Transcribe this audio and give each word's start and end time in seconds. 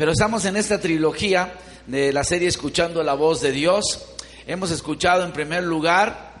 Pero 0.00 0.12
estamos 0.12 0.46
en 0.46 0.56
esta 0.56 0.80
trilogía 0.80 1.52
de 1.86 2.10
la 2.10 2.24
serie 2.24 2.48
Escuchando 2.48 3.02
la 3.02 3.12
voz 3.12 3.42
de 3.42 3.52
Dios. 3.52 4.02
Hemos 4.46 4.70
escuchado 4.70 5.26
en 5.26 5.30
primer 5.30 5.62
lugar, 5.62 6.32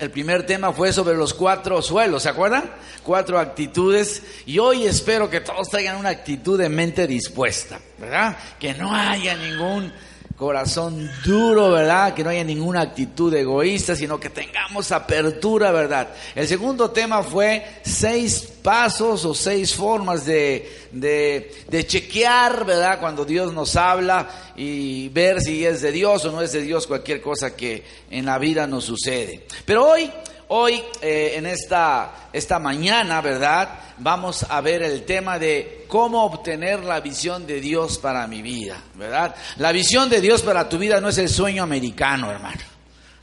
el 0.00 0.10
primer 0.10 0.44
tema 0.46 0.72
fue 0.72 0.92
sobre 0.92 1.16
los 1.16 1.32
cuatro 1.32 1.80
suelos, 1.80 2.24
¿se 2.24 2.28
acuerdan? 2.28 2.68
Cuatro 3.04 3.38
actitudes. 3.38 4.24
Y 4.46 4.58
hoy 4.58 4.84
espero 4.84 5.30
que 5.30 5.40
todos 5.40 5.68
traigan 5.68 5.94
una 5.94 6.08
actitud 6.08 6.58
de 6.58 6.68
mente 6.68 7.06
dispuesta, 7.06 7.78
¿verdad? 7.98 8.36
Que 8.58 8.74
no 8.74 8.92
haya 8.92 9.36
ningún 9.36 9.92
corazón 10.38 11.10
duro, 11.24 11.72
¿verdad? 11.72 12.14
Que 12.14 12.22
no 12.22 12.30
haya 12.30 12.44
ninguna 12.44 12.80
actitud 12.80 13.34
egoísta, 13.34 13.96
sino 13.96 14.20
que 14.20 14.30
tengamos 14.30 14.92
apertura, 14.92 15.72
¿verdad? 15.72 16.08
El 16.34 16.46
segundo 16.46 16.90
tema 16.90 17.24
fue 17.24 17.80
seis 17.82 18.48
pasos 18.62 19.24
o 19.24 19.34
seis 19.34 19.74
formas 19.74 20.24
de, 20.24 20.88
de, 20.92 21.52
de, 21.68 21.86
chequear, 21.86 22.64
¿verdad? 22.64 23.00
Cuando 23.00 23.24
Dios 23.24 23.52
nos 23.52 23.74
habla 23.74 24.52
y 24.56 25.08
ver 25.08 25.40
si 25.40 25.66
es 25.66 25.82
de 25.82 25.90
Dios 25.90 26.24
o 26.24 26.30
no 26.30 26.40
es 26.40 26.52
de 26.52 26.62
Dios 26.62 26.86
cualquier 26.86 27.20
cosa 27.20 27.56
que 27.56 27.82
en 28.08 28.24
la 28.24 28.38
vida 28.38 28.68
nos 28.68 28.84
sucede. 28.84 29.44
Pero 29.66 29.90
hoy 29.90 30.08
Hoy, 30.50 30.82
eh, 31.02 31.34
en 31.34 31.44
esta, 31.44 32.30
esta 32.32 32.58
mañana, 32.58 33.20
¿verdad? 33.20 33.68
Vamos 33.98 34.46
a 34.48 34.62
ver 34.62 34.82
el 34.82 35.04
tema 35.04 35.38
de 35.38 35.84
cómo 35.88 36.24
obtener 36.24 36.84
la 36.84 37.00
visión 37.00 37.46
de 37.46 37.60
Dios 37.60 37.98
para 37.98 38.26
mi 38.26 38.40
vida, 38.40 38.82
¿verdad? 38.94 39.34
La 39.58 39.72
visión 39.72 40.08
de 40.08 40.22
Dios 40.22 40.40
para 40.40 40.66
tu 40.66 40.78
vida 40.78 41.02
no 41.02 41.10
es 41.10 41.18
el 41.18 41.28
sueño 41.28 41.62
americano, 41.62 42.30
hermano. 42.30 42.62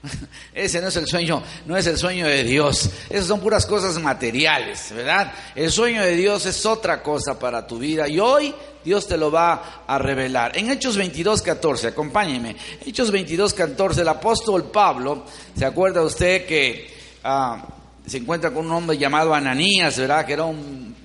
Ese 0.54 0.80
no 0.82 0.90
es 0.90 0.96
el 0.98 1.08
sueño, 1.08 1.42
no 1.66 1.76
es 1.76 1.88
el 1.88 1.98
sueño 1.98 2.28
de 2.28 2.44
Dios. 2.44 2.92
Esas 3.10 3.26
son 3.26 3.40
puras 3.40 3.66
cosas 3.66 3.98
materiales, 4.00 4.92
¿verdad? 4.94 5.34
El 5.56 5.72
sueño 5.72 6.04
de 6.04 6.16
Dios 6.16 6.46
es 6.46 6.64
otra 6.64 7.02
cosa 7.02 7.40
para 7.40 7.66
tu 7.66 7.80
vida 7.80 8.08
y 8.08 8.20
hoy 8.20 8.54
Dios 8.84 9.08
te 9.08 9.18
lo 9.18 9.32
va 9.32 9.84
a 9.88 9.98
revelar. 9.98 10.56
En 10.56 10.70
Hechos 10.70 10.96
22, 10.96 11.42
14, 11.42 11.88
acompáñeme. 11.88 12.56
Hechos 12.86 13.10
22, 13.10 13.52
14, 13.56 14.02
el 14.02 14.10
apóstol 14.10 14.66
Pablo, 14.66 15.26
¿se 15.58 15.66
acuerda 15.66 16.04
usted 16.04 16.45
que 16.45 16.94
Ah, 17.28 17.66
se 18.06 18.18
encuentra 18.18 18.52
con 18.54 18.68
un 18.68 18.72
hombre 18.72 19.00
llamado 19.00 19.34
Ananías, 19.34 19.98
¿verdad? 19.98 20.28
Que 20.28 20.34
era 20.34 20.44
un 20.44 20.95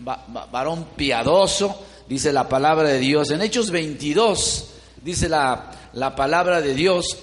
varón 0.53 0.89
piadoso, 0.95 1.83
dice 2.07 2.31
la 2.31 2.47
palabra 2.47 2.91
de 2.91 2.99
Dios. 2.99 3.31
En 3.31 3.41
Hechos 3.41 3.71
22, 3.71 4.71
dice 5.03 5.31
la, 5.31 5.71
la 5.95 6.15
palabra 6.15 6.61
de 6.61 6.75
Dios, 6.75 7.17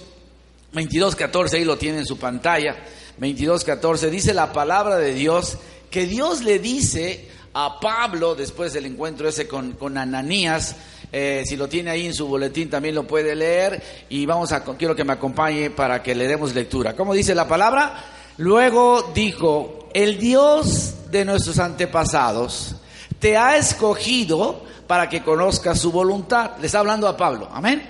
22, 0.72 1.14
14, 1.14 1.58
ahí 1.58 1.64
lo 1.64 1.78
tiene 1.78 1.98
en 1.98 2.06
su 2.06 2.18
pantalla, 2.18 2.74
22, 3.18 3.62
14, 3.62 4.10
dice 4.10 4.34
la 4.34 4.52
palabra 4.52 4.96
de 4.96 5.14
Dios 5.14 5.58
que 5.92 6.06
Dios 6.06 6.42
le 6.42 6.58
dice 6.58 7.28
a 7.54 7.78
Pablo, 7.78 8.34
después 8.34 8.72
del 8.72 8.86
encuentro 8.86 9.28
ese 9.28 9.46
con, 9.46 9.74
con 9.74 9.96
Ananías, 9.96 10.74
eh, 11.12 11.44
si 11.46 11.56
lo 11.56 11.68
tiene 11.68 11.90
ahí 11.90 12.04
en 12.04 12.14
su 12.14 12.26
boletín 12.26 12.68
también 12.68 12.96
lo 12.96 13.06
puede 13.06 13.36
leer 13.36 13.80
y 14.08 14.26
vamos 14.26 14.50
a, 14.50 14.64
quiero 14.64 14.96
que 14.96 15.04
me 15.04 15.12
acompañe 15.12 15.70
para 15.70 16.02
que 16.02 16.16
le 16.16 16.26
demos 16.26 16.52
lectura. 16.52 16.96
¿Cómo 16.96 17.14
dice 17.14 17.32
la 17.36 17.46
palabra? 17.46 18.16
Luego 18.38 19.10
dijo, 19.14 19.88
el 19.92 20.16
Dios 20.16 21.10
de 21.10 21.24
nuestros 21.24 21.58
antepasados 21.58 22.76
te 23.18 23.36
ha 23.36 23.56
escogido 23.56 24.62
para 24.86 25.08
que 25.08 25.24
conozcas 25.24 25.80
su 25.80 25.90
voluntad. 25.90 26.52
Le 26.60 26.66
está 26.66 26.78
hablando 26.78 27.08
a 27.08 27.16
Pablo, 27.16 27.48
amén. 27.52 27.84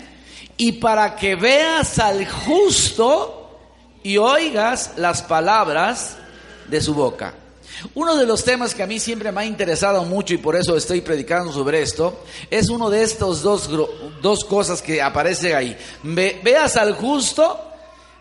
Y 0.56 0.72
para 0.72 1.14
que 1.16 1.36
veas 1.36 1.98
al 1.98 2.26
justo 2.26 3.58
y 4.02 4.16
oigas 4.16 4.92
las 4.96 5.22
palabras 5.22 6.16
de 6.66 6.80
su 6.80 6.94
boca. 6.94 7.34
Uno 7.94 8.16
de 8.16 8.24
los 8.26 8.42
temas 8.42 8.74
que 8.74 8.82
a 8.82 8.86
mí 8.86 8.98
siempre 8.98 9.30
me 9.30 9.42
ha 9.42 9.44
interesado 9.44 10.02
mucho 10.04 10.32
y 10.32 10.38
por 10.38 10.56
eso 10.56 10.76
estoy 10.76 11.02
predicando 11.02 11.52
sobre 11.52 11.82
esto, 11.82 12.24
es 12.50 12.70
uno 12.70 12.88
de 12.88 13.02
estos 13.02 13.42
dos, 13.42 13.68
dos 14.22 14.44
cosas 14.46 14.80
que 14.80 15.02
aparece 15.02 15.54
ahí. 15.54 15.76
veas 16.02 16.76
al 16.78 16.94
justo 16.94 17.67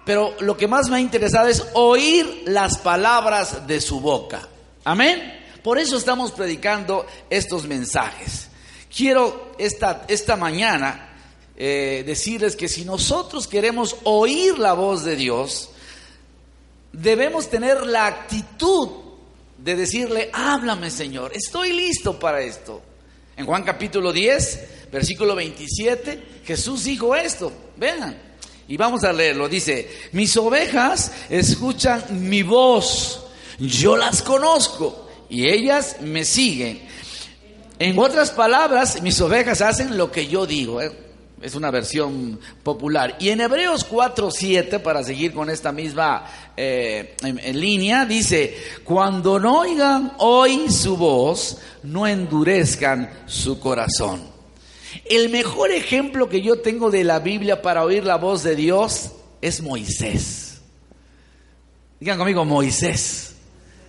pero 0.08 0.38
lo 0.40 0.56
que 0.56 0.70
más 0.70 0.90
me 0.90 0.96
ha 0.96 1.02
interesado 1.02 1.50
es 1.50 1.66
oír 1.74 2.44
las 2.46 2.78
palabras 2.78 3.68
de 3.68 3.82
su 3.82 4.00
boca. 4.00 4.48
Amén. 4.86 5.38
Por 5.62 5.78
eso 5.78 5.98
estamos 5.98 6.32
predicando 6.32 7.06
estos 7.30 7.66
mensajes. 7.68 8.48
Quiero 8.96 9.52
esta, 9.60 10.06
esta 10.08 10.38
mañana 10.38 11.10
eh, 11.58 12.06
decirles 12.08 12.56
que 12.56 12.70
si 12.70 12.86
nosotros 12.86 13.50
queremos 13.50 13.98
oír 14.06 14.58
la 14.58 14.72
voz 14.72 15.04
de 15.04 15.18
Dios, 15.18 15.72
debemos 16.94 17.50
tener 17.50 17.86
la 17.86 18.06
actitud 18.06 18.90
de 19.58 19.76
decirle, 19.76 20.30
háblame 20.32 20.90
Señor, 20.90 21.34
estoy 21.36 21.74
listo 21.74 22.18
para 22.18 22.40
esto. 22.40 22.82
En 23.36 23.46
Juan 23.46 23.64
capítulo 23.64 24.14
10, 24.14 24.90
versículo 24.90 25.36
27, 25.36 26.44
Jesús 26.46 26.86
dijo 26.86 27.14
esto, 27.14 27.52
vean, 27.76 28.28
y 28.68 28.78
vamos 28.78 29.04
a 29.04 29.14
leerlo. 29.14 29.48
Dice, 29.48 29.90
mis 30.12 30.36
ovejas 30.38 31.12
escuchan 31.30 32.04
mi 32.28 32.44
voz, 32.44 33.26
yo 33.60 33.96
las 33.96 34.22
conozco 34.22 35.08
y 35.30 35.48
ellas 35.48 35.98
me 36.02 36.26
siguen. 36.26 36.82
En 37.80 37.98
otras 38.00 38.32
palabras, 38.32 39.02
mis 39.02 39.20
ovejas 39.22 39.62
hacen 39.62 39.98
lo 39.98 40.12
que 40.12 40.28
yo 40.28 40.46
digo. 40.46 40.82
¿eh? 40.82 40.92
Es 41.42 41.54
una 41.54 41.70
versión 41.70 42.40
popular. 42.64 43.16
Y 43.20 43.30
en 43.30 43.42
Hebreos 43.42 43.88
4.7, 43.88 44.82
para 44.82 45.04
seguir 45.04 45.34
con 45.34 45.52
esta 45.52 45.72
misma 45.72 46.26
eh, 46.58 47.16
línea, 47.54 48.06
dice, 48.06 48.58
cuando 48.84 49.40
no 49.40 49.60
oigan 49.60 50.14
hoy 50.18 50.72
su 50.72 50.98
voz, 50.98 51.60
no 51.84 52.08
endurezcan 52.08 53.12
su 53.28 53.60
corazón. 53.60 54.37
El 55.06 55.30
mejor 55.30 55.72
ejemplo 55.72 56.30
que 56.30 56.42
yo 56.42 56.60
tengo 56.60 56.92
de 56.92 57.04
la 57.04 57.20
Biblia 57.20 57.62
para 57.62 57.84
oír 57.84 58.04
la 58.04 58.18
voz 58.18 58.44
de 58.44 58.56
Dios 58.56 59.12
es 59.42 59.62
Moisés. 59.62 60.62
Digan 62.00 62.18
conmigo, 62.18 62.46
Moisés. 62.46 63.36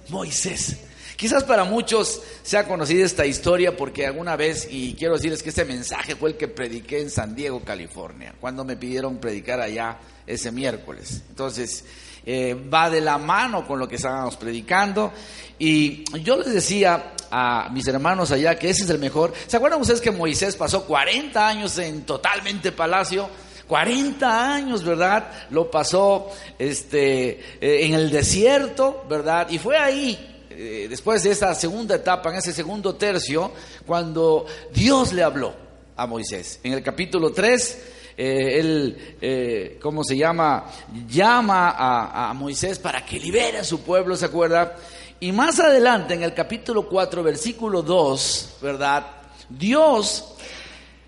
Moisés. 0.08 0.76
Quizás 1.16 1.42
para 1.42 1.64
muchos 1.64 2.22
se 2.44 2.56
ha 2.56 2.68
conocido 2.68 3.04
esta 3.04 3.26
historia 3.26 3.76
porque 3.76 4.06
alguna 4.06 4.36
vez, 4.36 4.68
y 4.70 4.94
quiero 4.94 5.14
decirles 5.14 5.42
que 5.42 5.48
este 5.48 5.64
mensaje 5.64 6.14
fue 6.14 6.30
el 6.30 6.36
que 6.36 6.46
prediqué 6.46 7.00
en 7.00 7.10
San 7.10 7.34
Diego, 7.34 7.64
California, 7.64 8.34
cuando 8.40 8.64
me 8.64 8.76
pidieron 8.76 9.18
predicar 9.18 9.60
allá 9.60 9.98
ese 10.28 10.52
miércoles. 10.52 11.22
Entonces, 11.28 11.84
eh, 12.30 12.54
va 12.54 12.90
de 12.90 13.00
la 13.00 13.16
mano 13.16 13.66
con 13.66 13.78
lo 13.78 13.88
que 13.88 13.96
estábamos 13.96 14.36
predicando. 14.36 15.10
Y 15.58 16.04
yo 16.20 16.36
les 16.36 16.52
decía 16.52 17.14
a 17.30 17.70
mis 17.72 17.88
hermanos 17.88 18.30
allá 18.30 18.58
que 18.58 18.68
ese 18.68 18.84
es 18.84 18.90
el 18.90 18.98
mejor. 18.98 19.32
¿Se 19.46 19.56
acuerdan 19.56 19.80
ustedes 19.80 20.02
que 20.02 20.10
Moisés 20.10 20.54
pasó 20.54 20.84
40 20.84 21.48
años 21.48 21.78
en 21.78 22.02
totalmente 22.02 22.70
palacio? 22.70 23.30
40 23.66 24.54
años, 24.54 24.84
¿verdad? 24.84 25.48
Lo 25.48 25.70
pasó 25.70 26.30
este, 26.58 27.30
eh, 27.62 27.86
en 27.86 27.94
el 27.94 28.10
desierto, 28.10 29.06
¿verdad? 29.08 29.48
Y 29.48 29.58
fue 29.58 29.78
ahí, 29.78 30.44
eh, 30.50 30.86
después 30.90 31.22
de 31.22 31.30
esa 31.30 31.54
segunda 31.54 31.94
etapa, 31.94 32.28
en 32.28 32.36
ese 32.36 32.52
segundo 32.52 32.94
tercio, 32.96 33.52
cuando 33.86 34.44
Dios 34.74 35.14
le 35.14 35.22
habló 35.22 35.54
a 35.96 36.06
Moisés. 36.06 36.60
En 36.62 36.74
el 36.74 36.82
capítulo 36.82 37.32
3, 37.32 37.78
eh, 38.18 38.58
él, 38.58 39.78
¿cómo 39.80 40.02
se 40.02 40.16
llama? 40.16 40.66
Llama 41.08 41.70
a, 41.70 42.30
a 42.30 42.34
Moisés 42.34 42.78
para 42.78 43.06
que 43.06 43.20
libere 43.20 43.58
a 43.58 43.64
su 43.64 43.80
pueblo, 43.80 44.16
¿se 44.16 44.26
acuerda? 44.26 44.76
Y 45.20 45.32
más 45.32 45.58
adelante, 45.60 46.14
en 46.14 46.22
el 46.22 46.34
capítulo 46.34 46.88
4, 46.88 47.22
versículo 47.22 47.82
2, 47.82 48.58
¿verdad? 48.60 49.06
Dios 49.48 50.34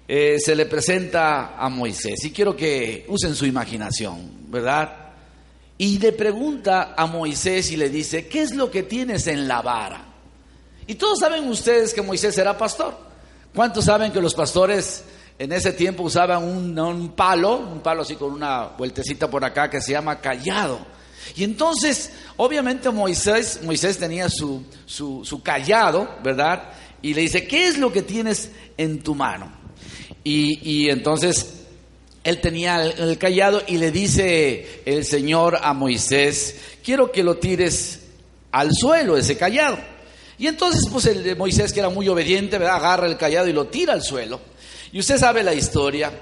eh, 0.09 0.41
se 0.41 0.57
le 0.57 0.67
presenta 0.67 1.55
a 1.57 1.69
Moisés. 1.69 2.25
Y 2.25 2.33
quiero 2.33 2.57
que 2.57 3.05
usen 3.07 3.37
su 3.37 3.47
imaginación, 3.47 4.51
¿verdad? 4.51 4.93
Y 5.79 6.01
le 6.01 6.11
pregunta 6.11 6.95
a 6.97 7.07
Moisés 7.07 7.71
y 7.71 7.77
le 7.77 7.89
dice, 7.89 8.27
¿qué 8.27 8.43
es 8.43 8.53
lo 8.57 8.73
que 8.73 8.83
tienes 8.83 9.29
en 9.29 9.47
la 9.47 9.63
vara? 9.63 10.05
Y 10.89 10.97
todos 10.97 11.21
saben 11.21 11.47
ustedes 11.47 11.95
que 11.95 12.03
Moisés 12.03 12.37
era 12.39 12.59
pastor. 12.59 12.99
¿Cuántos 13.55 13.85
saben 13.85 14.11
que 14.11 14.21
los 14.21 14.35
pastores 14.35 15.05
en 15.41 15.53
ese 15.53 15.73
tiempo 15.73 16.03
usaban 16.03 16.45
un, 16.45 16.79
un 16.79 17.09
palo, 17.13 17.57
un 17.57 17.81
palo 17.81 18.03
así 18.03 18.15
con 18.15 18.31
una 18.31 18.65
vueltecita 18.77 19.31
por 19.31 19.43
acá 19.43 19.71
que 19.71 19.81
se 19.81 19.93
llama 19.93 20.21
callado? 20.21 20.79
Y 21.35 21.45
entonces, 21.45 22.11
obviamente 22.37 22.91
Moisés, 22.91 23.61
Moisés 23.63 23.97
tenía 23.97 24.29
su, 24.29 24.63
su, 24.85 25.43
callado, 25.43 26.07
¿verdad? 26.23 26.65
Y 27.01 27.15
le 27.15 27.23
dice, 27.23 27.47
¿qué 27.47 27.69
es 27.69 27.79
lo 27.79 27.91
que 27.91 28.03
tienes 28.03 28.51
en 28.77 29.03
tu 29.03 29.15
mano? 29.15 29.51
Y, 30.23 30.91
entonces 30.91 31.55
él 32.23 32.43
tenía 32.43 32.85
el, 32.85 33.17
callado 33.17 33.63
y 33.67 33.79
le 33.79 33.91
dice 33.91 34.83
el 34.85 35.07
Señor 35.07 35.59
a 35.63 35.73
Moisés, 35.73 36.57
quiero 36.85 37.11
que 37.11 37.23
lo 37.23 37.39
tires 37.39 38.01
al 38.53 38.69
suelo, 38.75 39.17
ese 39.17 39.39
callado. 39.39 39.79
Y 40.39 40.49
entonces, 40.49 40.83
pues 40.93 41.07
el 41.07 41.35
Moisés, 41.39 41.73
que 41.73 41.81
era 41.81 41.89
muy 41.89 42.09
obediente, 42.09 42.59
¿verdad? 42.59 42.77
agarra 42.77 43.07
el 43.07 43.17
callado 43.17 43.49
y 43.49 43.55
lo 43.55 43.69
tira 43.69 43.95
al 43.95 44.03
suelo. 44.03 44.51
Y 44.93 45.01
usted 45.01 45.19
sabe 45.19 45.43
la 45.43 45.55
historia, 45.55 46.13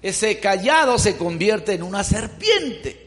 ese 0.00 0.38
callado 0.38 0.98
se 0.98 1.16
convierte 1.16 1.74
en 1.74 1.82
una 1.82 2.04
serpiente. 2.04 3.02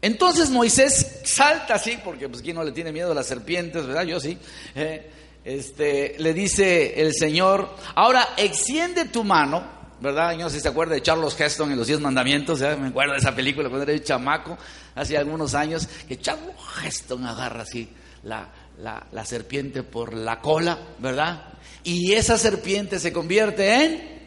Entonces 0.00 0.50
Moisés 0.50 1.20
salta 1.24 1.74
así, 1.74 1.98
porque 2.04 2.28
pues 2.28 2.42
quién 2.42 2.56
no 2.56 2.64
le 2.64 2.72
tiene 2.72 2.90
miedo 2.90 3.12
a 3.12 3.14
las 3.14 3.26
serpientes, 3.26 3.86
¿verdad? 3.86 4.02
Yo 4.02 4.18
sí. 4.18 4.36
Eh, 4.74 5.10
este, 5.44 6.16
le 6.18 6.34
dice 6.34 7.00
el 7.00 7.14
Señor, 7.14 7.70
ahora 7.94 8.30
extiende 8.36 9.06
tu 9.06 9.24
mano, 9.24 9.64
¿verdad? 10.00 10.36
No 10.36 10.48
sé 10.48 10.56
si 10.56 10.62
se 10.62 10.68
acuerda 10.68 10.94
de 10.94 11.02
Charles 11.02 11.38
Heston 11.38 11.70
en 11.70 11.78
Los 11.78 11.86
Diez 11.86 12.00
Mandamientos, 12.00 12.60
¿eh? 12.62 12.76
me 12.76 12.88
acuerdo 12.88 13.12
de 13.12 13.18
esa 13.18 13.34
película 13.34 13.68
cuando 13.68 13.90
era 13.90 14.02
chamaco, 14.02 14.58
hace 14.94 15.16
algunos 15.16 15.54
años, 15.54 15.88
que 16.08 16.20
Charles 16.20 16.54
Heston 16.84 17.24
agarra 17.24 17.62
así 17.62 17.88
la, 18.24 18.48
la, 18.78 19.24
serpiente 19.24 19.82
por 19.82 20.14
la 20.14 20.40
cola, 20.40 20.78
¿verdad? 20.98 21.51
Y 21.84 22.12
esa 22.12 22.38
serpiente 22.38 22.98
se 22.98 23.12
convierte 23.12 23.84
en, 23.84 24.22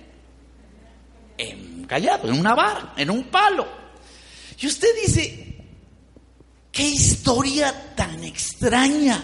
en 1.37 1.85
callado, 1.85 2.29
en 2.29 2.39
una 2.39 2.53
vara, 2.53 2.93
en 2.97 3.09
un 3.09 3.25
palo. 3.25 3.67
Y 4.59 4.67
usted 4.67 4.87
dice, 5.05 5.55
qué 6.71 6.83
historia 6.83 7.93
tan 7.95 8.23
extraña. 8.23 9.23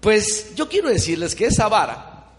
Pues 0.00 0.54
yo 0.54 0.68
quiero 0.68 0.88
decirles 0.88 1.34
que 1.34 1.46
esa 1.46 1.68
vara 1.68 2.30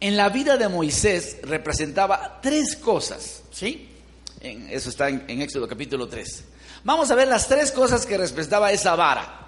en 0.00 0.16
la 0.16 0.28
vida 0.28 0.56
de 0.56 0.68
Moisés 0.68 1.38
representaba 1.42 2.40
tres 2.42 2.76
cosas, 2.76 3.42
¿sí? 3.50 3.88
eso 4.40 4.90
está 4.90 5.08
en, 5.08 5.24
en 5.26 5.42
Éxodo 5.42 5.66
capítulo 5.66 6.08
3. 6.08 6.44
Vamos 6.84 7.10
a 7.10 7.14
ver 7.14 7.26
las 7.26 7.48
tres 7.48 7.72
cosas 7.72 8.06
que 8.06 8.16
representaba 8.16 8.70
esa 8.70 8.94
vara. 8.94 9.42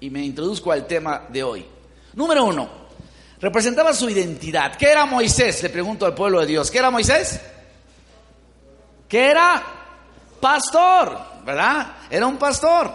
Y 0.00 0.10
me 0.10 0.22
introduzco 0.22 0.70
al 0.70 0.86
tema 0.86 1.26
de 1.30 1.42
hoy. 1.42 1.64
Número 2.14 2.44
uno, 2.44 2.68
representaba 3.40 3.92
su 3.92 4.08
identidad. 4.08 4.76
¿Qué 4.76 4.86
era 4.86 5.06
Moisés? 5.06 5.62
Le 5.62 5.70
pregunto 5.70 6.06
al 6.06 6.14
pueblo 6.14 6.40
de 6.40 6.46
Dios. 6.46 6.70
¿Qué 6.70 6.78
era 6.78 6.90
Moisés? 6.90 7.40
¿Qué 9.08 9.30
era? 9.30 9.62
Pastor, 10.40 11.18
¿verdad? 11.44 11.96
Era 12.10 12.26
un 12.26 12.36
pastor. 12.36 12.92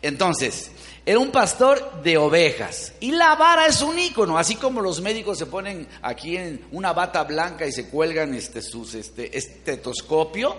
Entonces, 0.00 0.70
era 1.04 1.18
un 1.18 1.30
pastor 1.30 2.02
de 2.02 2.16
ovejas. 2.16 2.92
Y 3.00 3.12
la 3.12 3.34
vara 3.34 3.66
es 3.66 3.82
un 3.82 3.98
ícono, 3.98 4.38
así 4.38 4.56
como 4.56 4.80
los 4.80 5.00
médicos 5.00 5.38
se 5.38 5.46
ponen 5.46 5.86
aquí 6.02 6.36
en 6.36 6.64
una 6.70 6.92
bata 6.92 7.24
blanca 7.24 7.66
y 7.66 7.72
se 7.72 7.88
cuelgan 7.88 8.34
este, 8.34 8.62
sus 8.62 8.94
este, 8.94 9.36
estetoscopio. 9.36 10.56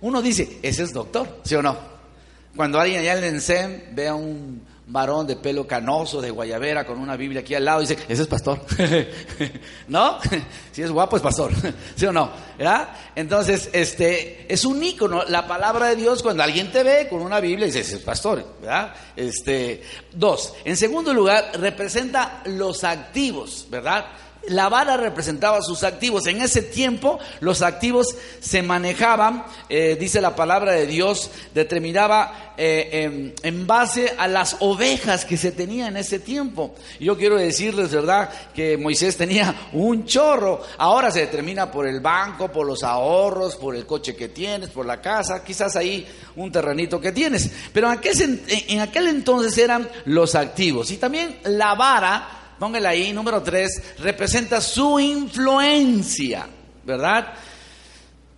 Uno 0.00 0.20
dice, 0.20 0.58
ese 0.62 0.82
es 0.82 0.92
doctor, 0.92 1.40
¿sí 1.44 1.54
o 1.54 1.62
no? 1.62 1.76
Cuando 2.56 2.80
alguien 2.80 3.00
allá 3.00 3.12
en 3.12 3.18
el 3.18 3.34
ENSEM 3.34 3.94
ve 3.94 4.08
a 4.08 4.14
un 4.14 4.66
varón 4.88 5.26
de 5.26 5.36
pelo 5.36 5.66
canoso, 5.66 6.20
de 6.20 6.30
guayabera, 6.30 6.86
con 6.86 6.98
una 6.98 7.16
Biblia 7.16 7.40
aquí 7.40 7.54
al 7.54 7.64
lado, 7.64 7.80
dice, 7.80 7.98
ese 8.08 8.22
es 8.22 8.28
pastor. 8.28 8.60
¿No? 9.88 10.18
Si 10.72 10.82
es 10.82 10.90
guapo 10.90 11.16
es 11.16 11.22
pastor. 11.22 11.52
¿Sí 11.96 12.04
o 12.04 12.12
no? 12.12 12.30
¿Verdad? 12.58 12.90
Entonces, 13.14 13.70
este, 13.72 14.52
es 14.52 14.62
un 14.66 14.82
ícono, 14.82 15.24
la 15.24 15.46
palabra 15.46 15.86
de 15.88 15.96
Dios, 15.96 16.22
cuando 16.22 16.42
alguien 16.42 16.70
te 16.70 16.82
ve 16.82 17.08
con 17.08 17.22
una 17.22 17.40
Biblia, 17.40 17.64
dice, 17.64 17.80
ese 17.80 17.96
es 17.96 18.02
pastor. 18.02 18.44
¿Verdad? 18.60 18.92
Este, 19.16 19.82
dos, 20.12 20.52
en 20.66 20.76
segundo 20.76 21.14
lugar, 21.14 21.52
representa 21.54 22.42
los 22.44 22.84
activos, 22.84 23.66
¿verdad? 23.70 24.04
La 24.48 24.68
vara 24.68 24.96
representaba 24.96 25.62
sus 25.62 25.84
activos. 25.84 26.26
En 26.26 26.40
ese 26.40 26.62
tiempo 26.62 27.18
los 27.40 27.62
activos 27.62 28.16
se 28.40 28.62
manejaban, 28.62 29.44
eh, 29.68 29.96
dice 29.98 30.20
la 30.20 30.36
palabra 30.36 30.72
de 30.72 30.86
Dios, 30.86 31.30
determinaba 31.54 32.54
eh, 32.58 33.34
en, 33.42 33.66
base 33.66 34.14
a 34.16 34.28
las 34.28 34.56
ovejas 34.60 35.24
que 35.24 35.36
se 35.36 35.52
tenía 35.52 35.88
en 35.88 35.96
ese 35.96 36.18
tiempo. 36.18 36.74
Yo 36.98 37.16
quiero 37.16 37.36
decirles, 37.36 37.90
¿verdad?, 37.90 38.30
que 38.54 38.76
Moisés 38.78 39.16
tenía 39.16 39.68
un 39.72 40.06
chorro. 40.06 40.62
Ahora 40.78 41.10
se 41.10 41.20
determina 41.20 41.70
por 41.70 41.86
el 41.86 42.00
banco, 42.00 42.50
por 42.50 42.66
los 42.66 42.82
ahorros, 42.82 43.56
por 43.56 43.76
el 43.76 43.84
coche 43.84 44.16
que 44.16 44.28
tienes, 44.28 44.70
por 44.70 44.86
la 44.86 45.00
casa, 45.00 45.44
quizás 45.44 45.76
ahí 45.76 46.06
un 46.36 46.50
terrenito 46.50 47.00
que 47.00 47.12
tienes. 47.12 47.50
Pero 47.72 47.92
en 47.92 48.80
aquel 48.80 49.08
entonces 49.08 49.58
eran 49.58 49.88
los 50.06 50.34
activos. 50.34 50.90
Y 50.90 50.96
también 50.96 51.38
la 51.44 51.74
vara 51.74 52.45
póngale 52.58 52.88
ahí, 52.88 53.12
número 53.12 53.42
tres, 53.42 53.82
representa 53.98 54.60
su 54.60 54.98
influencia, 54.98 56.46
¿verdad? 56.84 57.34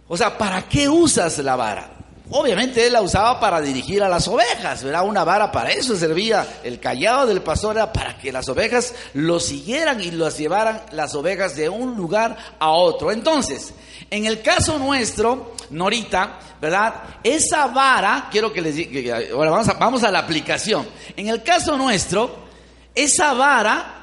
O 0.08 0.16
sea, 0.16 0.36
¿para 0.36 0.68
qué 0.68 0.88
usas 0.88 1.38
la 1.38 1.56
vara? 1.56 1.98
Obviamente 2.30 2.86
él 2.86 2.92
la 2.92 3.00
usaba 3.00 3.40
para 3.40 3.60
dirigir 3.60 4.02
a 4.02 4.08
las 4.08 4.28
ovejas, 4.28 4.84
¿verdad? 4.84 5.06
Una 5.06 5.24
vara 5.24 5.50
para 5.50 5.70
eso 5.70 5.96
servía. 5.96 6.46
El 6.62 6.78
callado 6.78 7.26
del 7.26 7.40
pastor 7.40 7.76
era 7.76 7.90
para 7.90 8.18
que 8.18 8.30
las 8.30 8.48
ovejas 8.50 8.94
lo 9.14 9.40
siguieran 9.40 10.00
y 10.02 10.10
las 10.10 10.36
llevaran 10.36 10.82
las 10.92 11.14
ovejas 11.14 11.56
de 11.56 11.70
un 11.70 11.96
lugar 11.96 12.36
a 12.58 12.70
otro. 12.70 13.12
Entonces, 13.12 13.72
en 14.10 14.26
el 14.26 14.42
caso 14.42 14.78
nuestro, 14.78 15.54
Norita, 15.70 16.38
¿verdad? 16.60 16.94
Esa 17.24 17.68
vara, 17.68 18.28
quiero 18.30 18.52
que 18.52 18.60
les 18.60 18.76
diga, 18.76 19.20
ahora 19.32 19.50
vamos 19.50 19.68
a, 19.68 19.74
vamos 19.74 20.04
a 20.04 20.10
la 20.10 20.18
aplicación. 20.18 20.86
En 21.16 21.28
el 21.28 21.42
caso 21.42 21.78
nuestro, 21.78 22.46
esa 22.94 23.32
vara 23.32 23.97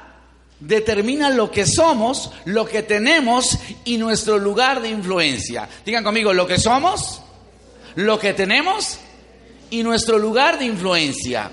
determina 0.60 1.30
lo 1.30 1.50
que 1.50 1.66
somos, 1.66 2.30
lo 2.44 2.64
que 2.66 2.82
tenemos 2.82 3.58
y 3.84 3.98
nuestro 3.98 4.38
lugar 4.38 4.80
de 4.80 4.90
influencia. 4.90 5.68
Digan 5.84 6.04
conmigo, 6.04 6.32
lo 6.32 6.46
que 6.46 6.58
somos, 6.58 7.22
lo 7.94 8.18
que 8.18 8.32
tenemos 8.32 8.98
y 9.70 9.82
nuestro 9.82 10.18
lugar 10.18 10.58
de 10.58 10.66
influencia. 10.66 11.50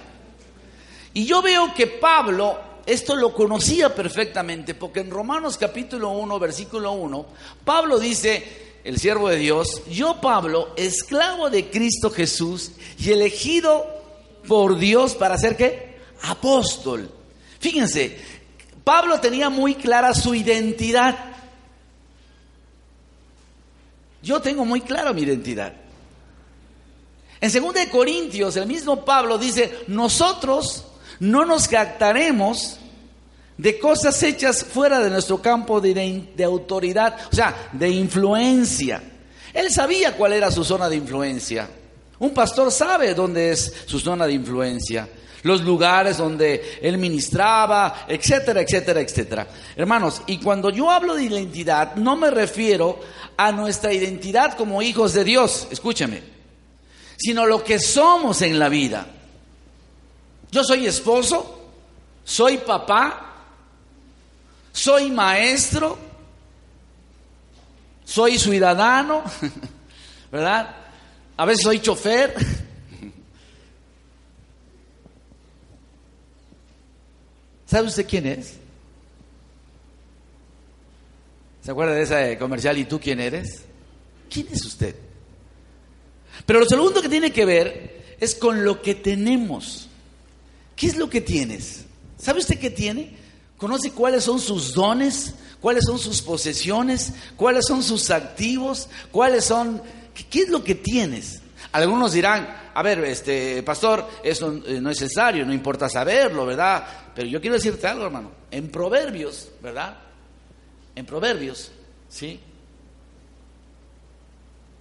Y 1.14 1.26
yo 1.26 1.42
veo 1.42 1.74
que 1.74 1.88
Pablo 1.88 2.74
esto 2.86 3.16
lo 3.16 3.34
conocía 3.34 3.96
perfectamente, 3.96 4.74
porque 4.74 5.00
en 5.00 5.10
Romanos 5.10 5.58
capítulo 5.58 6.10
1, 6.12 6.40
versículo 6.40 6.92
1, 6.92 7.26
Pablo 7.64 7.98
dice, 7.98 8.44
el 8.84 9.00
siervo 9.00 9.30
de 9.30 9.38
Dios, 9.38 9.84
yo 9.90 10.20
Pablo, 10.20 10.74
esclavo 10.76 11.50
de 11.50 11.70
Cristo 11.70 12.10
Jesús 12.10 12.72
y 13.00 13.12
elegido 13.12 13.86
por 14.48 14.78
Dios 14.78 15.16
para 15.16 15.38
ser 15.38 15.56
qué? 15.56 15.98
Apóstol. 16.24 17.10
Fíjense, 17.60 18.18
Pablo 18.84 19.20
tenía 19.20 19.50
muy 19.50 19.76
clara 19.76 20.14
su 20.14 20.36
identidad. 20.36 21.18
Yo 24.22 24.42
tengo 24.42 24.66
muy 24.66 24.82
clara 24.82 25.14
mi 25.14 25.22
identidad. 25.22 25.74
En 27.40 27.52
2 27.52 27.74
Corintios, 27.92 28.56
el 28.56 28.68
mismo 28.68 29.04
Pablo 29.04 29.38
dice, 29.38 29.80
nosotros 29.88 30.86
no 31.20 31.46
nos 31.46 31.68
captaremos 31.68 32.80
de 33.58 33.80
cosas 33.80 34.22
hechas 34.24 34.64
fuera 34.64 35.00
de 35.00 35.10
nuestro 35.10 35.42
campo 35.42 35.80
de, 35.80 36.26
de, 36.36 36.44
autoridad, 36.44 37.18
o 37.32 37.36
sea, 37.36 37.70
de 37.74 37.90
influencia. 37.90 39.04
Él 39.54 39.70
sabía 39.72 40.16
cuál 40.16 40.34
era 40.34 40.52
su 40.52 40.64
zona 40.64 40.90
de 40.90 40.96
influencia. 40.96 41.70
Un 42.20 42.34
pastor 42.34 42.72
sabe 42.72 43.14
dónde 43.14 43.52
es 43.52 43.74
su 43.86 44.00
zona 44.00 44.26
de 44.26 44.34
influencia 44.34 45.08
los 45.44 45.62
lugares 45.62 46.18
donde 46.18 46.80
él 46.82 46.98
ministraba, 46.98 48.06
etcétera, 48.08 48.62
etcétera, 48.62 49.02
etcétera. 49.02 49.48
Hermanos, 49.76 50.22
y 50.26 50.38
cuando 50.38 50.70
yo 50.70 50.90
hablo 50.90 51.16
de 51.16 51.24
identidad, 51.24 51.96
no 51.96 52.16
me 52.16 52.32
refiero 52.32 53.00
a 53.38 53.52
nuestra 53.52 53.94
identidad 53.94 54.56
como 54.58 54.82
hijos 54.82 55.14
de 55.14 55.24
Dios, 55.24 55.68
escúcheme, 55.70 56.24
sino 57.18 57.46
lo 57.46 57.64
que 57.64 57.80
somos 57.80 58.42
en 58.42 58.58
la 58.58 58.70
vida. 58.70 59.06
Yo 60.52 60.64
soy 60.64 60.86
esposo, 60.86 61.72
soy 62.24 62.58
papá, 62.60 63.34
soy 64.72 65.12
maestro, 65.12 65.98
soy 68.06 68.38
ciudadano, 68.38 69.24
¿verdad? 70.32 70.76
A 71.36 71.46
veces 71.46 71.64
soy 71.64 71.80
chofer. 71.80 72.63
¿Sabe 77.74 77.88
usted 77.88 78.06
quién 78.08 78.28
es? 78.28 78.54
¿Se 81.64 81.72
acuerda 81.72 81.96
de 81.96 82.04
ese 82.04 82.38
comercial 82.38 82.78
y 82.78 82.86
tú 82.86 83.00
quién 83.00 83.20
eres? 83.20 83.64
¿Quién 84.30 84.46
es 84.52 84.64
usted? 84.64 84.96
Pero 86.46 86.60
lo 86.60 86.68
segundo 86.68 87.02
que 87.02 87.10
tiene 87.10 87.34
que 87.34 87.46
ver 87.46 88.16
es 88.20 88.36
con 88.36 88.64
lo 88.64 88.80
que 88.80 88.94
tenemos. 88.94 89.90
¿Qué 90.76 90.86
es 90.86 90.98
lo 90.98 91.10
que 91.10 91.20
tienes? 91.20 91.86
¿Sabe 92.16 92.42
usted 92.42 92.60
qué 92.60 92.70
tiene? 92.70 93.18
¿Conoce 93.58 93.90
cuáles 93.90 94.26
son 94.26 94.40
sus 94.40 94.76
dones? 94.76 95.34
¿Cuáles 95.60 95.86
son 95.86 95.98
sus 95.98 96.22
posesiones? 96.22 97.14
¿Cuáles 97.36 97.66
son 97.66 97.82
sus 97.82 98.12
activos? 98.12 98.88
¿Cuáles 99.12 99.46
son... 99.46 99.82
¿Qué 100.30 100.42
es 100.42 100.50
lo 100.50 100.64
que 100.64 100.76
tienes? 100.76 101.42
Algunos 101.72 102.12
dirán, 102.12 102.72
a 102.74 102.84
ver, 102.84 103.00
este 103.06 103.64
pastor, 103.64 104.08
eso 104.24 104.62
eh, 104.66 104.80
no 104.82 104.90
es 104.90 105.02
necesario, 105.02 105.46
no 105.46 105.54
importa 105.54 105.90
saberlo, 105.90 106.46
¿verdad? 106.46 106.86
Pero 107.16 107.28
yo 107.28 107.42
quiero 107.42 107.56
decirte 107.56 107.88
algo, 107.88 108.06
hermano. 108.06 108.32
En 108.52 108.70
Proverbios, 108.70 109.50
¿verdad? 109.62 109.98
En 110.96 111.06
Proverbios, 111.06 111.72
¿sí? 112.10 112.40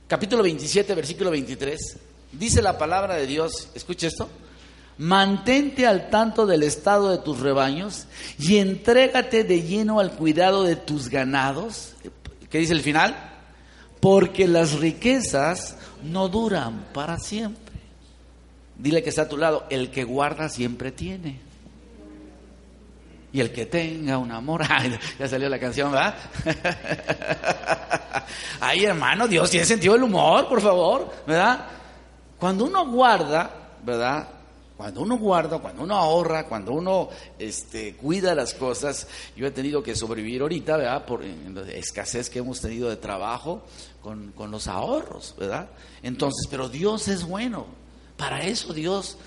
Capítulo 0.06 0.42
27, 0.42 0.94
versículo 0.94 1.30
23, 1.30 1.96
dice 2.32 2.60
la 2.60 2.76
palabra 2.76 3.14
de 3.14 3.26
Dios, 3.26 3.68
escuche 3.74 4.08
esto, 4.08 4.28
mantente 4.98 5.86
al 5.86 6.10
tanto 6.10 6.46
del 6.46 6.62
estado 6.62 7.10
de 7.10 7.18
tus 7.18 7.40
rebaños 7.40 8.06
y 8.38 8.58
entrégate 8.58 9.44
de 9.44 9.62
lleno 9.62 10.00
al 10.00 10.12
cuidado 10.12 10.64
de 10.64 10.76
tus 10.76 11.08
ganados. 11.08 11.94
¿Qué 12.50 12.58
dice 12.58 12.74
el 12.74 12.82
final? 12.82 13.30
Porque 14.00 14.46
las 14.46 14.74
riquezas 14.74 15.76
no 16.04 16.28
duran 16.28 16.86
para 16.92 17.18
siempre. 17.18 17.74
Dile 18.76 19.02
que 19.02 19.10
está 19.10 19.22
a 19.22 19.28
tu 19.28 19.36
lado, 19.36 19.66
el 19.70 19.90
que 19.90 20.04
guarda 20.04 20.48
siempre 20.48 20.92
tiene. 20.92 21.40
Y 23.32 23.40
el 23.40 23.50
que 23.50 23.64
tenga 23.66 24.18
un 24.18 24.30
amor, 24.30 24.62
ya 25.18 25.28
salió 25.28 25.48
la 25.48 25.58
canción, 25.58 25.92
¿verdad? 25.92 26.14
Ay, 28.60 28.84
hermano, 28.84 29.26
Dios 29.26 29.50
tiene 29.50 29.64
sentido 29.64 29.94
del 29.94 30.02
humor, 30.02 30.48
por 30.48 30.60
favor, 30.60 31.10
¿verdad? 31.26 31.64
Cuando 32.38 32.64
uno 32.66 32.86
guarda, 32.86 33.50
¿verdad? 33.82 34.28
Cuando 34.82 35.02
uno 35.02 35.16
guarda, 35.16 35.60
cuando 35.60 35.84
uno 35.84 35.94
ahorra, 35.94 36.48
cuando 36.48 36.72
uno 36.72 37.08
este, 37.38 37.94
cuida 37.94 38.34
las 38.34 38.52
cosas, 38.52 39.06
yo 39.36 39.46
he 39.46 39.52
tenido 39.52 39.80
que 39.80 39.94
sobrevivir 39.94 40.42
ahorita, 40.42 40.76
¿verdad? 40.76 41.06
Por 41.06 41.24
la 41.24 41.70
escasez 41.70 42.28
que 42.28 42.40
hemos 42.40 42.60
tenido 42.60 42.90
de 42.90 42.96
trabajo 42.96 43.62
con, 44.02 44.32
los 44.50 44.66
ahorros, 44.66 45.36
¿verdad? 45.38 45.68
Entonces, 46.02 46.48
pero 46.50 46.68
Dios 46.68 47.06
es 47.06 47.22
bueno. 47.22 47.66
Para 48.16 48.42
eso 48.42 48.72
Dios 48.72 49.18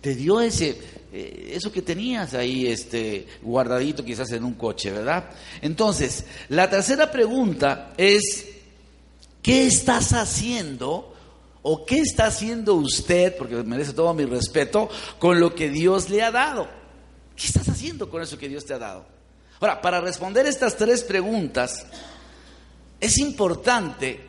te 0.00 0.16
dio 0.16 0.40
ese, 0.40 0.80
eh, 1.12 1.52
eso 1.54 1.70
que 1.70 1.82
tenías 1.82 2.34
ahí 2.34 2.66
este, 2.66 3.28
guardadito 3.40 4.04
quizás 4.04 4.32
en 4.32 4.42
un 4.42 4.54
coche, 4.54 4.90
¿verdad? 4.90 5.30
Entonces, 5.62 6.24
la 6.48 6.68
tercera 6.68 7.12
pregunta 7.12 7.94
es, 7.96 8.48
¿qué 9.42 9.68
estás 9.68 10.12
haciendo? 10.12 11.13
¿O 11.66 11.84
qué 11.84 11.98
está 11.98 12.26
haciendo 12.26 12.74
usted, 12.74 13.36
porque 13.36 13.56
merece 13.56 13.92
todo 13.92 14.14
mi 14.14 14.24
respeto, 14.24 14.88
con 15.18 15.40
lo 15.40 15.54
que 15.54 15.68
Dios 15.70 16.10
le 16.10 16.22
ha 16.22 16.30
dado? 16.30 16.68
¿Qué 17.34 17.46
estás 17.46 17.68
haciendo 17.68 18.08
con 18.08 18.22
eso 18.22 18.38
que 18.38 18.48
Dios 18.48 18.64
te 18.64 18.74
ha 18.74 18.78
dado? 18.78 19.04
Ahora, 19.60 19.80
para 19.80 20.00
responder 20.00 20.46
estas 20.46 20.76
tres 20.76 21.02
preguntas, 21.02 21.86
es 23.00 23.18
importante 23.18 24.20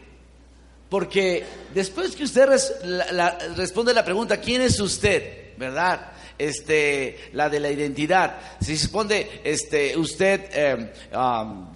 porque 0.89 1.43
después 1.73 2.15
que 2.15 2.23
usted 2.23 2.47
responde 3.55 3.93
la 3.93 4.05
pregunta, 4.05 4.37
¿quién 4.37 4.61
es 4.61 4.79
usted? 4.79 5.45
¿verdad? 5.57 6.11
Este, 6.37 7.29
la 7.33 7.49
de 7.49 7.59
la 7.59 7.71
identidad. 7.71 8.37
Si 8.59 8.73
responde, 8.73 9.41
este, 9.43 9.97
usted, 9.97 10.89
um, 11.13 11.74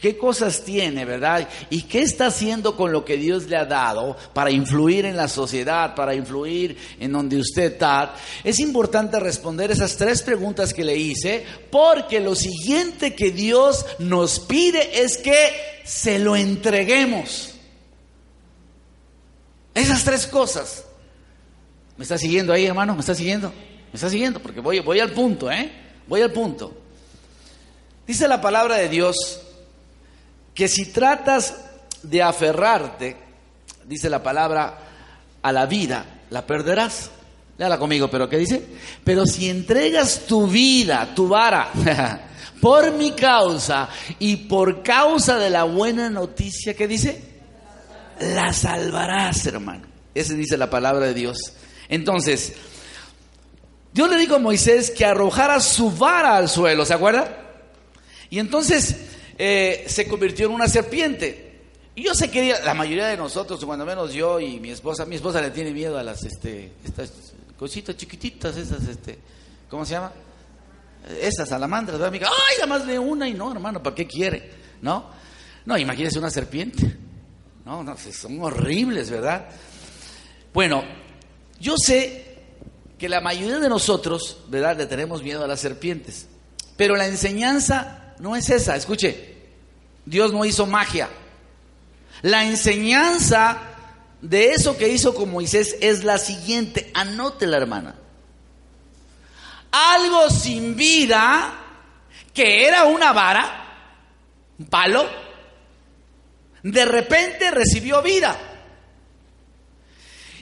qué, 0.00 0.16
cosas 0.16 0.62
tiene, 0.64 1.04
¿verdad? 1.04 1.48
¿Y 1.70 1.82
qué 1.82 2.02
está 2.02 2.26
haciendo 2.26 2.76
con 2.76 2.92
lo 2.92 3.04
que 3.04 3.16
Dios 3.16 3.46
le 3.46 3.56
ha 3.56 3.64
dado 3.64 4.16
para 4.34 4.50
influir 4.50 5.04
en 5.04 5.16
la 5.16 5.28
sociedad, 5.28 5.94
para 5.94 6.14
influir 6.14 6.76
en 7.00 7.12
donde 7.12 7.36
usted 7.36 7.72
está? 7.72 8.14
Es 8.44 8.58
importante 8.60 9.18
responder 9.20 9.70
esas 9.70 9.96
tres 9.96 10.22
preguntas 10.22 10.74
que 10.74 10.84
le 10.84 10.96
hice, 10.96 11.44
porque 11.70 12.20
lo 12.20 12.34
siguiente 12.34 13.14
que 13.14 13.30
Dios 13.30 13.86
nos 13.98 14.40
pide 14.40 15.02
es 15.02 15.18
que 15.18 15.82
se 15.84 16.18
lo 16.18 16.36
entreguemos. 16.36 17.54
Esas 19.74 20.04
tres 20.04 20.26
cosas. 20.26 20.84
¿Me 21.96 22.02
está 22.02 22.18
siguiendo 22.18 22.52
ahí, 22.52 22.66
hermano? 22.66 22.94
¿Me 22.94 23.00
está 23.00 23.14
siguiendo? 23.14 23.48
¿Me 23.48 23.94
está 23.94 24.10
siguiendo? 24.10 24.40
Porque 24.40 24.60
voy, 24.60 24.80
voy 24.80 25.00
al 25.00 25.12
punto, 25.12 25.50
¿eh? 25.50 25.70
Voy 26.06 26.22
al 26.22 26.32
punto. 26.32 26.87
Dice 28.08 28.26
la 28.26 28.40
palabra 28.40 28.76
de 28.76 28.88
Dios 28.88 29.42
que 30.54 30.66
si 30.66 30.86
tratas 30.86 31.54
de 32.02 32.22
aferrarte, 32.22 33.18
dice 33.84 34.08
la 34.08 34.22
palabra, 34.22 34.78
a 35.42 35.52
la 35.52 35.66
vida, 35.66 36.22
la 36.30 36.46
perderás. 36.46 37.10
Léala 37.58 37.78
conmigo, 37.78 38.08
pero 38.08 38.26
¿qué 38.26 38.38
dice? 38.38 38.64
Pero 39.04 39.26
si 39.26 39.50
entregas 39.50 40.22
tu 40.26 40.46
vida, 40.46 41.12
tu 41.14 41.28
vara, 41.28 41.70
por 42.62 42.92
mi 42.92 43.12
causa 43.12 43.90
y 44.18 44.36
por 44.36 44.82
causa 44.82 45.36
de 45.36 45.50
la 45.50 45.64
buena 45.64 46.08
noticia, 46.08 46.74
¿qué 46.74 46.88
dice? 46.88 47.22
La 48.20 48.54
salvarás, 48.54 49.44
hermano. 49.44 49.86
Esa 50.14 50.32
dice 50.32 50.56
la 50.56 50.70
palabra 50.70 51.04
de 51.04 51.12
Dios. 51.12 51.36
Entonces, 51.90 52.54
Dios 53.92 54.08
le 54.08 54.16
dijo 54.16 54.36
a 54.36 54.38
Moisés 54.38 54.90
que 54.90 55.04
arrojara 55.04 55.60
su 55.60 55.90
vara 55.90 56.38
al 56.38 56.48
suelo, 56.48 56.86
¿se 56.86 56.94
acuerda? 56.94 57.47
Y 58.30 58.38
entonces 58.38 58.96
eh, 59.38 59.84
se 59.88 60.06
convirtió 60.06 60.46
en 60.46 60.52
una 60.52 60.68
serpiente. 60.68 61.48
Y 61.94 62.04
yo 62.04 62.14
sé 62.14 62.30
que 62.30 62.54
la 62.64 62.74
mayoría 62.74 63.08
de 63.08 63.16
nosotros, 63.16 63.64
cuando 63.64 63.84
menos 63.84 64.12
yo 64.12 64.38
y 64.38 64.60
mi 64.60 64.70
esposa, 64.70 65.04
mi 65.04 65.16
esposa 65.16 65.40
le 65.40 65.50
tiene 65.50 65.72
miedo 65.72 65.98
a 65.98 66.02
las 66.02 66.24
este, 66.24 66.72
estas 66.84 67.12
cositas 67.58 67.96
chiquititas, 67.96 68.56
esas, 68.56 68.86
este, 68.86 69.18
¿cómo 69.68 69.84
se 69.84 69.94
llama? 69.94 70.12
Esas 71.20 71.48
salamandras, 71.48 71.98
¿verdad? 71.98 72.08
Amiga, 72.08 72.28
ay, 72.28 72.56
nada 72.58 72.66
más 72.66 72.86
de 72.86 72.98
una 72.98 73.28
y 73.28 73.34
no, 73.34 73.50
hermano, 73.50 73.82
¿para 73.82 73.96
qué 73.96 74.06
quiere? 74.06 74.50
¿No? 74.80 75.06
No, 75.66 75.76
imagínese 75.76 76.18
una 76.18 76.30
serpiente. 76.30 76.96
No, 77.64 77.82
no, 77.82 77.96
son 77.96 78.40
horribles, 78.40 79.10
¿verdad? 79.10 79.48
Bueno, 80.54 80.82
yo 81.60 81.76
sé 81.76 82.28
que 82.96 83.08
la 83.08 83.20
mayoría 83.20 83.58
de 83.58 83.68
nosotros, 83.68 84.44
¿verdad?, 84.48 84.76
le 84.76 84.86
tenemos 84.86 85.22
miedo 85.22 85.44
a 85.44 85.46
las 85.46 85.60
serpientes. 85.60 86.28
Pero 86.76 86.96
la 86.96 87.06
enseñanza 87.06 87.97
no 88.20 88.36
es 88.36 88.50
esa. 88.50 88.76
Escuche, 88.76 89.36
Dios 90.04 90.32
no 90.32 90.44
hizo 90.44 90.66
magia. 90.66 91.08
La 92.22 92.44
enseñanza 92.44 93.58
de 94.20 94.50
eso 94.50 94.76
que 94.76 94.88
hizo 94.88 95.14
con 95.14 95.30
Moisés 95.30 95.76
es 95.80 96.04
la 96.04 96.18
siguiente. 96.18 96.90
Anótela, 96.94 97.56
hermana. 97.56 97.94
Algo 99.70 100.30
sin 100.30 100.76
vida, 100.76 101.54
que 102.32 102.66
era 102.66 102.84
una 102.84 103.12
vara, 103.12 103.64
un 104.58 104.66
palo, 104.66 105.06
de 106.62 106.84
repente 106.84 107.50
recibió 107.50 108.02
vida. 108.02 108.36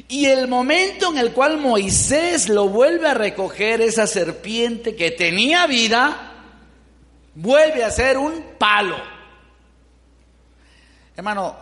Y 0.08 0.26
el 0.26 0.46
momento 0.46 1.10
en 1.10 1.18
el 1.18 1.32
cual 1.32 1.58
Moisés 1.58 2.48
lo 2.48 2.68
vuelve 2.68 3.08
a 3.08 3.14
recoger, 3.14 3.80
esa 3.80 4.06
serpiente 4.06 4.94
que 4.94 5.10
tenía 5.10 5.66
vida, 5.66 6.25
vuelve 7.36 7.84
a 7.84 7.90
ser 7.90 8.18
un 8.18 8.42
palo. 8.58 8.96
Hermano, 11.14 11.56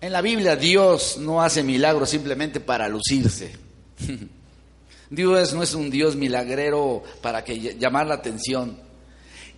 en 0.00 0.12
la 0.12 0.22
Biblia 0.22 0.56
Dios 0.56 1.18
no 1.18 1.42
hace 1.42 1.62
milagros 1.62 2.08
simplemente 2.08 2.60
para 2.60 2.88
lucirse. 2.88 3.54
Dios 5.10 5.52
no 5.52 5.62
es 5.62 5.74
un 5.74 5.90
Dios 5.90 6.16
milagrero 6.16 7.02
para 7.20 7.44
que 7.44 7.76
llamar 7.76 8.06
la 8.06 8.14
atención. 8.14 8.78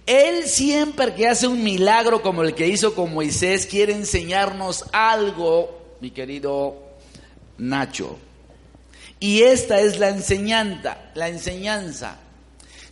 Él 0.07 0.45
siempre 0.49 1.15
que 1.15 1.29
hace 1.29 1.47
un 1.47 1.63
milagro 1.63 2.23
como 2.23 2.43
el 2.43 2.55
que 2.55 2.67
hizo 2.67 2.95
con 2.95 3.15
Moisés 3.15 3.67
quiere 3.67 3.93
enseñarnos 3.93 4.87
algo, 4.93 5.97
mi 6.01 6.11
querido 6.11 6.77
Nacho. 7.59 8.19
Y 9.21 9.43
esta 9.43 9.79
es 9.81 10.01
la 10.01 10.09
enseñanza, 10.09 10.99
la 11.15 11.29
enseñanza. 11.29 12.19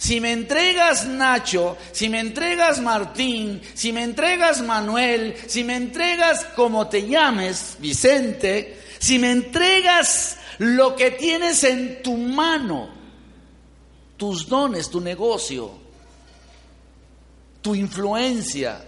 Si 0.00 0.18
me 0.18 0.32
entregas 0.32 1.04
Nacho, 1.04 1.76
si 1.92 2.08
me 2.08 2.20
entregas 2.20 2.80
Martín, 2.80 3.60
si 3.74 3.92
me 3.92 4.02
entregas 4.02 4.62
Manuel, 4.62 5.36
si 5.46 5.62
me 5.62 5.76
entregas 5.76 6.46
como 6.56 6.88
te 6.88 7.06
llames, 7.06 7.76
Vicente, 7.80 8.80
si 8.98 9.18
me 9.18 9.30
entregas 9.30 10.38
lo 10.56 10.96
que 10.96 11.10
tienes 11.10 11.62
en 11.64 12.02
tu 12.02 12.16
mano, 12.16 12.88
tus 14.16 14.48
dones, 14.48 14.88
tu 14.88 15.02
negocio, 15.02 15.70
tu 17.60 17.74
influencia, 17.74 18.82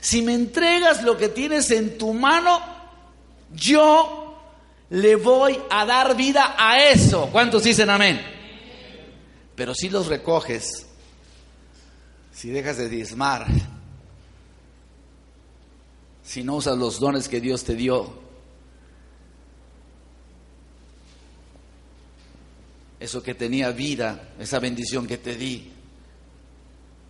si 0.00 0.22
me 0.22 0.34
entregas 0.34 1.02
lo 1.02 1.16
que 1.16 1.30
tienes 1.30 1.68
en 1.72 1.98
tu 1.98 2.14
mano, 2.14 2.60
yo 3.52 4.38
le 4.90 5.16
voy 5.16 5.58
a 5.68 5.84
dar 5.84 6.14
vida 6.16 6.54
a 6.56 6.78
eso. 6.90 7.28
¿Cuántos 7.32 7.64
dicen 7.64 7.90
amén? 7.90 8.37
Pero 9.58 9.74
si 9.74 9.90
los 9.90 10.06
recoges, 10.06 10.86
si 12.32 12.48
dejas 12.48 12.78
de 12.78 12.88
diezmar, 12.88 13.46
si 16.22 16.42
no 16.42 16.56
usas 16.56 16.78
los 16.78 16.98
dones 16.98 17.28
que 17.28 17.42
Dios 17.42 17.62
te 17.64 17.74
dio, 17.74 18.26
eso 22.98 23.22
que 23.22 23.34
tenía 23.34 23.70
vida, 23.72 24.30
esa 24.38 24.58
bendición 24.58 25.06
que 25.06 25.18
te 25.18 25.36
di, 25.36 25.70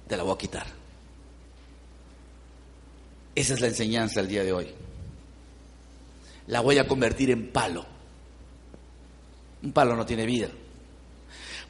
te 0.09 0.17
la 0.17 0.25
voy 0.25 0.35
a 0.35 0.39
quitar. 0.39 0.67
Esa 3.37 3.55
es 3.55 3.61
la 3.61 3.69
enseñanza 3.69 4.19
el 4.19 4.27
día 4.27 4.43
de 4.43 4.53
hoy 4.53 4.75
la 6.49 6.61
voy 6.61 6.79
a 6.79 6.89
convertir 6.89 7.31
en 7.31 7.53
palo. 7.53 7.85
Un 9.63 9.73
palo 9.73 9.95
no 9.95 10.05
tiene 10.05 10.27
vida. 10.27 10.49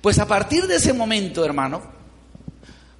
Pues 0.00 0.18
a 0.18 0.26
partir 0.26 0.66
de 0.66 0.76
ese 0.76 0.92
momento, 0.92 1.44
hermano, 1.44 1.82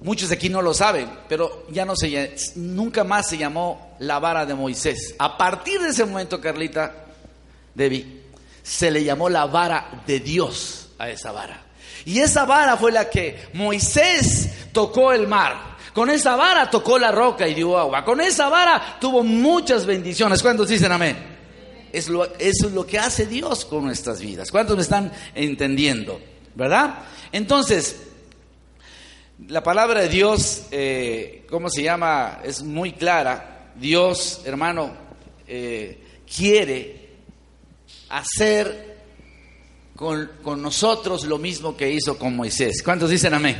muchos 0.01 0.29
de 0.29 0.35
aquí 0.35 0.49
no 0.49 0.61
lo 0.61 0.73
saben, 0.73 1.09
pero 1.27 1.65
ya 1.71 1.85
no 1.85 1.95
se 1.95 2.35
nunca 2.55 3.03
más 3.03 3.29
se 3.29 3.37
llamó 3.37 3.95
la 3.99 4.19
vara 4.19 4.45
de 4.45 4.53
Moisés. 4.53 5.15
A 5.17 5.37
partir 5.37 5.79
de 5.81 5.89
ese 5.89 6.05
momento, 6.05 6.41
Carlita, 6.41 6.93
Debbie, 7.73 8.23
se 8.61 8.91
le 8.91 9.03
llamó 9.03 9.29
la 9.29 9.45
vara 9.45 10.03
de 10.05 10.19
Dios 10.19 10.89
a 10.97 11.09
esa 11.09 11.31
vara. 11.31 11.65
Y 12.05 12.19
esa 12.19 12.45
vara 12.45 12.77
fue 12.77 12.91
la 12.91 13.09
que 13.09 13.49
Moisés 13.53 14.49
tocó 14.71 15.11
el 15.11 15.27
mar. 15.27 15.77
Con 15.93 16.09
esa 16.09 16.35
vara 16.35 16.69
tocó 16.69 16.99
la 16.99 17.11
roca 17.11 17.47
y 17.47 17.53
dio 17.53 17.77
agua. 17.77 18.05
Con 18.05 18.21
esa 18.21 18.47
vara 18.49 18.97
tuvo 18.99 19.23
muchas 19.23 19.85
bendiciones. 19.85 20.41
¿Cuántos 20.41 20.69
dicen 20.69 20.91
amén? 20.91 21.39
eso 21.91 22.27
es 22.37 22.61
lo 22.71 22.85
que 22.85 22.99
hace 22.99 23.25
Dios 23.25 23.65
con 23.65 23.85
nuestras 23.85 24.21
vidas. 24.21 24.51
¿Cuántos 24.51 24.75
me 24.75 24.83
están 24.83 25.11
entendiendo? 25.33 26.21
¿Verdad? 26.59 26.95
Entonces, 27.31 27.95
La 29.47 29.63
palabra 29.63 30.01
de 30.01 30.09
Dios, 30.09 30.63
eh, 30.69 31.45
¿cómo 31.49 31.69
se 31.69 31.81
llama? 31.81 32.41
Es 32.43 32.61
muy 32.61 32.91
clara. 32.91 33.71
Dios, 33.75 34.41
hermano, 34.43 34.91
eh, 35.47 35.97
quiere 36.35 37.11
hacer 38.09 38.97
con, 39.95 40.29
con 40.43 40.61
nosotros 40.61 41.23
lo 41.23 41.37
mismo 41.37 41.77
que 41.77 41.89
hizo 41.89 42.17
con 42.17 42.35
Moisés. 42.35 42.83
¿Cuántos 42.83 43.09
dicen 43.09 43.33
amén? 43.33 43.57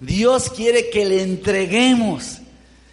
Dios 0.00 0.48
quiere 0.50 0.88
que 0.88 1.04
le 1.04 1.22
entreguemos. 1.22 2.38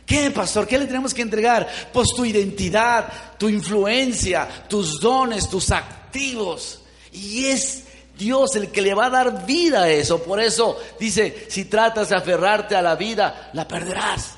¿Qué, 0.07 0.31
pastor? 0.31 0.67
¿Qué 0.67 0.79
le 0.79 0.87
tenemos 0.87 1.13
que 1.13 1.21
entregar? 1.21 1.67
Pues 1.93 2.07
tu 2.15 2.25
identidad, 2.25 3.37
tu 3.37 3.47
influencia, 3.49 4.47
tus 4.67 4.99
dones, 4.99 5.47
tus 5.47 5.69
activos. 5.69 6.81
Y 7.11 7.45
es 7.45 7.83
Dios 8.17 8.55
el 8.55 8.69
que 8.69 8.81
le 8.81 8.93
va 8.93 9.05
a 9.05 9.11
dar 9.11 9.45
vida 9.45 9.83
a 9.83 9.89
eso. 9.89 10.23
Por 10.23 10.39
eso 10.41 10.79
dice, 10.99 11.45
si 11.49 11.65
tratas 11.65 12.09
de 12.09 12.15
aferrarte 12.15 12.75
a 12.75 12.81
la 12.81 12.95
vida, 12.95 13.51
la 13.53 13.67
perderás. 13.67 14.35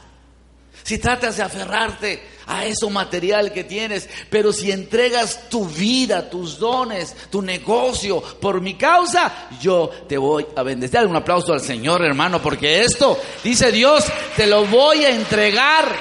Si 0.83 0.97
tratas 0.97 1.37
de 1.37 1.43
aferrarte 1.43 2.23
a 2.47 2.65
eso 2.65 2.89
material 2.89 3.53
que 3.53 3.63
tienes, 3.63 4.09
pero 4.29 4.51
si 4.51 4.71
entregas 4.71 5.49
tu 5.49 5.65
vida, 5.65 6.29
tus 6.29 6.57
dones, 6.57 7.15
tu 7.29 7.41
negocio 7.41 8.21
por 8.21 8.59
mi 8.59 8.73
causa, 8.73 9.49
yo 9.61 9.89
te 10.07 10.17
voy 10.17 10.47
a 10.55 10.63
bendecir. 10.63 10.95
Dale 10.95 11.07
un 11.07 11.15
aplauso 11.15 11.53
al 11.53 11.61
Señor, 11.61 12.03
hermano, 12.03 12.41
porque 12.41 12.81
esto, 12.81 13.19
dice 13.43 13.71
Dios, 13.71 14.05
te 14.35 14.47
lo 14.47 14.65
voy 14.65 15.05
a 15.05 15.11
entregar 15.11 15.95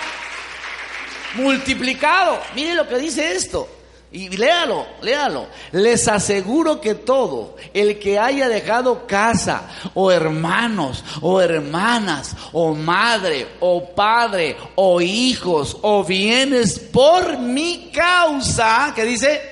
multiplicado. 1.35 2.41
Mire 2.55 2.75
lo 2.75 2.89
que 2.89 2.99
dice 2.99 3.33
esto. 3.33 3.69
Y 4.11 4.31
léalo, 4.31 4.87
léalo. 5.03 5.49
Les 5.73 6.09
aseguro 6.09 6.81
que 6.81 6.95
todo 6.95 7.57
el 7.75 7.99
que 7.99 8.19
haya 8.19 8.49
dejado 8.49 9.07
casa, 9.07 9.69
o 9.93 10.11
hermanos, 10.11 11.05
o 11.21 11.43
hermanas, 11.43 12.35
o 12.53 12.75
madre, 12.75 13.47
o 13.61 13.95
padre, 13.95 14.57
o 14.77 15.03
hijos, 15.03 15.77
o 15.83 16.05
bienes 16.05 16.79
por 16.79 17.39
mi 17.39 17.91
causa, 17.93 18.93
¿qué 18.95 19.05
dice? 19.05 19.43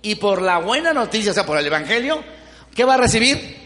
Y 0.00 0.14
por 0.14 0.40
la 0.40 0.58
buena 0.58 0.94
noticia, 0.94 1.32
o 1.32 1.34
sea, 1.34 1.44
por 1.44 1.58
el 1.58 1.66
Evangelio, 1.66 2.24
¿qué 2.74 2.84
va 2.84 2.94
a 2.94 2.98
recibir? 2.98 3.64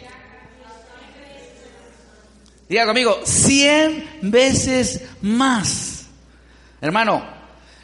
Diga 2.68 2.86
conmigo, 2.86 3.20
cien 3.24 4.18
veces 4.20 5.02
más. 5.22 6.06
Hermano, 6.80 7.37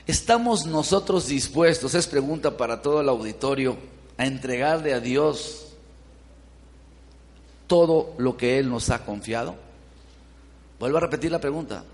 ¿Estamos 0.06 0.66
nosotros 0.66 1.28
dispuestos, 1.28 1.94
es 1.94 2.06
pregunta 2.06 2.56
para 2.56 2.82
todo 2.82 3.00
el 3.00 3.08
auditorio, 3.08 3.76
a 4.16 4.26
entregarle 4.26 4.92
a 4.92 5.00
Dios 5.00 5.68
todo 7.66 8.14
lo 8.18 8.36
que 8.36 8.58
Él 8.58 8.68
nos 8.68 8.90
ha 8.90 9.04
confiado? 9.04 9.56
Vuelvo 10.78 10.98
a 10.98 11.00
repetir 11.00 11.32
la 11.32 11.40
pregunta. 11.40 11.84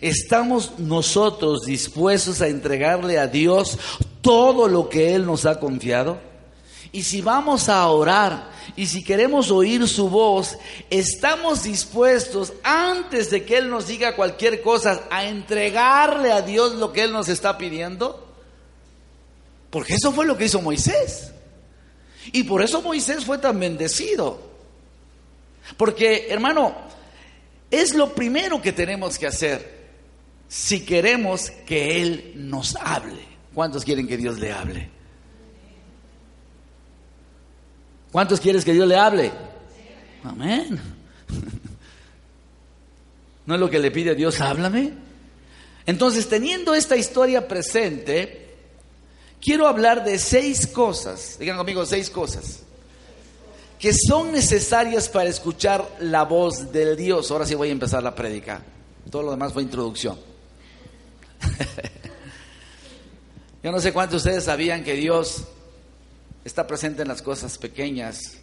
¿Estamos 0.00 0.78
nosotros 0.78 1.62
dispuestos 1.62 2.40
a 2.40 2.48
entregarle 2.48 3.18
a 3.18 3.28
Dios 3.28 3.78
todo 4.20 4.66
lo 4.66 4.88
que 4.88 5.14
Él 5.14 5.24
nos 5.24 5.46
ha 5.46 5.60
confiado? 5.60 6.18
Y 6.94 7.02
si 7.02 7.22
vamos 7.22 7.68
a 7.68 7.84
orar 7.88 8.52
y 8.76 8.86
si 8.86 9.02
queremos 9.02 9.50
oír 9.50 9.88
su 9.88 10.08
voz, 10.08 10.56
estamos 10.90 11.64
dispuestos, 11.64 12.52
antes 12.62 13.30
de 13.30 13.44
que 13.44 13.56
Él 13.58 13.68
nos 13.68 13.88
diga 13.88 14.14
cualquier 14.14 14.62
cosa, 14.62 15.02
a 15.10 15.24
entregarle 15.24 16.30
a 16.30 16.40
Dios 16.40 16.76
lo 16.76 16.92
que 16.92 17.02
Él 17.02 17.12
nos 17.12 17.28
está 17.28 17.58
pidiendo. 17.58 18.32
Porque 19.70 19.94
eso 19.94 20.12
fue 20.12 20.24
lo 20.24 20.36
que 20.36 20.44
hizo 20.44 20.62
Moisés. 20.62 21.32
Y 22.30 22.44
por 22.44 22.62
eso 22.62 22.80
Moisés 22.80 23.24
fue 23.24 23.38
tan 23.38 23.58
bendecido. 23.58 24.40
Porque, 25.76 26.28
hermano, 26.28 26.76
es 27.72 27.92
lo 27.92 28.14
primero 28.14 28.62
que 28.62 28.72
tenemos 28.72 29.18
que 29.18 29.26
hacer 29.26 29.88
si 30.46 30.84
queremos 30.84 31.50
que 31.66 32.00
Él 32.00 32.34
nos 32.36 32.76
hable. 32.76 33.24
¿Cuántos 33.52 33.84
quieren 33.84 34.06
que 34.06 34.16
Dios 34.16 34.38
le 34.38 34.52
hable? 34.52 34.93
¿Cuántos 38.14 38.38
quieres 38.38 38.64
que 38.64 38.72
Dios 38.72 38.86
le 38.86 38.94
hable? 38.94 39.32
Amén. 40.22 40.80
¿No 43.46 43.54
es 43.54 43.60
lo 43.60 43.68
que 43.68 43.80
le 43.80 43.90
pide 43.90 44.14
Dios? 44.14 44.40
Háblame. 44.40 44.92
Entonces, 45.84 46.28
teniendo 46.28 46.76
esta 46.76 46.96
historia 46.96 47.48
presente, 47.48 48.54
quiero 49.40 49.66
hablar 49.66 50.04
de 50.04 50.20
seis 50.20 50.68
cosas, 50.68 51.38
digan 51.40 51.56
conmigo 51.56 51.84
seis 51.84 52.08
cosas, 52.08 52.60
que 53.80 53.92
son 53.92 54.30
necesarias 54.30 55.08
para 55.08 55.28
escuchar 55.28 55.84
la 55.98 56.22
voz 56.22 56.70
del 56.70 56.96
Dios. 56.96 57.32
Ahora 57.32 57.46
sí 57.46 57.56
voy 57.56 57.70
a 57.70 57.72
empezar 57.72 58.04
la 58.04 58.14
prédica. 58.14 58.62
Todo 59.10 59.24
lo 59.24 59.32
demás 59.32 59.52
fue 59.52 59.64
introducción. 59.64 60.16
Yo 63.64 63.72
no 63.72 63.80
sé 63.80 63.92
cuántos 63.92 64.22
de 64.22 64.28
ustedes 64.28 64.44
sabían 64.44 64.84
que 64.84 64.94
Dios 64.94 65.48
está 66.44 66.66
presente 66.66 67.02
en 67.02 67.08
las 67.08 67.22
cosas 67.22 67.56
pequeñas. 67.58 68.38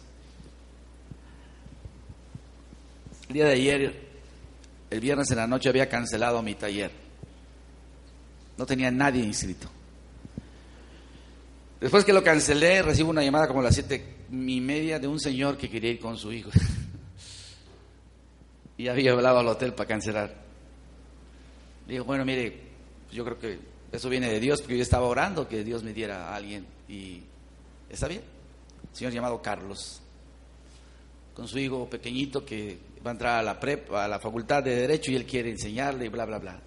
El 3.28 3.34
día 3.34 3.46
de 3.46 3.52
ayer, 3.52 4.08
el 4.90 5.00
viernes 5.00 5.30
en 5.30 5.36
la 5.36 5.46
noche, 5.46 5.68
había 5.68 5.88
cancelado 5.88 6.42
mi 6.42 6.54
taller. 6.54 6.90
No 8.58 8.66
tenía 8.66 8.90
nadie 8.90 9.24
inscrito. 9.24 9.68
Después 11.80 12.04
que 12.04 12.12
lo 12.12 12.22
cancelé, 12.22 12.82
recibo 12.82 13.10
una 13.10 13.24
llamada 13.24 13.48
como 13.48 13.60
a 13.60 13.64
las 13.64 13.74
siete 13.74 14.16
y 14.30 14.60
media 14.60 14.98
de 14.98 15.08
un 15.08 15.18
señor 15.18 15.56
que 15.56 15.70
quería 15.70 15.90
ir 15.90 15.98
con 15.98 16.16
su 16.16 16.32
hijo. 16.32 16.50
y 18.76 18.88
había 18.88 19.12
hablado 19.12 19.38
al 19.38 19.48
hotel 19.48 19.74
para 19.74 19.88
cancelar. 19.88 20.42
Digo, 21.88 22.04
bueno, 22.04 22.24
mire, 22.24 22.60
yo 23.10 23.24
creo 23.24 23.38
que 23.38 23.58
eso 23.90 24.08
viene 24.08 24.28
de 24.28 24.38
Dios, 24.38 24.60
porque 24.60 24.76
yo 24.76 24.82
estaba 24.82 25.06
orando 25.06 25.48
que 25.48 25.64
Dios 25.64 25.82
me 25.82 25.92
diera 25.92 26.28
a 26.28 26.36
alguien. 26.36 26.66
Y 26.88 27.22
¿Está 27.92 28.08
bien? 28.08 28.22
señor 28.90 29.12
llamado 29.12 29.40
Carlos, 29.42 30.00
con 31.34 31.46
su 31.46 31.58
hijo 31.58 31.88
pequeñito 31.88 32.44
que 32.44 32.78
va 33.04 33.10
a 33.10 33.12
entrar 33.12 33.38
a 33.38 33.42
la 33.42 33.60
prepa, 33.60 34.04
a 34.04 34.08
la 34.08 34.18
facultad 34.18 34.62
de 34.62 34.74
Derecho 34.74 35.12
y 35.12 35.16
él 35.16 35.26
quiere 35.26 35.50
enseñarle 35.50 36.06
y 36.06 36.08
bla, 36.08 36.24
bla, 36.24 36.38
bla. 36.38 36.60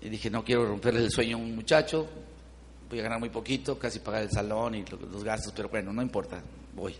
Y 0.00 0.08
dije, 0.08 0.28
no 0.28 0.44
quiero 0.44 0.66
romperle 0.66 1.00
el 1.00 1.10
sueño 1.10 1.36
a 1.36 1.40
un 1.40 1.54
muchacho, 1.54 2.08
voy 2.90 2.98
a 2.98 3.02
ganar 3.02 3.20
muy 3.20 3.30
poquito, 3.30 3.78
casi 3.78 4.00
pagar 4.00 4.22
el 4.22 4.30
salón 4.30 4.74
y 4.74 4.84
los 4.84 5.22
gastos, 5.22 5.52
pero 5.54 5.68
bueno, 5.68 5.92
no 5.92 6.02
importa, 6.02 6.42
voy. 6.74 6.96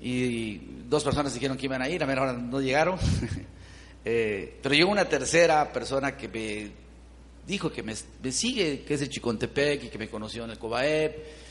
Y 0.00 0.58
dos 0.88 1.02
personas 1.02 1.32
dijeron 1.32 1.56
que 1.56 1.66
iban 1.66 1.80
a 1.80 1.88
ir, 1.88 2.02
a 2.02 2.06
menos 2.06 2.22
hora 2.22 2.32
no 2.34 2.60
llegaron. 2.60 2.98
Eh, 4.04 4.58
pero 4.60 4.74
llegó 4.74 4.90
una 4.90 5.04
tercera 5.04 5.72
persona 5.72 6.16
que 6.16 6.26
me 6.26 6.72
dijo 7.46 7.70
que 7.70 7.84
me, 7.84 7.94
sigue, 8.32 8.82
que 8.82 8.94
es 8.94 8.98
de 9.00 9.08
Chicontepec 9.08 9.84
y 9.84 9.88
que 9.88 9.96
me 9.96 10.08
conoció 10.08 10.42
en 10.42 10.50
el 10.50 10.58
Cobaep 10.58 11.41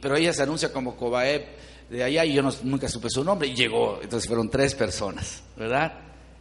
pero 0.00 0.16
ella 0.16 0.32
se 0.32 0.42
anuncia 0.42 0.72
como 0.72 0.96
Cobaep 0.96 1.46
de 1.90 2.04
allá 2.04 2.24
y 2.24 2.34
yo 2.34 2.42
nunca 2.62 2.88
supe 2.88 3.08
su 3.10 3.24
nombre 3.24 3.48
y 3.48 3.54
llegó. 3.54 4.00
Entonces 4.02 4.26
fueron 4.26 4.48
tres 4.48 4.74
personas, 4.74 5.42
¿verdad? 5.56 5.92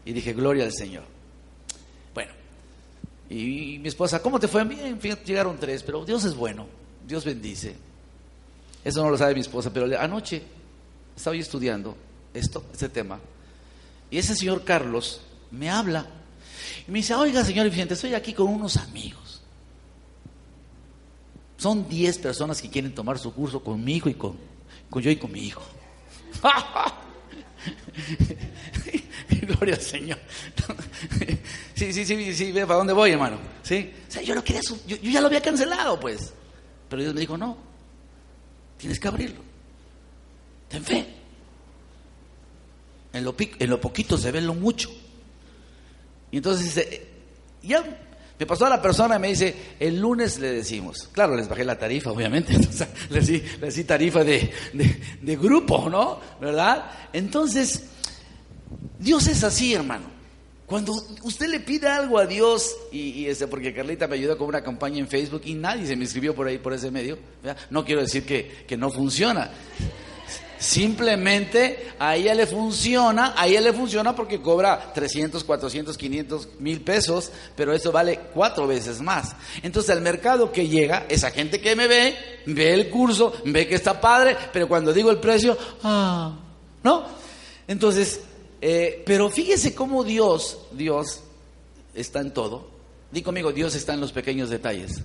Y 0.06 0.13
dije, 0.13 0.34
gloria 0.34 0.63
al 0.63 0.74
Señor. 0.74 1.04
Bueno, 2.13 2.32
y, 3.30 3.80
mi 3.80 3.88
esposa, 3.88 4.22
¿cómo 4.22 4.39
te 4.39 4.48
fue? 4.48 4.63
Bien, 4.63 5.00
llegaron 5.26 5.58
tres, 5.60 5.84
pero 5.84 6.06
Dios 6.06 6.24
es 6.26 6.36
bueno, 6.36 6.68
Dios 7.08 7.26
bendice. 7.26 7.76
Eso 8.84 9.04
no 9.04 9.10
lo 9.10 9.18
sabe 9.18 9.34
mi 9.34 9.42
esposa, 9.42 9.72
pero 9.74 10.00
anoche 10.00 10.42
estaba 11.15 11.36
yo 11.36 11.42
estudiando 11.42 11.98
esto, 12.34 12.63
este 12.72 12.89
tema, 12.89 13.20
y 14.10 14.18
ese 14.18 14.36
señor 14.36 14.63
Carlos 14.63 15.22
me 15.52 15.70
habla 15.70 16.08
y 16.88 16.92
me 16.92 17.00
dice, 17.00 17.13
oiga, 17.13 17.44
señor 17.44 17.70
Vicente, 17.70 17.94
estoy 17.94 18.13
aquí 18.13 18.34
con 18.34 18.48
unos 18.48 18.78
amigos. 18.78 19.29
Son 21.60 21.88
10 21.89 22.19
personas 22.19 22.62
que 22.62 22.69
quieren 22.69 22.95
tomar 22.95 23.19
su 23.19 23.34
curso 23.34 23.62
conmigo 23.62 24.10
y 24.10 24.13
con, 24.13 24.38
con 24.89 25.04
yo 25.04 25.12
y 25.12 25.17
con 25.17 25.30
mi 25.30 25.41
hijo. 25.41 25.62
Gloria 29.41 29.76
al 29.76 29.82
Señor. 29.82 30.17
sí, 31.76 31.91
sí, 31.91 32.06
sí, 32.06 32.34
sí, 32.34 32.54
ve 32.54 32.65
para 32.65 32.78
dónde 32.78 32.93
voy, 32.93 33.12
hermano. 33.12 33.38
Sí. 33.62 33.91
O 34.08 34.12
sea, 34.12 34.22
yo 34.22 34.36
no 34.36 34.41
quería, 34.41 34.62
yo, 34.88 34.95
ya 34.95 35.19
lo 35.19 35.28
había 35.28 35.41
cancelado, 35.41 36.00
pues. 36.00 36.32
Pero 36.88 37.02
Dios 37.02 37.13
me 37.13 37.19
dijo, 37.19 37.38
no, 37.38 37.58
tienes 38.78 38.98
que 38.98 39.10
abrirlo. 39.10 39.41
Ten 40.69 40.82
fe. 40.82 41.06
En 43.12 43.26
lo, 43.26 43.36
en 43.38 43.69
lo 43.69 43.82
poquito 43.82 44.17
se 44.17 44.32
ve 44.32 44.39
lo 44.39 44.54
mucho. 44.54 44.89
Y 46.32 46.38
entonces 46.38 46.67
dice, 46.67 47.06
ya 47.63 47.84
me 48.39 48.45
pasó 48.45 48.65
a 48.65 48.69
la 48.69 48.82
persona 48.82 49.17
y 49.17 49.19
me 49.19 49.28
dice, 49.28 49.54
el 49.82 49.99
lunes 49.99 50.39
le 50.39 50.54
decimos. 50.54 51.10
Claro, 51.12 51.36
les 51.36 51.49
bajé 51.49 51.65
la 51.65 51.78
tarifa, 51.78 52.12
obviamente. 52.12 52.58
les, 53.10 53.28
di, 53.28 53.84
tarifa 53.84 54.23
de, 54.23 54.49
grupo, 55.21 55.89
¿no? 55.89 56.21
¿Verdad? 56.39 56.89
Entonces, 57.12 57.84
Dios 58.97 59.28
es 59.28 59.43
así, 59.43 59.73
hermano. 59.73 60.06
Cuando 60.65 60.93
usted 61.23 61.47
le 61.47 61.60
pide 61.60 61.89
algo 61.89 62.17
a 62.17 62.25
Dios, 62.25 62.73
y, 62.93 63.25
ese, 63.25 63.47
porque 63.47 63.73
Carlita 63.73 64.08
me 64.08 64.15
ayudó 64.15 64.38
con 64.38 64.47
una 64.47 64.63
campaña 64.63 64.99
en 64.99 65.10
Facebook 65.10 65.41
y 65.43 65.56
nadie 65.56 65.86
se 65.86 65.97
me 65.97 66.04
inscribió 66.04 66.34
por 66.34 66.47
ahí, 66.47 66.60
por 66.60 66.71
ese 66.71 66.91
medio, 66.91 67.17
no 67.69 67.84
quiero 67.84 67.99
decir 67.99 68.25
que, 68.25 68.63
que 68.65 68.78
no 68.78 68.89
funciona. 68.89 69.52
Simplemente 70.60 71.93
a 72.00 72.17
ella 72.17 72.34
le 72.34 72.45
funciona, 72.45 73.34
a 73.38 73.48
ella 73.48 73.62
le 73.62 73.72
funciona 73.72 74.13
porque 74.13 74.41
cobra 74.41 74.91
300, 74.93 75.45
400, 75.45 75.98
500 75.98 76.48
mil 76.60 76.82
pesos, 76.82 77.32
pero 77.56 77.74
eso 77.74 77.93
vale 77.93 78.19
cuatro 78.34 78.67
veces 78.67 79.00
más. 79.00 79.38
Entonces 79.63 79.95
el 79.95 80.02
mercado 80.02 80.52
que 80.52 80.67
llega, 80.67 81.06
esa 81.08 81.32
gente 81.32 81.62
que 81.62 81.78
me 81.78 81.88
ve, 81.88 82.13
ve 82.45 82.74
el 82.74 82.89
curso, 82.89 83.34
ve 83.45 83.69
que 83.69 83.76
está 83.76 84.02
padre, 84.02 84.36
pero 84.52 84.67
cuando 84.67 84.91
digo 84.91 85.10
el 85.12 85.19
precio, 85.19 85.58
ah, 85.84 86.38
¿no? 86.84 87.06
Entonces, 87.65 88.19
eh, 88.60 89.02
pero 89.06 89.30
fíjese 89.30 89.74
cómo 89.74 90.04
Dios, 90.04 90.58
Dios 90.72 91.22
está 91.93 92.19
en 92.19 92.34
todo. 92.34 92.67
Di 93.12 93.22
conmigo, 93.22 93.54
Dios 93.54 93.76
está 93.76 93.93
en 93.93 94.02
los 94.02 94.12
pequeños 94.12 94.50
detalles. 94.50 95.02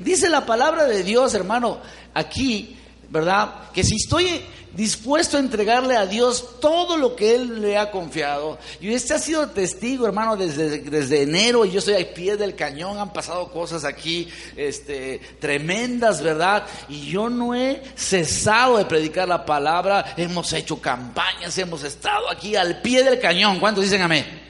Dice 0.00 0.28
la 0.28 0.44
palabra 0.44 0.86
de 0.86 1.04
Dios, 1.04 1.34
hermano, 1.34 1.78
aquí 2.14 2.78
¿verdad? 3.10 3.70
Que 3.72 3.84
si 3.84 3.96
estoy 3.96 4.42
dispuesto 4.74 5.36
a 5.36 5.40
entregarle 5.40 5.96
a 5.96 6.06
Dios 6.06 6.60
todo 6.60 6.96
lo 6.96 7.14
que 7.14 7.34
Él 7.34 7.62
le 7.62 7.78
ha 7.78 7.90
confiado, 7.90 8.58
y 8.80 8.92
este 8.92 9.14
ha 9.14 9.18
sido 9.18 9.48
testigo, 9.48 10.06
hermano, 10.06 10.36
desde, 10.36 11.22
enero, 11.22 11.64
y 11.64 11.70
yo 11.70 11.78
estoy 11.78 11.94
al 11.94 12.06
pie 12.06 12.36
del 12.36 12.54
cañón, 12.54 12.98
han 12.98 13.12
pasado 13.12 13.50
cosas 13.50 13.84
aquí 13.84 14.28
este, 14.56 15.20
tremendas, 15.40 16.22
¿verdad? 16.22 16.66
Y 16.88 17.10
yo 17.10 17.30
no 17.30 17.54
he 17.54 17.82
cesado 17.94 18.78
de 18.78 18.84
predicar 18.84 19.28
la 19.28 19.44
palabra, 19.44 20.14
hemos 20.16 20.52
hecho 20.52 20.80
campañas, 20.80 21.56
hemos 21.58 21.84
estado 21.84 22.30
aquí 22.30 22.56
al 22.56 22.82
pie 22.82 23.04
del 23.04 23.20
cañón, 23.20 23.60
¿cuántos 23.60 23.84
dicen 23.84 24.02
amén? 24.02 24.42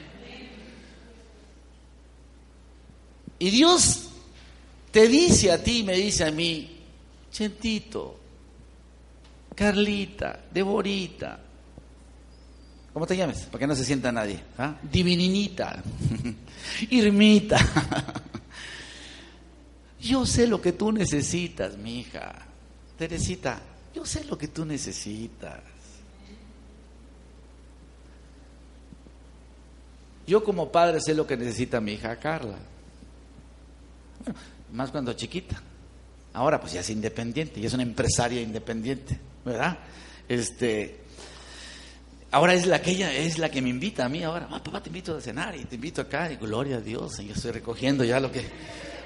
Y 3.37 3.49
Dios 3.49 4.05
te 4.91 5.07
dice 5.07 5.51
a 5.51 5.61
ti, 5.61 5.83
me 5.83 5.93
dice 5.93 6.23
a 6.23 6.31
mí, 6.31 6.71
Chentito, 7.31 8.17
Carlita, 9.55 10.39
Deborita. 10.51 11.39
¿Cómo 12.93 13.07
te 13.07 13.17
llames? 13.17 13.45
Para 13.45 13.59
que 13.59 13.67
no 13.67 13.75
se 13.75 13.83
sienta 13.83 14.11
nadie. 14.11 14.39
¿Ah? 14.57 14.75
Divininita. 14.81 15.81
Irmita. 16.89 17.57
Yo 19.99 20.25
sé 20.25 20.45
lo 20.45 20.61
que 20.61 20.73
tú 20.73 20.91
necesitas, 20.91 21.77
mi 21.77 21.99
hija. 21.99 22.45
Teresita, 22.97 23.59
yo 23.93 24.05
sé 24.05 24.23
lo 24.23 24.37
que 24.37 24.47
tú 24.47 24.63
necesitas. 24.63 25.59
Yo 30.27 30.43
como 30.43 30.71
padre 30.71 31.01
sé 31.01 31.13
lo 31.13 31.27
que 31.27 31.35
necesita 31.35 31.81
mi 31.81 31.93
hija 31.93 32.15
Carla. 32.17 32.57
más 34.71 34.91
cuando 34.91 35.13
chiquita. 35.13 35.61
Ahora 36.33 36.59
pues 36.59 36.73
ya 36.73 36.81
es 36.81 36.89
independiente, 36.89 37.59
ya 37.59 37.67
es 37.67 37.73
una 37.73 37.83
empresaria 37.83 38.41
independiente. 38.41 39.19
¿Verdad? 39.45 39.77
Este, 40.27 40.99
ahora 42.31 42.53
es 42.53 42.65
la 42.65 42.81
que 42.81 42.91
ella, 42.91 43.13
es 43.13 43.37
la 43.37 43.49
que 43.49 43.61
me 43.61 43.69
invita 43.69 44.05
a 44.05 44.09
mí 44.09 44.23
ahora, 44.23 44.47
ah, 44.51 44.61
papá 44.61 44.81
te 44.81 44.89
invito 44.89 45.15
a 45.15 45.21
cenar 45.21 45.55
y 45.55 45.63
te 45.65 45.75
invito 45.75 46.01
acá, 46.01 46.31
y 46.31 46.35
gloria 46.35 46.77
a 46.77 46.81
Dios, 46.81 47.19
y 47.19 47.27
yo 47.27 47.33
estoy 47.33 47.51
recogiendo 47.51 48.03
ya 48.03 48.19
lo 48.19 48.31
que 48.31 48.43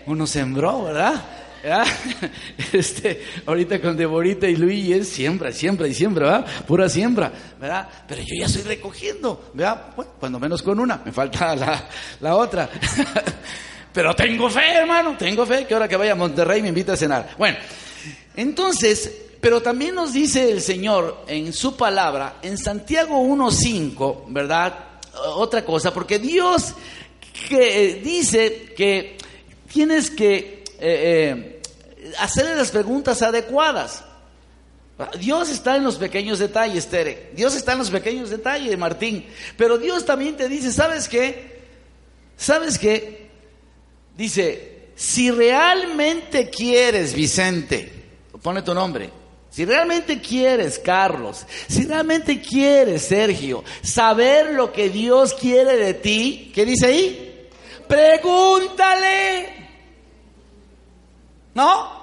uno 0.07 0.25
sembró, 0.25 0.83
¿verdad? 0.83 1.21
Este, 2.71 3.21
ahorita 3.45 3.81
con 3.81 3.97
Deborita 3.97 4.47
y 4.47 4.55
Luis 4.55 4.89
es 4.91 5.09
siembra, 5.09 5.51
siembra 5.51 5.89
y 5.89 5.93
siembra, 5.93 6.25
¿verdad? 6.25 6.65
Pura 6.65 6.87
siembra, 6.87 7.31
¿verdad? 7.59 7.87
Pero 8.07 8.21
yo 8.21 8.35
ya 8.39 8.45
estoy 8.45 8.63
recogiendo, 8.63 9.51
¿verdad? 9.53 9.87
Bueno, 9.93 10.11
cuando 10.19 10.39
menos 10.39 10.63
con 10.63 10.79
una, 10.79 11.01
me 11.03 11.11
falta 11.11 11.55
la, 11.57 11.89
la 12.21 12.35
otra. 12.37 12.69
Pero 13.93 14.15
tengo 14.15 14.49
fe, 14.49 14.73
hermano, 14.73 15.17
tengo 15.17 15.45
fe 15.45 15.65
que 15.65 15.73
ahora 15.73 15.87
que 15.87 15.97
vaya 15.97 16.13
a 16.13 16.15
Monterrey 16.15 16.61
me 16.61 16.69
invita 16.69 16.93
a 16.93 16.95
cenar. 16.95 17.31
Bueno, 17.37 17.57
entonces, 18.35 19.28
pero 19.41 19.61
también 19.61 19.95
nos 19.95 20.13
dice 20.13 20.51
el 20.51 20.61
Señor 20.61 21.23
en 21.27 21.53
su 21.53 21.75
palabra, 21.75 22.37
en 22.41 22.57
Santiago 22.57 23.21
1.5, 23.21 24.25
¿verdad? 24.27 24.99
Otra 25.35 25.63
cosa, 25.63 25.93
porque 25.93 26.19
Dios 26.19 26.73
que, 27.47 27.85
eh, 27.85 28.01
dice 28.03 28.73
que 28.75 29.17
tienes 29.71 30.09
que 30.11 30.63
eh, 30.79 30.79
eh, 30.79 31.61
hacerle 32.19 32.55
las 32.55 32.71
preguntas 32.71 33.21
adecuadas. 33.21 34.03
Dios 35.17 35.49
está 35.49 35.77
en 35.77 35.85
los 35.85 35.95
pequeños 35.95 36.39
detalles, 36.39 36.87
Tere. 36.87 37.31
Dios 37.33 37.55
está 37.55 37.71
en 37.71 37.79
los 37.79 37.89
pequeños 37.89 38.29
detalles, 38.29 38.77
Martín. 38.77 39.25
Pero 39.55 39.77
Dios 39.77 40.05
también 40.05 40.35
te 40.35 40.49
dice, 40.49 40.73
¿sabes 40.73 41.07
qué? 41.07 41.61
¿Sabes 42.35 42.77
qué? 42.77 43.29
Dice, 44.17 44.89
si 44.95 45.31
realmente 45.31 46.49
quieres, 46.49 47.13
Vicente, 47.13 47.89
pone 48.41 48.61
tu 48.61 48.73
nombre, 48.73 49.09
si 49.49 49.65
realmente 49.65 50.21
quieres, 50.21 50.77
Carlos, 50.79 51.45
si 51.67 51.85
realmente 51.85 52.39
quieres, 52.39 53.03
Sergio, 53.03 53.63
saber 53.81 54.53
lo 54.53 54.71
que 54.71 54.89
Dios 54.89 55.33
quiere 55.33 55.75
de 55.75 55.95
ti, 55.95 56.51
¿qué 56.53 56.65
dice 56.65 56.85
ahí? 56.85 57.49
Pregúntale. 57.87 59.67
¿No? 61.55 61.99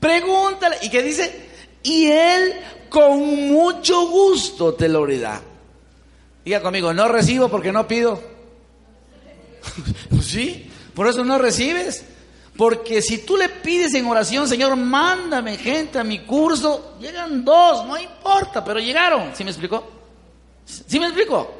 Pregúntale. 0.00 0.76
¿Y 0.82 0.90
qué 0.90 1.02
dice? 1.02 1.48
Y 1.84 2.06
Él 2.06 2.54
con 2.88 3.18
mucho 3.48 4.08
gusto 4.08 4.74
te 4.74 4.88
lo 4.88 5.06
dirá. 5.06 5.40
Diga 6.44 6.60
conmigo, 6.60 6.92
no 6.92 7.06
recibo 7.08 7.48
porque 7.48 7.70
no 7.70 7.86
pido. 7.86 8.20
¿Sí? 10.22 10.70
Por 10.94 11.06
eso 11.06 11.24
no 11.24 11.38
recibes. 11.38 12.04
Porque 12.58 13.00
si 13.02 13.18
tú 13.18 13.36
le 13.36 13.48
pides 13.48 13.94
en 13.94 14.04
oración, 14.06 14.48
Señor, 14.48 14.74
mándame 14.74 15.56
gente 15.56 15.96
a 15.96 16.02
mi 16.02 16.18
curso, 16.24 16.96
llegan 17.00 17.44
dos, 17.44 17.86
no 17.86 17.96
importa, 17.96 18.64
pero 18.64 18.80
llegaron. 18.80 19.30
¿Sí 19.32 19.44
me 19.44 19.50
explicó? 19.50 19.88
¿Sí 20.64 20.98
me 20.98 21.06
explicó? 21.06 21.54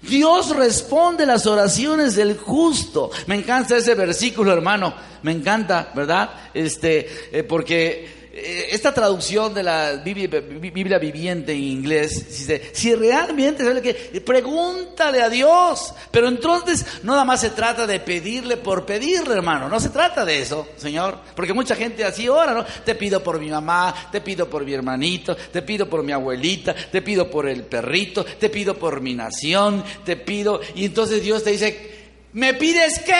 Dios 0.00 0.56
responde 0.56 1.26
las 1.26 1.46
oraciones 1.46 2.16
del 2.16 2.38
justo. 2.38 3.10
Me 3.26 3.34
encanta 3.34 3.76
ese 3.76 3.94
versículo, 3.94 4.54
hermano. 4.54 4.94
Me 5.20 5.32
encanta, 5.32 5.92
¿verdad? 5.94 6.30
Este, 6.54 7.38
eh, 7.38 7.42
porque 7.42 8.15
esta 8.38 8.92
traducción 8.92 9.54
de 9.54 9.62
la 9.62 9.92
Biblia, 9.94 10.98
viviente 10.98 11.52
en 11.52 11.62
inglés 11.62 12.28
dice, 12.28 12.70
si 12.72 12.94
realmente 12.94 13.64
que 13.80 14.20
pregúntale 14.20 15.22
a 15.22 15.30
Dios, 15.30 15.94
pero 16.10 16.28
entonces 16.28 16.84
no 17.02 17.12
nada 17.12 17.24
más 17.24 17.40
se 17.40 17.50
trata 17.50 17.86
de 17.86 18.00
pedirle 18.00 18.58
por 18.58 18.84
pedirle, 18.84 19.34
hermano, 19.34 19.68
no 19.68 19.80
se 19.80 19.88
trata 19.88 20.24
de 20.24 20.40
eso, 20.40 20.68
Señor, 20.76 21.18
porque 21.34 21.54
mucha 21.54 21.74
gente 21.74 22.04
así 22.04 22.28
ora, 22.28 22.52
¿no? 22.52 22.64
Te 22.84 22.94
pido 22.94 23.22
por 23.22 23.40
mi 23.40 23.48
mamá, 23.48 24.08
te 24.12 24.20
pido 24.20 24.48
por 24.50 24.64
mi 24.64 24.74
hermanito, 24.74 25.34
te 25.34 25.62
pido 25.62 25.88
por 25.88 26.02
mi 26.02 26.12
abuelita, 26.12 26.74
te 26.74 27.02
pido 27.02 27.30
por 27.30 27.48
el 27.48 27.64
perrito, 27.64 28.24
te 28.24 28.50
pido 28.50 28.78
por 28.78 29.00
mi 29.00 29.14
nación, 29.14 29.82
te 30.04 30.16
pido, 30.16 30.60
y 30.74 30.84
entonces 30.84 31.22
Dios 31.22 31.42
te 31.42 31.50
dice, 31.50 32.10
¿me 32.32 32.54
pides 32.54 32.98
qué? 33.00 33.14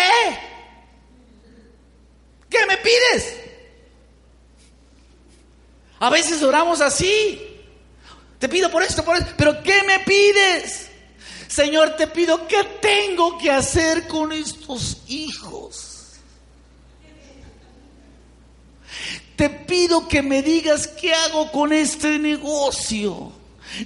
¿Qué 2.51 2.59
me 2.67 2.77
pides? 2.77 3.46
A 5.99 6.11
veces 6.11 6.43
oramos 6.43 6.81
así. 6.81 7.41
Te 8.39 8.49
pido 8.49 8.71
por 8.71 8.83
esto, 8.83 9.05
por 9.05 9.17
esto. 9.17 9.33
Pero 9.37 9.63
¿qué 9.63 9.83
me 9.87 10.01
pides? 10.01 10.91
Señor, 11.49 11.97
te 11.97 12.07
pido, 12.07 12.47
¿qué 12.47 12.65
tengo 12.81 13.39
que 13.39 13.51
hacer 13.51 14.07
con 14.07 14.33
estos 14.33 14.99
hijos? 15.07 15.97
Te 19.37 19.51
pido 19.51 20.09
que 20.09 20.23
me 20.23 20.43
digas 20.43 20.87
qué 20.89 21.15
hago 21.15 21.51
con 21.53 21.73
este 21.73 22.19
negocio. 22.19 23.33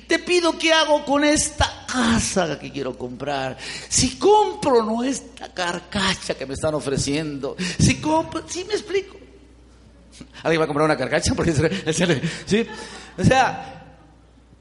Te 0.07 0.19
pido 0.19 0.59
qué 0.59 0.73
hago 0.73 1.05
con 1.05 1.25
esta 1.25 1.87
casa 1.87 2.59
que 2.59 2.71
quiero 2.71 2.97
comprar. 2.97 3.59
Si 3.89 4.17
compro 4.17 4.85
no 4.85 5.03
esta 5.03 5.53
carcacha 5.53 6.35
que 6.35 6.47
me 6.47 6.55
están 6.55 6.75
ofreciendo. 6.75 7.57
Si 7.79 7.97
compro, 8.01 8.45
sí 8.49 8.65
me 8.65 8.75
explico. 8.75 9.17
¿Alguien 10.43 10.61
va 10.61 10.65
a 10.65 10.67
comprar 10.67 10.85
una 10.85 10.97
carcacha? 10.97 11.35
Porque, 11.35 11.53
¿sí? 12.47 12.67
O 13.19 13.25
sea, 13.25 13.99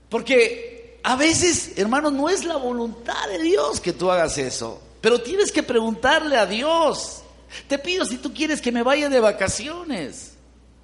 porque 0.09 0.99
a 1.03 1.15
veces, 1.15 1.73
hermano, 1.77 2.11
no 2.11 2.29
es 2.29 2.43
la 2.43 2.57
voluntad 2.57 3.27
de 3.29 3.41
Dios 3.41 3.79
que 3.79 3.93
tú 3.93 4.11
hagas 4.11 4.37
eso. 4.37 4.81
Pero 5.01 5.21
tienes 5.21 5.51
que 5.51 5.63
preguntarle 5.63 6.37
a 6.37 6.45
Dios. 6.45 7.23
Te 7.67 7.79
pido 7.79 8.05
si 8.05 8.17
tú 8.17 8.33
quieres 8.33 8.61
que 8.61 8.71
me 8.71 8.83
vaya 8.83 9.09
de 9.09 9.19
vacaciones. 9.19 10.33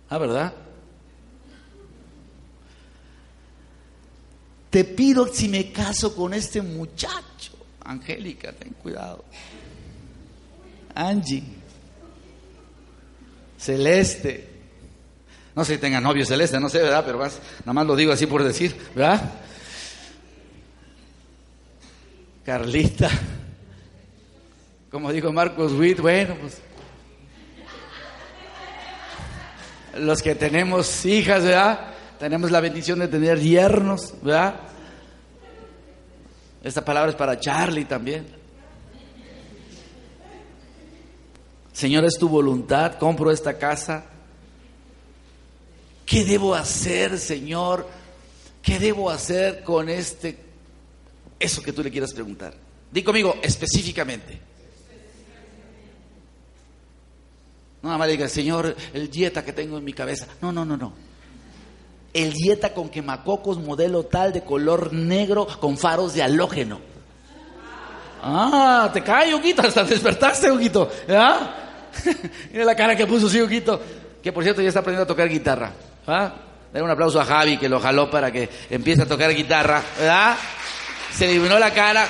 Ah, 0.10 0.18
¿verdad? 0.18 0.54
Te 4.70 4.84
pido 4.84 5.28
si 5.28 5.48
me 5.48 5.72
caso 5.72 6.16
con 6.16 6.34
este 6.34 6.62
muchacho. 6.62 7.54
Angélica, 7.84 8.52
ten 8.52 8.74
cuidado. 8.74 9.24
Angie. 10.96 11.44
Celeste. 13.58 14.55
No 15.56 15.64
sé 15.64 15.76
si 15.76 15.80
tenga 15.80 16.02
novio 16.02 16.26
celeste, 16.26 16.60
no 16.60 16.70
sé, 16.70 16.80
¿verdad? 16.80 17.04
Pero 17.06 17.18
más, 17.18 17.40
nada 17.60 17.74
más 17.74 17.88
lo 17.88 17.96
digo 17.96 18.12
así 18.12 18.26
por 18.26 18.44
decir, 18.44 18.76
¿verdad? 18.94 19.32
Carlita. 22.44 23.10
Como 24.92 25.12
dijo 25.12 25.32
Marcos 25.32 25.72
Witt, 25.74 26.00
bueno, 26.00 26.36
pues. 26.40 26.62
Los 29.98 30.22
que 30.22 30.36
tenemos 30.36 31.06
hijas, 31.06 31.44
¿verdad? 31.44 31.92
Tenemos 32.20 32.52
la 32.52 32.60
bendición 32.60 33.00
de 33.00 33.08
tener 33.08 33.40
yernos, 33.40 34.14
¿verdad? 34.22 34.56
Esta 36.64 36.84
palabra 36.84 37.12
es 37.12 37.16
para 37.16 37.40
Charlie 37.40 37.86
también. 37.86 38.26
Señor, 41.72 42.06
es 42.06 42.18
tu 42.18 42.28
voluntad, 42.28 42.96
compro 42.98 43.32
esta 43.32 43.58
casa. 43.58 44.15
¿Qué 46.06 46.24
debo 46.24 46.54
hacer, 46.54 47.18
Señor? 47.18 47.88
¿Qué 48.62 48.80
debo 48.80 49.10
hacer 49.10 49.64
con 49.64 49.90
este, 49.90 50.38
eso 51.40 51.62
que 51.62 51.74
tú 51.74 51.84
le 51.84 51.92
quieras 51.92 52.14
preguntar? 52.14 52.54
Di 52.92 53.04
conmigo 53.04 53.38
específicamente. 53.42 54.40
No 57.82 57.90
nada 57.90 58.00
más 58.00 58.08
diga, 58.08 58.28
Señor, 58.28 58.76
el 58.94 59.12
dieta 59.12 59.46
que 59.46 59.54
tengo 59.54 59.78
en 59.78 59.84
mi 59.84 59.94
cabeza. 59.94 60.28
No, 60.42 60.52
no, 60.52 60.66
no, 60.66 60.78
no. 60.78 60.94
El 62.14 62.34
dieta 62.34 62.74
con 62.74 62.90
quemacocos 62.90 63.60
modelo 63.60 64.06
tal 64.06 64.34
de 64.34 64.44
color 64.44 64.94
negro 64.94 65.48
con 65.60 65.78
faros 65.78 66.14
de 66.14 66.24
halógeno. 66.24 66.80
Ah, 68.24 68.90
te 68.92 69.04
cae, 69.04 69.36
Huguito, 69.36 69.62
hasta 69.62 69.84
despertaste, 69.84 70.50
Huguito. 70.50 70.90
Mira 72.52 72.66
la 72.66 72.76
cara 72.76 72.96
que 72.96 73.06
puso, 73.06 73.30
sí, 73.30 73.40
Huguito. 73.40 73.80
Que 74.24 74.32
por 74.32 74.44
cierto 74.44 74.64
ya 74.64 74.70
está 74.70 74.80
aprendiendo 74.80 75.04
a 75.04 75.08
tocar 75.08 75.30
guitarra. 75.30 75.72
¿Ah? 76.08 76.34
un 76.74 76.90
aplauso 76.90 77.22
a 77.22 77.26
Javi 77.26 77.58
que 77.58 77.70
lo 77.70 77.80
jaló 77.80 78.10
para 78.10 78.32
que 78.32 78.50
empiece 78.70 79.04
a 79.04 79.08
tocar 79.08 79.34
guitarra. 79.34 79.82
¿Verdad? 79.98 80.36
Se 81.14 81.26
eliminó 81.26 81.58
la 81.58 81.74
cara. 81.74 82.08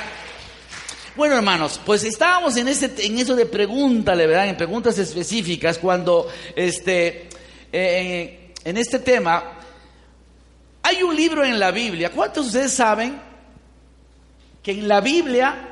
Bueno, 1.15 1.35
hermanos, 1.35 1.79
pues 1.85 2.03
estábamos 2.03 2.57
en, 2.57 2.67
ese, 2.67 2.91
en 2.97 3.17
eso 3.17 3.35
de 3.35 3.45
pregúntale, 3.45 4.27
¿verdad? 4.27 4.49
En 4.49 4.57
preguntas 4.57 4.97
específicas, 4.97 5.77
cuando 5.77 6.27
este, 6.55 7.29
eh, 7.71 8.53
en 8.63 8.77
este 8.77 8.99
tema 8.99 9.51
hay 10.81 11.03
un 11.03 11.15
libro 11.15 11.45
en 11.45 11.57
la 11.59 11.71
Biblia. 11.71 12.11
¿Cuántos 12.11 12.45
de 12.45 12.47
ustedes 12.49 12.73
saben 12.73 13.21
que 14.61 14.71
en 14.71 14.87
la 14.87 14.99
Biblia 14.99 15.69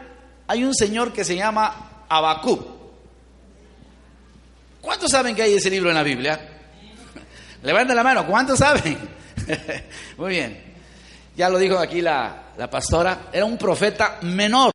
hay 0.48 0.64
un 0.64 0.74
señor 0.74 1.12
que 1.12 1.26
se 1.26 1.36
llama 1.36 2.06
Abacú? 2.08 2.66
¿Cuántos 4.80 5.12
saben 5.12 5.36
que 5.36 5.42
hay 5.42 5.56
ese 5.56 5.70
libro 5.70 5.90
en 5.90 5.96
la 5.96 6.04
Biblia? 6.04 6.53
Levanten 7.64 7.96
la 7.96 8.04
mano, 8.04 8.28
¿cuántos 8.28 8.60
saben? 8.60 8.98
Muy 10.18 10.30
bien. 10.30 10.74
Ya 11.36 11.50
lo 11.50 11.58
dijo 11.58 11.80
aquí 11.80 12.02
la, 12.02 12.44
la 12.58 12.70
pastora, 12.70 13.30
era 13.32 13.46
un 13.46 13.58
profeta 13.58 14.20
menor. 14.22 14.72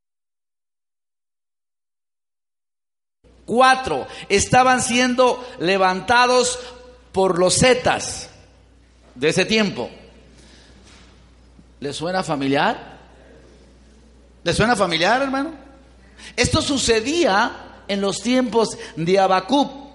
Cuatro 3.44 4.06
estaban 4.28 4.82
siendo 4.82 5.46
levantados 5.60 6.58
por 7.12 7.38
los 7.38 7.58
zetas 7.58 8.28
de 9.14 9.28
ese 9.28 9.44
tiempo. 9.44 9.90
¿Le 11.80 11.92
suena 11.92 12.22
familiar? 12.22 12.98
¿Le 14.42 14.52
suena 14.52 14.76
familiar, 14.76 15.22
hermano? 15.22 15.52
Esto 16.36 16.60
sucedía 16.60 17.82
en 17.86 18.00
los 18.00 18.20
tiempos 18.22 18.76
de 18.96 19.18
Abacub. 19.18 19.87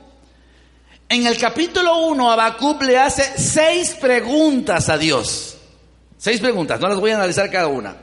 En 1.14 1.28
el 1.28 1.38
capítulo 1.38 2.08
1, 2.08 2.32
Abacub 2.32 2.82
le 2.82 2.98
hace 2.98 3.38
seis 3.38 3.96
preguntas 4.02 4.90
a 4.90 4.98
Dios. 4.98 5.56
Seis 6.18 6.42
preguntas, 6.42 6.80
no 6.80 6.88
las 6.88 7.00
voy 7.00 7.12
a 7.12 7.18
analizar 7.18 7.52
cada 7.52 7.68
una. 7.68 7.96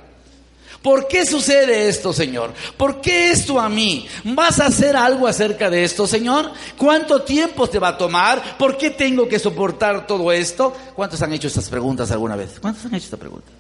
¿Por 0.81 1.09
qué 1.09 1.27
sucede 1.27 1.88
esto, 1.88 2.12
Señor? 2.12 2.55
¿Por 2.77 3.01
qué 3.01 3.33
esto 3.33 3.59
a 3.59 3.68
mí? 3.68 4.07
¿Vas 4.23 4.61
a 4.61 4.66
hacer 4.66 4.94
algo 4.94 5.27
acerca 5.27 5.68
de 5.68 5.83
esto, 5.83 6.07
Señor? 6.07 6.53
¿Cuánto 6.79 7.23
tiempo 7.23 7.68
te 7.68 7.81
va 7.81 7.88
a 7.88 7.99
tomar? 7.99 8.57
¿Por 8.57 8.79
qué 8.79 8.90
tengo 8.90 9.27
que 9.27 9.40
soportar 9.40 10.07
todo 10.07 10.31
esto? 10.31 10.73
¿Cuántos 10.94 11.20
han 11.20 11.33
hecho 11.33 11.49
estas 11.49 11.68
preguntas 11.68 12.12
alguna 12.12 12.37
vez? 12.37 12.61
¿Cuántos 12.61 12.85
han 12.85 12.94
hecho 12.94 13.07
esta 13.07 13.16
pregunta? 13.16 13.51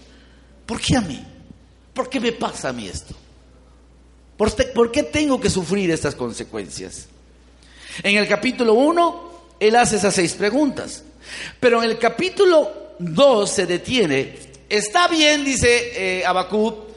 ¿Por 0.64 0.80
qué 0.80 0.96
a 0.96 1.00
mí? 1.00 1.26
¿Por 1.92 2.08
qué 2.08 2.20
me 2.20 2.30
pasa 2.30 2.68
a 2.68 2.72
mí 2.72 2.86
esto? 2.86 3.16
¿Por, 4.36 4.92
qué 4.92 5.02
tengo 5.02 5.40
que 5.40 5.50
sufrir 5.50 5.90
estas 5.90 6.14
consecuencias? 6.14 7.08
En 8.04 8.16
el 8.16 8.28
capítulo 8.28 8.74
1, 8.74 9.29
él 9.60 9.76
hace 9.76 9.96
esas 9.96 10.14
seis 10.14 10.32
preguntas. 10.32 11.04
Pero 11.60 11.82
en 11.82 11.90
el 11.90 11.98
capítulo 11.98 12.94
2 12.98 13.50
se 13.50 13.66
detiene. 13.66 14.34
Está 14.68 15.06
bien, 15.06 15.44
dice 15.44 16.20
eh, 16.20 16.24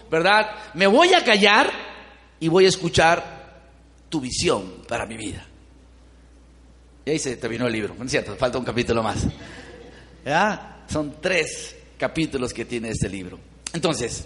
¿verdad? 0.10 0.50
Me 0.74 0.88
voy 0.88 1.14
a 1.14 1.24
callar 1.24 1.70
y 2.40 2.48
voy 2.48 2.66
a 2.66 2.70
escuchar 2.70 3.44
tu 4.10 4.22
visión 4.22 4.84
para 4.88 5.06
mi 5.06 5.18
vida. 5.18 5.46
Y 7.06 7.12
ahí 7.12 7.20
se 7.20 7.36
terminó 7.36 7.68
el 7.68 7.74
libro, 7.74 7.96
¿no 7.98 8.06
es 8.06 8.12
cierto? 8.12 8.36
Falta 8.36 8.58
un 8.58 8.64
capítulo 8.64 9.04
más. 9.04 9.26
¿Ya? 10.26 10.86
Son 10.88 11.16
tres 11.20 11.76
capítulos 11.98 12.54
que 12.54 12.64
tiene 12.64 12.90
este 12.90 13.10
libro. 13.10 13.40
Entonces, 13.74 14.26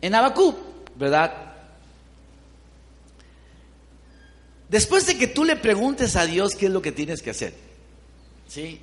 en 0.00 0.14
Abacú, 0.14 0.56
¿verdad? 0.96 1.47
Después 4.68 5.06
de 5.06 5.16
que 5.16 5.26
tú 5.26 5.44
le 5.44 5.56
preguntes 5.56 6.14
a 6.16 6.26
Dios 6.26 6.54
qué 6.54 6.66
es 6.66 6.72
lo 6.72 6.82
que 6.82 6.92
tienes 6.92 7.22
que 7.22 7.30
hacer, 7.30 7.54
¿sí? 8.46 8.80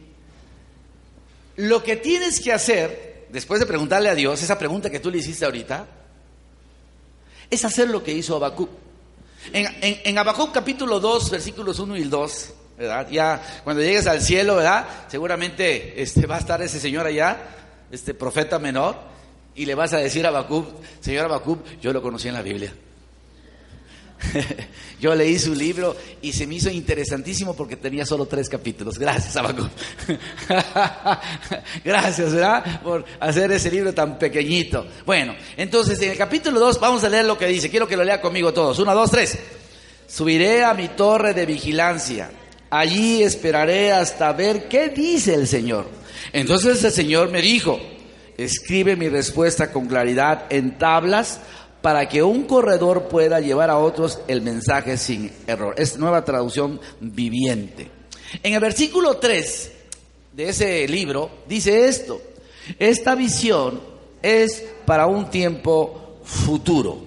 Lo 1.57 1.83
que 1.83 1.95
tienes 1.95 2.39
que 2.39 2.51
hacer, 2.51 3.27
después 3.29 3.59
de 3.59 3.65
preguntarle 3.65 4.09
a 4.09 4.15
Dios, 4.15 4.41
esa 4.41 4.57
pregunta 4.57 4.89
que 4.89 4.99
tú 4.99 5.11
le 5.11 5.19
hiciste 5.19 5.45
ahorita, 5.45 5.87
es 7.49 7.63
hacer 7.63 7.89
lo 7.89 8.03
que 8.03 8.11
hizo 8.11 8.35
Habacuc. 8.35 8.69
En, 9.53 9.67
en, 9.81 10.15
capítulo 10.51 10.99
2, 10.99 11.29
versículos 11.29 11.77
1 11.77 11.97
y 11.97 12.03
2, 12.05 12.53
¿verdad? 12.79 13.07
Ya 13.11 13.61
cuando 13.63 13.83
llegues 13.83 14.07
al 14.07 14.21
cielo, 14.21 14.55
¿verdad? 14.55 14.87
Seguramente 15.07 16.01
este, 16.01 16.25
va 16.25 16.37
a 16.37 16.39
estar 16.39 16.61
ese 16.63 16.79
señor 16.79 17.05
allá, 17.05 17.37
este 17.91 18.15
profeta 18.15 18.57
menor, 18.57 18.95
y 19.53 19.65
le 19.65 19.75
vas 19.75 19.93
a 19.93 19.97
decir 19.97 20.25
a 20.25 20.29
Habacuc, 20.29 20.67
señor 20.99 21.25
Habacuc, 21.25 21.63
yo 21.79 21.93
lo 21.93 22.01
conocí 22.01 22.27
en 22.27 22.33
la 22.33 22.41
Biblia. 22.41 22.73
Yo 24.99 25.13
leí 25.13 25.37
su 25.37 25.53
libro 25.53 25.95
y 26.21 26.31
se 26.31 26.47
me 26.47 26.55
hizo 26.55 26.69
interesantísimo 26.69 27.55
porque 27.55 27.75
tenía 27.75 28.05
solo 28.05 28.25
tres 28.25 28.49
capítulos. 28.49 28.97
Gracias, 28.97 29.35
Abaco. 29.35 29.69
Gracias, 31.83 32.33
¿verdad? 32.33 32.81
Por 32.81 33.05
hacer 33.19 33.51
ese 33.51 33.71
libro 33.71 33.93
tan 33.93 34.17
pequeñito. 34.17 34.85
Bueno, 35.05 35.35
entonces 35.57 36.01
en 36.01 36.11
el 36.11 36.17
capítulo 36.17 36.59
2 36.59 36.79
vamos 36.79 37.03
a 37.03 37.09
leer 37.09 37.25
lo 37.25 37.37
que 37.37 37.47
dice. 37.47 37.69
Quiero 37.69 37.87
que 37.87 37.97
lo 37.97 38.03
lea 38.03 38.21
conmigo 38.21 38.53
todos. 38.53 38.79
Uno, 38.79 38.93
dos, 38.93 39.11
tres. 39.11 39.37
Subiré 40.07 40.63
a 40.63 40.73
mi 40.73 40.89
torre 40.89 41.33
de 41.33 41.45
vigilancia. 41.45 42.31
Allí 42.69 43.23
esperaré 43.23 43.91
hasta 43.91 44.31
ver 44.33 44.67
qué 44.67 44.89
dice 44.89 45.33
el 45.33 45.47
Señor. 45.47 45.87
Entonces 46.33 46.83
el 46.83 46.91
Señor 46.91 47.29
me 47.29 47.41
dijo, 47.41 47.79
escribe 48.37 48.95
mi 48.95 49.09
respuesta 49.09 49.71
con 49.71 49.87
claridad 49.87 50.45
en 50.49 50.77
tablas 50.77 51.39
para 51.85 52.09
que 52.09 52.23
un 52.23 52.45
corredor 52.45 53.09
pueda 53.09 53.39
llevar 53.39 53.69
a 53.69 53.77
otros 53.77 54.19
el 54.27 54.41
mensaje 54.41 54.97
sin 54.97 55.31
error. 55.45 55.75
Es 55.77 55.99
nueva 55.99 56.25
traducción 56.25 56.81
viviente. 56.99 57.91
En 58.41 58.55
el 58.55 58.59
versículo 58.59 59.17
3 59.17 59.71
de 60.33 60.49
ese 60.49 60.87
libro 60.87 61.29
dice 61.47 61.87
esto, 61.87 62.19
esta 62.79 63.13
visión 63.13 63.79
es 64.23 64.65
para 64.87 65.05
un 65.05 65.29
tiempo 65.29 66.21
futuro. 66.23 67.03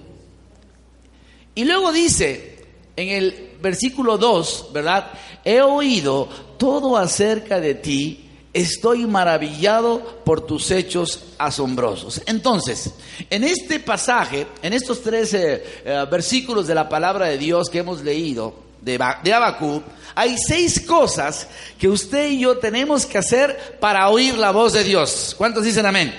Y 1.55 1.65
luego 1.65 1.91
dice 1.91 2.59
en 2.95 3.09
el 3.09 3.57
versículo 3.61 4.17
2, 4.17 4.69
¿verdad? 4.71 5.11
He 5.43 5.59
oído 5.59 6.29
todo 6.57 6.95
acerca 6.95 7.59
de 7.59 7.75
ti 7.75 8.28
estoy 8.53 9.05
maravillado 9.05 10.21
por 10.25 10.45
tus 10.45 10.71
hechos 10.71 11.23
asombrosos. 11.37 12.21
Entonces, 12.25 12.91
en 13.29 13.43
este 13.43 13.79
pasaje, 13.79 14.47
en 14.61 14.73
estos 14.73 15.01
tres 15.01 15.33
eh, 15.33 15.63
versículos 16.09 16.67
de 16.67 16.75
la 16.75 16.89
palabra 16.89 17.27
de 17.27 17.37
Dios 17.37 17.69
que 17.69 17.79
hemos 17.79 18.01
leído, 18.01 18.69
de, 18.81 18.99
de 19.23 19.33
Abacú, 19.33 19.83
hay 20.15 20.37
seis 20.37 20.79
cosas 20.79 21.47
que 21.77 21.87
usted 21.87 22.29
y 22.31 22.39
yo 22.39 22.57
tenemos 22.57 23.05
que 23.05 23.17
hacer 23.17 23.77
para 23.79 24.09
oír 24.09 24.37
la 24.37 24.51
voz 24.51 24.73
de 24.73 24.83
Dios. 24.83 25.35
¿Cuántos 25.37 25.63
dicen 25.63 25.85
amén? 25.85 26.13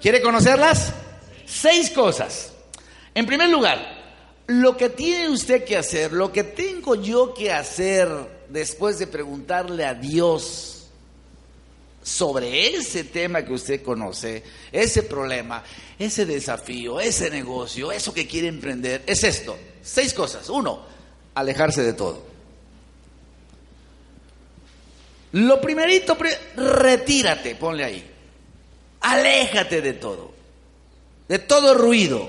¿Quiere 0.00 0.20
conocerlas? 0.22 0.92
Seis 1.44 1.90
cosas. 1.90 2.52
En 3.14 3.26
primer 3.26 3.48
lugar, 3.50 3.78
lo 4.46 4.76
que 4.76 4.88
tiene 4.88 5.28
usted 5.28 5.64
que 5.64 5.76
hacer, 5.76 6.12
lo 6.12 6.32
que 6.32 6.44
tengo 6.44 6.94
yo 6.94 7.34
que 7.34 7.52
hacer 7.52 8.08
después 8.48 8.98
de 8.98 9.06
preguntarle 9.06 9.84
a 9.84 9.94
Dios, 9.94 10.81
sobre 12.02 12.74
ese 12.74 13.04
tema 13.04 13.44
que 13.44 13.52
usted 13.52 13.82
conoce, 13.82 14.42
ese 14.72 15.04
problema, 15.04 15.62
ese 15.98 16.26
desafío, 16.26 17.00
ese 17.00 17.30
negocio, 17.30 17.92
eso 17.92 18.12
que 18.12 18.26
quiere 18.26 18.48
emprender, 18.48 19.02
es 19.06 19.22
esto. 19.24 19.56
Seis 19.82 20.12
cosas. 20.12 20.48
Uno, 20.48 20.84
alejarse 21.34 21.82
de 21.82 21.92
todo. 21.92 22.22
Lo 25.32 25.60
primerito, 25.60 26.16
retírate, 26.56 27.54
ponle 27.54 27.84
ahí. 27.84 28.10
Aléjate 29.00 29.80
de 29.80 29.94
todo. 29.94 30.32
De 31.28 31.38
todo 31.38 31.74
ruido. 31.74 32.28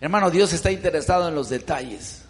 Hermano, 0.00 0.30
Dios 0.30 0.52
está 0.52 0.70
interesado 0.70 1.28
en 1.28 1.34
los 1.34 1.48
detalles. 1.48 2.22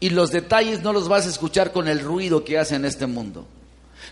Y 0.00 0.10
los 0.10 0.30
detalles 0.30 0.82
no 0.82 0.92
los 0.92 1.08
vas 1.08 1.26
a 1.26 1.30
escuchar 1.30 1.72
con 1.72 1.88
el 1.88 2.00
ruido 2.00 2.44
que 2.44 2.58
hace 2.58 2.74
en 2.74 2.84
este 2.84 3.06
mundo. 3.06 3.46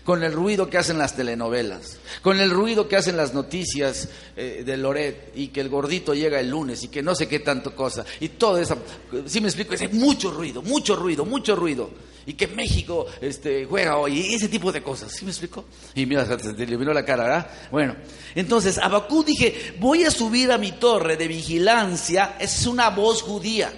Con 0.03 0.23
el 0.23 0.33
ruido 0.33 0.69
que 0.69 0.77
hacen 0.77 0.97
las 0.97 1.15
telenovelas, 1.15 1.97
con 2.21 2.39
el 2.39 2.51
ruido 2.51 2.87
que 2.87 2.95
hacen 2.95 3.17
las 3.17 3.33
noticias 3.33 4.09
eh, 4.35 4.63
de 4.65 4.77
Loret 4.77 5.31
y 5.35 5.49
que 5.49 5.61
el 5.61 5.69
gordito 5.69 6.13
llega 6.13 6.39
el 6.39 6.49
lunes 6.49 6.83
y 6.83 6.87
que 6.87 7.01
no 7.01 7.15
sé 7.15 7.27
qué 7.27 7.39
tanto 7.39 7.75
cosa 7.75 8.05
y 8.19 8.29
todo 8.29 8.57
eso, 8.57 8.77
si 9.25 9.41
me 9.41 9.47
explico, 9.47 9.73
es 9.73 9.93
mucho 9.93 10.31
ruido, 10.31 10.61
mucho 10.61 10.95
ruido, 10.95 11.25
mucho 11.25 11.55
ruido 11.55 11.89
y 12.25 12.33
que 12.33 12.47
México 12.47 13.05
este, 13.21 13.65
juega 13.65 13.97
hoy 13.97 14.19
y 14.19 14.33
ese 14.35 14.49
tipo 14.49 14.71
de 14.71 14.83
cosas, 14.83 15.11
¿sí 15.13 15.23
me 15.23 15.31
explico? 15.31 15.65
Y 15.95 16.05
mira, 16.05 16.25
se 16.37 16.53
le 16.53 16.77
vino 16.77 16.93
la 16.93 17.05
cara, 17.05 17.23
¿verdad? 17.23 17.51
Bueno, 17.71 17.95
entonces 18.35 18.77
Abacú 18.77 19.23
dije, 19.23 19.75
voy 19.79 20.03
a 20.03 20.11
subir 20.11 20.51
a 20.51 20.57
mi 20.57 20.73
torre 20.73 21.15
de 21.15 21.27
vigilancia, 21.27 22.35
es 22.37 22.67
una 22.67 22.89
voz 22.89 23.21
judía. 23.21 23.71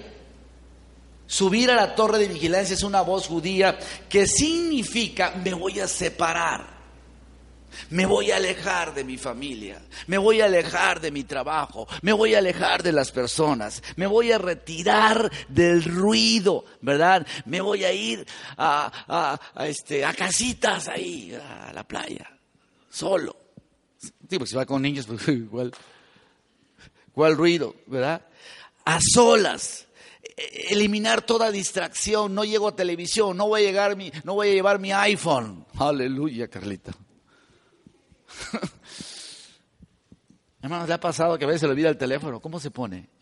Subir 1.30 1.70
a 1.70 1.76
la 1.76 1.94
torre 1.94 2.18
de 2.18 2.26
vigilancia 2.26 2.74
es 2.74 2.82
una 2.82 3.02
voz 3.02 3.28
judía 3.28 3.78
que 4.08 4.26
significa 4.26 5.30
me 5.30 5.54
voy 5.54 5.78
a 5.78 5.86
separar, 5.86 6.66
me 7.90 8.04
voy 8.04 8.32
a 8.32 8.36
alejar 8.36 8.92
de 8.92 9.04
mi 9.04 9.16
familia, 9.16 9.80
me 10.08 10.18
voy 10.18 10.40
a 10.40 10.46
alejar 10.46 11.00
de 11.00 11.12
mi 11.12 11.22
trabajo, 11.22 11.86
me 12.02 12.12
voy 12.12 12.34
a 12.34 12.38
alejar 12.38 12.82
de 12.82 12.90
las 12.90 13.12
personas, 13.12 13.80
me 13.94 14.08
voy 14.08 14.32
a 14.32 14.38
retirar 14.38 15.30
del 15.46 15.84
ruido, 15.84 16.64
¿verdad? 16.80 17.24
Me 17.44 17.60
voy 17.60 17.84
a 17.84 17.92
ir 17.92 18.26
a, 18.58 19.38
este, 19.60 20.04
a 20.04 20.12
casitas 20.12 20.88
ahí, 20.88 21.32
a 21.32 21.72
la 21.72 21.86
playa, 21.86 22.28
solo. 22.90 23.36
Sí, 24.28 24.36
si 24.46 24.56
va 24.56 24.66
con 24.66 24.82
niños, 24.82 25.06
pues 25.06 25.28
igual. 25.28 25.70
¿Cuál 27.12 27.36
ruido, 27.36 27.76
verdad? 27.86 28.20
A 28.84 28.98
solas 29.00 29.86
eliminar 30.70 31.22
toda 31.22 31.50
distracción, 31.50 32.34
no 32.34 32.44
llego 32.44 32.68
a 32.68 32.76
televisión, 32.76 33.36
no 33.36 33.48
voy 33.48 33.62
a, 33.62 33.64
llegar 33.64 33.96
mi, 33.96 34.10
no 34.24 34.34
voy 34.34 34.48
a 34.48 34.52
llevar 34.52 34.78
mi 34.78 34.92
iPhone. 34.92 35.66
Aleluya, 35.78 36.48
Carlita. 36.48 36.92
Hermanos, 40.62 40.88
¿le 40.88 40.94
ha 40.94 41.00
pasado 41.00 41.38
que 41.38 41.44
a 41.44 41.48
veces 41.48 41.62
se 41.62 41.66
le 41.66 41.72
olvida 41.72 41.88
el 41.88 41.98
teléfono? 41.98 42.40
¿Cómo 42.40 42.60
se 42.60 42.70
pone? 42.70 43.10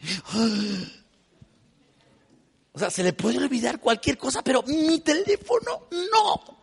O 2.70 2.78
sea, 2.78 2.90
se 2.90 3.02
le 3.02 3.12
puede 3.12 3.38
olvidar 3.38 3.80
cualquier 3.80 4.16
cosa, 4.16 4.40
pero 4.40 4.62
mi 4.62 5.00
teléfono 5.00 5.88
no. 5.90 6.58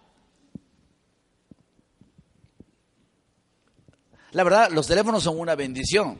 La 4.31 4.43
verdad, 4.45 4.71
los 4.71 4.87
teléfonos 4.87 5.23
son 5.23 5.37
una 5.37 5.55
bendición. 5.55 6.17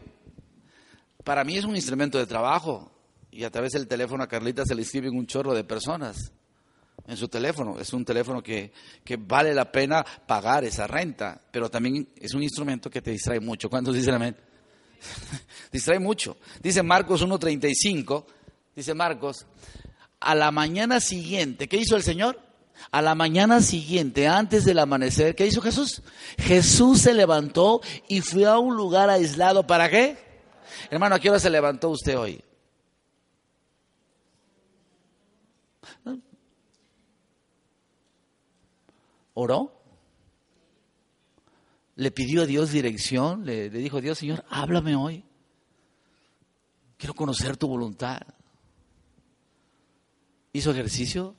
Para 1.24 1.46
mí 1.46 1.56
es 1.56 1.64
un 1.64 1.78
instrumento 1.78 2.18
de 2.18 2.28
trabajo 2.28 2.95
y 3.36 3.44
a 3.44 3.52
través 3.52 3.74
del 3.74 3.86
teléfono 3.86 4.24
a 4.24 4.28
Carlita 4.30 4.64
se 4.66 4.74
le 4.74 4.84
escriben 4.84 5.14
un 5.14 5.28
chorro 5.28 5.54
de 5.54 5.66
personas 5.66 6.32
en 7.06 7.18
su 7.18 7.28
teléfono. 7.28 7.78
Es 7.78 7.92
un 7.92 8.06
teléfono 8.06 8.42
que, 8.42 8.72
vale 9.20 9.54
la 9.54 9.70
pena 9.70 10.06
pagar 10.26 10.64
esa 10.64 10.88
renta, 10.88 11.42
pero 11.52 11.70
también 11.70 12.08
es 12.16 12.34
un 12.34 12.42
instrumento 12.42 12.90
que 12.90 13.02
te 13.02 13.12
distrae 13.12 13.42
mucho. 13.42 13.70
¿Cuántos 13.70 13.94
dicen 13.94 14.14
amén? 14.14 14.38
distrae 15.72 16.00
mucho. 16.00 16.38
Dice 16.64 16.82
Marcos 16.82 17.26
1.35, 17.26 18.24
dice 18.74 18.94
Marcos, 18.94 19.46
a 20.22 20.34
la 20.34 20.50
mañana 20.52 21.02
siguiente, 21.02 21.68
¿qué 21.68 21.76
hizo 21.76 21.98
el 21.98 22.04
Señor? 22.04 22.40
A 22.90 23.02
la 23.02 23.16
mañana 23.16 23.62
siguiente, 23.62 24.30
antes 24.30 24.64
del 24.64 24.80
amanecer, 24.80 25.36
¿qué 25.36 25.46
hizo 25.46 25.62
Jesús? 25.62 26.02
Jesús 26.38 27.02
se 27.02 27.14
levantó 27.14 27.82
y 28.08 28.22
fue 28.22 28.46
a 28.46 28.60
un 28.60 28.78
lugar 28.78 29.10
aislado. 29.10 29.68
¿Para 29.68 29.90
qué? 29.90 30.18
Hermano, 30.90 31.16
¿a 31.16 31.20
qué 31.20 31.30
hora 31.30 31.40
se 31.40 31.50
levantó 31.50 31.90
usted 31.90 32.18
hoy? 32.18 32.45
Oró, 39.34 39.76
le 41.96 42.12
pidió 42.12 42.42
a 42.42 42.46
Dios 42.46 42.72
dirección, 42.72 43.46
le, 43.46 43.70
dijo 43.70 44.02
Dios, 44.02 44.18
Señor, 44.18 44.44
háblame 44.50 44.96
hoy. 44.96 45.24
Quiero 46.98 47.14
conocer 47.14 47.58
tu 47.58 47.68
voluntad. 47.68 48.22
¿Hizo 50.52 50.72
ejercicio? 50.72 51.36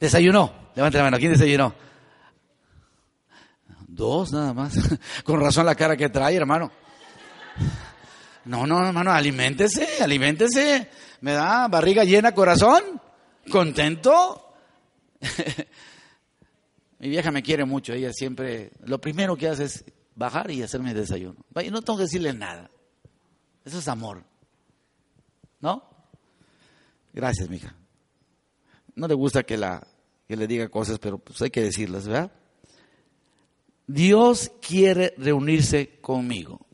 ¿Desayunó? 0.00 0.70
Levante 0.74 0.98
la 0.98 1.04
mano. 1.04 1.18
¿Quién 1.18 1.32
desayunó? 1.32 1.74
Dos 3.86 4.32
nada 4.32 4.54
más. 4.54 4.74
Con 5.24 5.40
razón 5.40 5.66
la 5.66 5.74
cara 5.74 5.96
que 5.96 6.08
trae, 6.08 6.36
hermano. 6.36 6.70
No, 8.44 8.66
no, 8.66 8.86
hermano, 8.86 9.12
aliméntese, 9.12 10.02
aliméntese. 10.02 10.90
Me 11.20 11.32
da 11.32 11.68
barriga 11.68 12.04
llena, 12.04 12.32
corazón. 12.32 12.82
¿Contento? 13.50 14.54
Mi 16.98 17.08
vieja 17.08 17.30
me 17.30 17.42
quiere 17.42 17.64
mucho, 17.64 17.92
ella 17.92 18.12
siempre, 18.12 18.72
lo 18.84 19.00
primero 19.00 19.36
que 19.36 19.48
hace 19.48 19.64
es 19.64 19.84
bajar 20.16 20.50
y 20.50 20.62
hacerme 20.62 20.94
desayuno. 20.94 21.36
No 21.70 21.82
tengo 21.82 21.96
que 21.96 22.04
decirle 22.04 22.32
nada. 22.32 22.70
Eso 23.64 23.78
es 23.78 23.88
amor. 23.88 24.24
¿No? 25.60 25.84
Gracias, 27.12 27.48
mija. 27.48 27.74
No 28.96 29.06
le 29.06 29.14
gusta 29.14 29.44
que, 29.44 29.56
la, 29.56 29.86
que 30.26 30.36
le 30.36 30.48
diga 30.48 30.68
cosas, 30.68 30.98
pero 30.98 31.18
pues 31.18 31.40
hay 31.42 31.50
que 31.50 31.62
decirlas, 31.62 32.08
¿verdad? 32.08 32.32
Dios 33.86 34.50
quiere 34.60 35.14
reunirse 35.18 36.00
conmigo. 36.00 36.66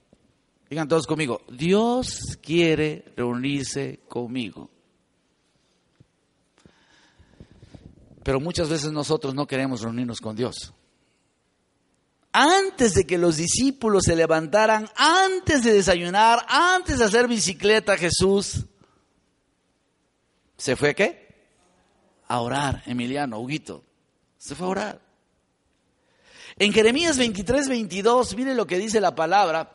Digan 0.74 0.88
todos 0.88 1.06
conmigo, 1.06 1.40
Dios 1.48 2.36
quiere 2.42 3.04
reunirse 3.16 4.00
conmigo. 4.08 4.68
Pero 8.24 8.40
muchas 8.40 8.68
veces 8.68 8.90
nosotros 8.90 9.36
no 9.36 9.46
queremos 9.46 9.82
reunirnos 9.82 10.20
con 10.20 10.34
Dios. 10.34 10.74
Antes 12.32 12.94
de 12.94 13.06
que 13.06 13.18
los 13.18 13.36
discípulos 13.36 14.02
se 14.06 14.16
levantaran, 14.16 14.90
antes 14.96 15.62
de 15.62 15.74
desayunar, 15.74 16.44
antes 16.48 16.98
de 16.98 17.04
hacer 17.04 17.28
bicicleta, 17.28 17.96
Jesús 17.96 18.66
se 20.56 20.74
fue 20.74 20.92
qué? 20.96 21.46
A 22.26 22.40
orar, 22.40 22.82
Emiliano, 22.86 23.38
Huguito. 23.38 23.84
Se 24.38 24.56
fue 24.56 24.66
a 24.66 24.70
orar. 24.70 25.00
En 26.56 26.72
Jeremías 26.72 27.16
23, 27.16 27.68
22, 27.68 28.34
mire 28.34 28.56
lo 28.56 28.66
que 28.66 28.78
dice 28.78 29.00
la 29.00 29.14
palabra. 29.14 29.72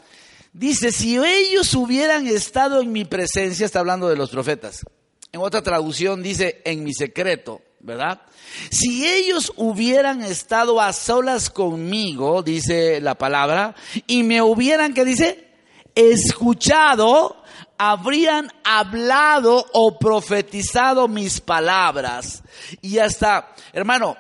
Dice, 0.54 0.92
si 0.92 1.18
ellos 1.18 1.74
hubieran 1.76 2.28
estado 2.28 2.82
en 2.82 2.92
mi 2.92 3.06
presencia, 3.06 3.66
está 3.66 3.80
hablando 3.80 4.10
de 4.10 4.16
los 4.16 4.30
profetas. 4.30 4.86
En 5.32 5.42
otra 5.42 5.62
traducción 5.62 6.24
dice, 6.24 6.62
en 6.66 6.84
mi 6.84 6.94
secreto. 6.94 7.62
¿verdad? 7.82 8.22
Si 8.70 9.08
ellos 9.08 9.54
hubieran 9.56 10.22
estado 10.22 10.82
a 10.82 10.94
solas 10.94 11.50
conmigo, 11.50 12.44
dice 12.44 13.00
la 13.02 13.16
palabra, 13.16 13.76
y 14.08 14.24
me 14.24 14.42
hubieran, 14.42 14.94
¿qué 14.94 15.06
dice? 15.06 15.48
Escuchado, 15.96 17.42
habrían 17.78 18.52
hablado 18.64 19.66
o 19.74 19.98
profetizado 19.98 21.08
mis 21.08 21.42
palabras. 21.42 22.44
Y 22.82 23.00
hasta, 23.00 23.56
hermano, 23.74 24.18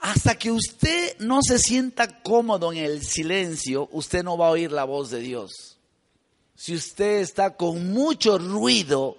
hasta 0.00 0.34
que 0.34 0.50
usted 0.50 1.18
no 1.18 1.40
se 1.42 1.58
sienta 1.58 2.22
cómodo 2.22 2.72
en 2.72 2.78
el 2.78 3.04
silencio, 3.04 3.88
usted 3.92 4.24
no 4.24 4.38
va 4.38 4.48
a 4.48 4.50
oír 4.50 4.72
la 4.72 4.84
voz 4.84 5.10
de 5.10 5.20
Dios. 5.20 5.78
Si 6.54 6.74
usted 6.74 7.20
está 7.20 7.56
con 7.56 7.92
mucho 7.92 8.38
ruido, 8.38 9.18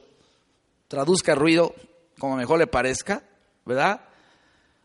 traduzca 0.88 1.36
ruido 1.36 1.74
como 2.18 2.36
mejor 2.36 2.60
le 2.60 2.68
parezca, 2.68 3.24
¿verdad? 3.66 4.02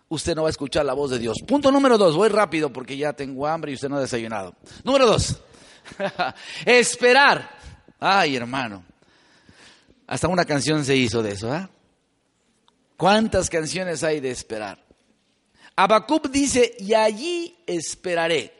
Usted 0.08 0.34
no 0.34 0.42
va 0.42 0.48
a 0.48 0.50
escuchar 0.50 0.86
la 0.86 0.94
voz 0.94 1.10
de 1.10 1.18
Dios. 1.18 1.36
Punto 1.46 1.70
número 1.72 1.98
dos, 1.98 2.14
voy 2.14 2.28
rápido 2.28 2.72
porque 2.72 2.96
ya 2.96 3.12
tengo 3.12 3.46
hambre 3.46 3.72
y 3.72 3.74
usted 3.74 3.88
no 3.88 3.96
ha 3.96 4.00
desayunado. 4.00 4.54
Número 4.84 5.06
dos, 5.06 5.36
esperar. 6.64 7.56
Ay, 7.98 8.36
hermano, 8.36 8.84
hasta 10.06 10.28
una 10.28 10.44
canción 10.44 10.84
se 10.84 10.94
hizo 10.94 11.22
de 11.22 11.32
eso, 11.32 11.52
¿ah? 11.52 11.68
¿Cuántas 12.96 13.50
canciones 13.50 14.02
hay 14.02 14.20
de 14.20 14.30
esperar? 14.30 14.85
Abacub 15.76 16.30
dice, 16.30 16.74
y 16.78 16.94
allí 16.94 17.54
esperaré. 17.66 18.52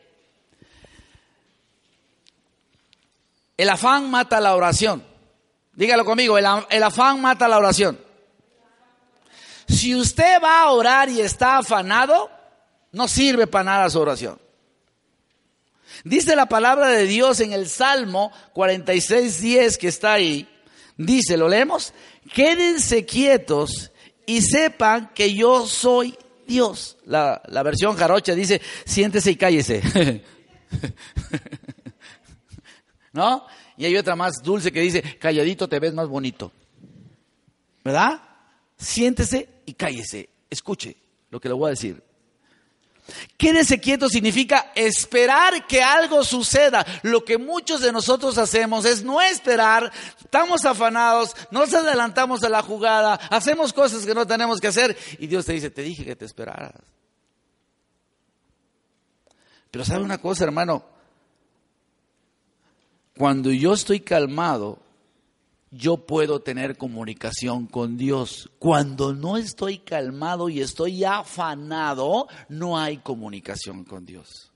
El 3.57 3.71
afán 3.71 4.11
mata 4.11 4.39
la 4.39 4.55
oración. 4.55 5.03
Dígalo 5.73 6.05
conmigo, 6.05 6.37
el 6.37 6.83
afán 6.83 7.21
mata 7.23 7.49
la 7.49 7.57
oración. 7.57 7.99
Si 9.67 9.95
usted 9.95 10.41
va 10.43 10.61
a 10.63 10.71
orar 10.71 11.09
y 11.09 11.21
está 11.21 11.59
afanado, 11.59 12.31
no 12.93 13.09
sirve 13.09 13.47
para 13.47 13.65
nada 13.65 13.91
su 13.91 13.99
oración. 13.99 14.39
Dice 16.05 16.37
la 16.37 16.47
palabra 16.47 16.89
de 16.89 17.07
Dios 17.07 17.41
en 17.41 17.53
el 17.53 17.69
Salmo 17.69 18.31
46.10 18.55 19.77
que 19.79 19.89
está 19.89 20.13
ahí. 20.13 20.49
Dice, 20.97 21.37
lo 21.37 21.49
leemos, 21.49 21.93
quédense 22.33 23.05
quietos 23.05 23.91
y 24.25 24.43
sepan 24.43 25.11
que 25.15 25.35
yo 25.35 25.67
soy 25.67 26.17
Dios. 26.47 26.97
La, 27.05 27.41
versión 27.65 27.97
jarocha 27.97 28.35
dice, 28.35 28.61
siéntese 28.85 29.31
y 29.31 29.37
cállese. 29.37 29.83
¿No? 33.13 33.47
Y 33.77 33.85
hay 33.85 33.97
otra 33.97 34.17
más 34.17 34.43
dulce 34.43 34.73
que 34.73 34.81
dice, 34.81 35.03
calladito 35.19 35.69
te 35.69 35.79
ves 35.79 35.95
más 35.95 36.09
bonito. 36.09 36.53
¿Verdad? 37.85 38.21
Siéntese 38.77 39.49
y 39.65 39.75
cállese, 39.75 40.29
escuche 40.51 40.97
lo 41.31 41.41
que 41.41 41.49
le 41.49 41.55
voy 41.55 41.69
a 41.69 41.71
decir. 41.71 42.03
Quédese 43.37 43.79
quieto 43.81 44.09
significa 44.09 44.73
esperar 44.75 45.67
que 45.67 45.83
algo 45.83 46.25
suceda. 46.25 46.85
Lo 47.03 47.25
que 47.25 47.39
muchos 47.39 47.81
de 47.81 47.93
nosotros 47.93 48.39
hacemos 48.39 48.85
es 48.85 49.05
no 49.05 49.21
esperar, 49.21 49.93
estamos 50.19 50.65
afanados, 50.65 51.37
nos 51.51 51.73
adelantamos 51.75 52.43
a 52.43 52.49
la 52.49 52.63
jugada, 52.63 53.15
hacemos 53.31 53.73
cosas 53.73 54.05
que 54.05 54.15
no 54.15 54.27
tenemos 54.27 54.61
que 54.61 54.69
hacer 54.69 54.97
y 55.19 55.27
Dios 55.27 55.47
te 55.47 55.53
dice, 55.53 55.71
te 55.71 55.83
dije 55.83 56.05
que 56.05 56.17
te 56.17 56.25
esperaras. 56.25 56.73
Pero 59.71 59.85
sabe 59.85 60.03
una 60.03 60.19
cosa, 60.19 60.45
hermano, 60.45 60.85
cuando 63.17 63.51
yo 63.51 63.73
estoy 63.75 64.01
calmado, 64.01 64.79
yo 65.71 66.07
puedo 66.07 66.41
tener 66.41 66.77
comunicación 66.77 67.67
con 67.67 67.97
Dios. 67.97 68.51
Cuando 68.59 69.15
no 69.15 69.37
estoy 69.37 69.79
calmado 69.79 70.49
y 70.49 70.61
estoy 70.61 71.05
afanado, 71.05 72.29
no 72.49 72.79
hay 72.79 72.99
comunicación 72.99 73.85
con 73.85 74.07
Dios. 74.07 74.53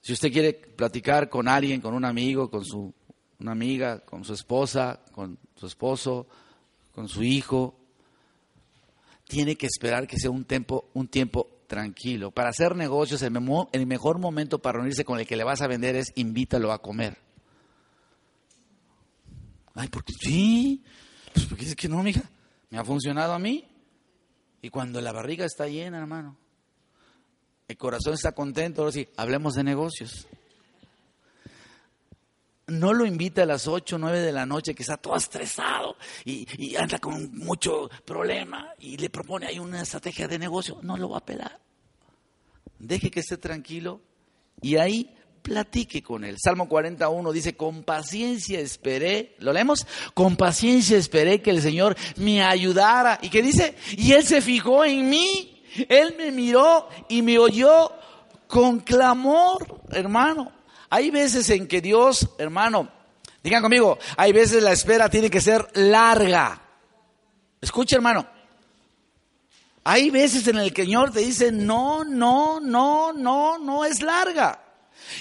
Si 0.00 0.12
usted 0.12 0.32
quiere 0.32 0.54
platicar 0.54 1.28
con 1.28 1.46
alguien, 1.46 1.80
con 1.80 1.94
un 1.94 2.04
amigo, 2.04 2.50
con 2.50 2.64
su 2.64 2.92
una 3.40 3.52
amiga, 3.52 4.00
con 4.00 4.24
su 4.24 4.34
esposa, 4.34 5.00
con 5.12 5.38
su 5.56 5.66
esposo, 5.66 6.26
con 6.94 7.08
su 7.08 7.22
hijo, 7.22 7.74
tiene 9.26 9.56
que 9.56 9.66
esperar 9.66 10.06
que 10.06 10.18
sea 10.18 10.30
un 10.30 10.44
tiempo, 10.44 10.90
un 10.92 11.08
tiempo 11.08 11.48
tranquilo. 11.66 12.30
Para 12.30 12.50
hacer 12.50 12.76
negocios, 12.76 13.22
el, 13.22 13.86
mejor 13.86 14.18
momento 14.18 14.58
para 14.58 14.78
reunirse 14.78 15.04
con 15.04 15.18
el 15.18 15.26
que 15.26 15.36
le 15.36 15.44
vas 15.44 15.62
a 15.62 15.68
vender 15.68 15.96
es 15.96 16.12
invítalo 16.16 16.72
a 16.72 16.82
comer. 16.82 17.18
Ay, 19.74 19.88
porque 19.88 20.12
sí. 20.12 20.82
Pues 21.32 21.46
porque 21.46 21.64
es 21.64 21.76
que 21.76 21.88
no, 21.88 22.02
mija. 22.02 22.22
Me 22.70 22.78
ha 22.78 22.84
funcionado 22.84 23.32
a 23.32 23.38
mí. 23.38 23.66
Y 24.62 24.70
cuando 24.70 25.00
la 25.00 25.12
barriga 25.12 25.46
está 25.46 25.66
llena, 25.68 25.98
hermano, 25.98 26.36
el 27.66 27.76
corazón 27.76 28.14
está 28.14 28.32
contento, 28.32 28.82
ahora 28.82 28.92
sí, 28.92 29.08
hablemos 29.16 29.54
de 29.54 29.64
negocios. 29.64 30.26
No 32.66 32.92
lo 32.92 33.06
invita 33.06 33.42
a 33.42 33.46
las 33.46 33.66
8 33.66 33.96
o 33.96 33.98
9 33.98 34.20
de 34.20 34.32
la 34.32 34.46
noche 34.46 34.74
que 34.74 34.82
está 34.82 34.96
todo 34.96 35.16
estresado 35.16 35.96
y, 36.24 36.46
y, 36.56 36.76
anda 36.76 36.98
con 36.98 37.36
mucho 37.36 37.88
problema 38.04 38.74
y 38.78 38.96
le 38.96 39.10
propone 39.10 39.46
ahí 39.46 39.58
una 39.58 39.82
estrategia 39.82 40.28
de 40.28 40.38
negocio. 40.38 40.78
No 40.82 40.96
lo 40.96 41.08
va 41.08 41.18
a 41.18 41.24
pelar. 41.24 41.58
Deje 42.78 43.10
que 43.10 43.20
esté 43.20 43.38
tranquilo 43.38 44.02
y 44.60 44.76
ahí 44.76 45.16
platique 45.42 46.02
con 46.02 46.24
él. 46.24 46.36
Salmo 46.38 46.68
41 46.68 47.32
dice, 47.32 47.56
con 47.56 47.82
paciencia 47.82 48.60
esperé, 48.60 49.34
¿lo 49.38 49.52
leemos? 49.52 49.86
Con 50.14 50.36
paciencia 50.36 50.96
esperé 50.96 51.42
que 51.42 51.50
el 51.50 51.62
Señor 51.62 51.96
me 52.16 52.42
ayudara. 52.42 53.18
¿Y 53.22 53.30
qué 53.30 53.42
dice? 53.42 53.74
Y 53.96 54.12
Él 54.12 54.24
se 54.24 54.40
fijó 54.40 54.84
en 54.84 55.08
mí, 55.08 55.62
Él 55.88 56.14
me 56.16 56.30
miró 56.30 56.88
y 57.08 57.22
me 57.22 57.38
oyó 57.38 57.92
con 58.46 58.80
clamor, 58.80 59.82
hermano. 59.90 60.52
Hay 60.88 61.10
veces 61.10 61.48
en 61.50 61.68
que 61.68 61.80
Dios, 61.80 62.28
hermano, 62.38 62.90
digan 63.42 63.62
conmigo, 63.62 63.98
hay 64.16 64.32
veces 64.32 64.62
la 64.62 64.72
espera 64.72 65.08
tiene 65.08 65.30
que 65.30 65.40
ser 65.40 65.66
larga. 65.74 66.60
Escucha, 67.60 67.96
hermano. 67.96 68.26
Hay 69.84 70.10
veces 70.10 70.46
en 70.48 70.58
el 70.58 70.72
que 70.72 70.82
el 70.82 70.88
Señor 70.88 71.10
te 71.12 71.20
dice, 71.20 71.52
no, 71.52 72.04
no, 72.04 72.60
no, 72.60 73.12
no, 73.12 73.58
no 73.58 73.84
es 73.84 74.02
larga. 74.02 74.69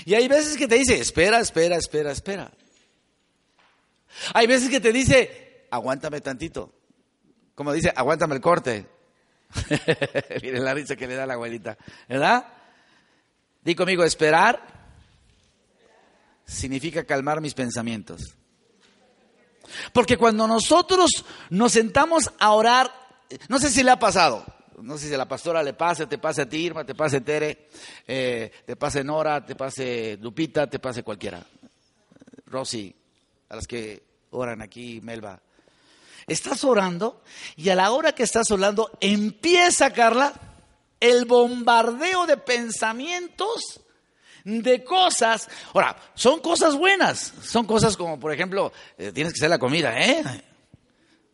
Y 0.05 0.13
hay 0.13 0.27
veces 0.27 0.57
que 0.57 0.67
te 0.67 0.75
dice, 0.75 0.99
espera, 0.99 1.39
espera, 1.39 1.77
espera, 1.77 2.11
espera. 2.11 2.51
Hay 4.33 4.47
veces 4.47 4.69
que 4.69 4.79
te 4.79 4.91
dice, 4.91 5.67
aguántame 5.71 6.21
tantito. 6.21 6.73
Como 7.55 7.73
dice, 7.73 7.91
aguántame 7.95 8.35
el 8.35 8.41
corte. 8.41 8.87
Miren 10.41 10.63
la 10.63 10.73
risa 10.73 10.95
que 10.95 11.07
le 11.07 11.15
da 11.15 11.25
la 11.25 11.33
abuelita, 11.33 11.77
¿verdad? 12.07 12.45
Di 13.61 13.75
conmigo, 13.75 14.03
esperar 14.03 14.61
significa 16.45 17.03
calmar 17.03 17.41
mis 17.41 17.53
pensamientos. 17.53 18.35
Porque 19.93 20.17
cuando 20.17 20.47
nosotros 20.47 21.25
nos 21.49 21.73
sentamos 21.73 22.31
a 22.39 22.51
orar, 22.53 22.91
no 23.47 23.59
sé 23.59 23.69
si 23.69 23.83
le 23.83 23.91
ha 23.91 23.99
pasado, 23.99 24.45
no 24.81 24.97
sé 24.97 25.07
si 25.07 25.13
a 25.13 25.17
la 25.17 25.27
pastora 25.27 25.63
le 25.63 25.73
pase, 25.73 26.07
te 26.07 26.17
pase 26.17 26.43
a 26.43 26.49
ti, 26.49 26.57
Irma, 26.65 26.85
te 26.85 26.95
pase 26.95 27.21
Tere, 27.21 27.67
eh, 28.07 28.51
te 28.65 28.75
pase 28.75 29.03
Nora, 29.03 29.45
te 29.45 29.55
pase 29.55 30.17
Lupita, 30.21 30.67
te 30.67 30.79
pase 30.79 31.03
cualquiera. 31.03 31.45
Rosy, 32.45 32.93
a 33.49 33.55
las 33.55 33.67
que 33.67 34.03
oran 34.31 34.61
aquí, 34.61 35.01
Melba. 35.01 35.39
Estás 36.27 36.63
orando 36.63 37.21
y 37.55 37.69
a 37.69 37.75
la 37.75 37.91
hora 37.91 38.13
que 38.13 38.23
estás 38.23 38.51
orando 38.51 38.97
empieza, 38.99 39.91
Carla, 39.91 40.33
el 40.99 41.25
bombardeo 41.25 42.25
de 42.25 42.37
pensamientos 42.37 43.81
de 44.43 44.83
cosas. 44.83 45.49
Ahora, 45.73 45.95
son 46.13 46.39
cosas 46.39 46.75
buenas. 46.75 47.33
Son 47.43 47.65
cosas 47.65 47.97
como, 47.97 48.19
por 48.19 48.31
ejemplo, 48.31 48.71
eh, 48.97 49.11
tienes 49.11 49.33
que 49.33 49.39
hacer 49.39 49.49
la 49.49 49.59
comida, 49.59 49.99
¿eh? 49.99 50.23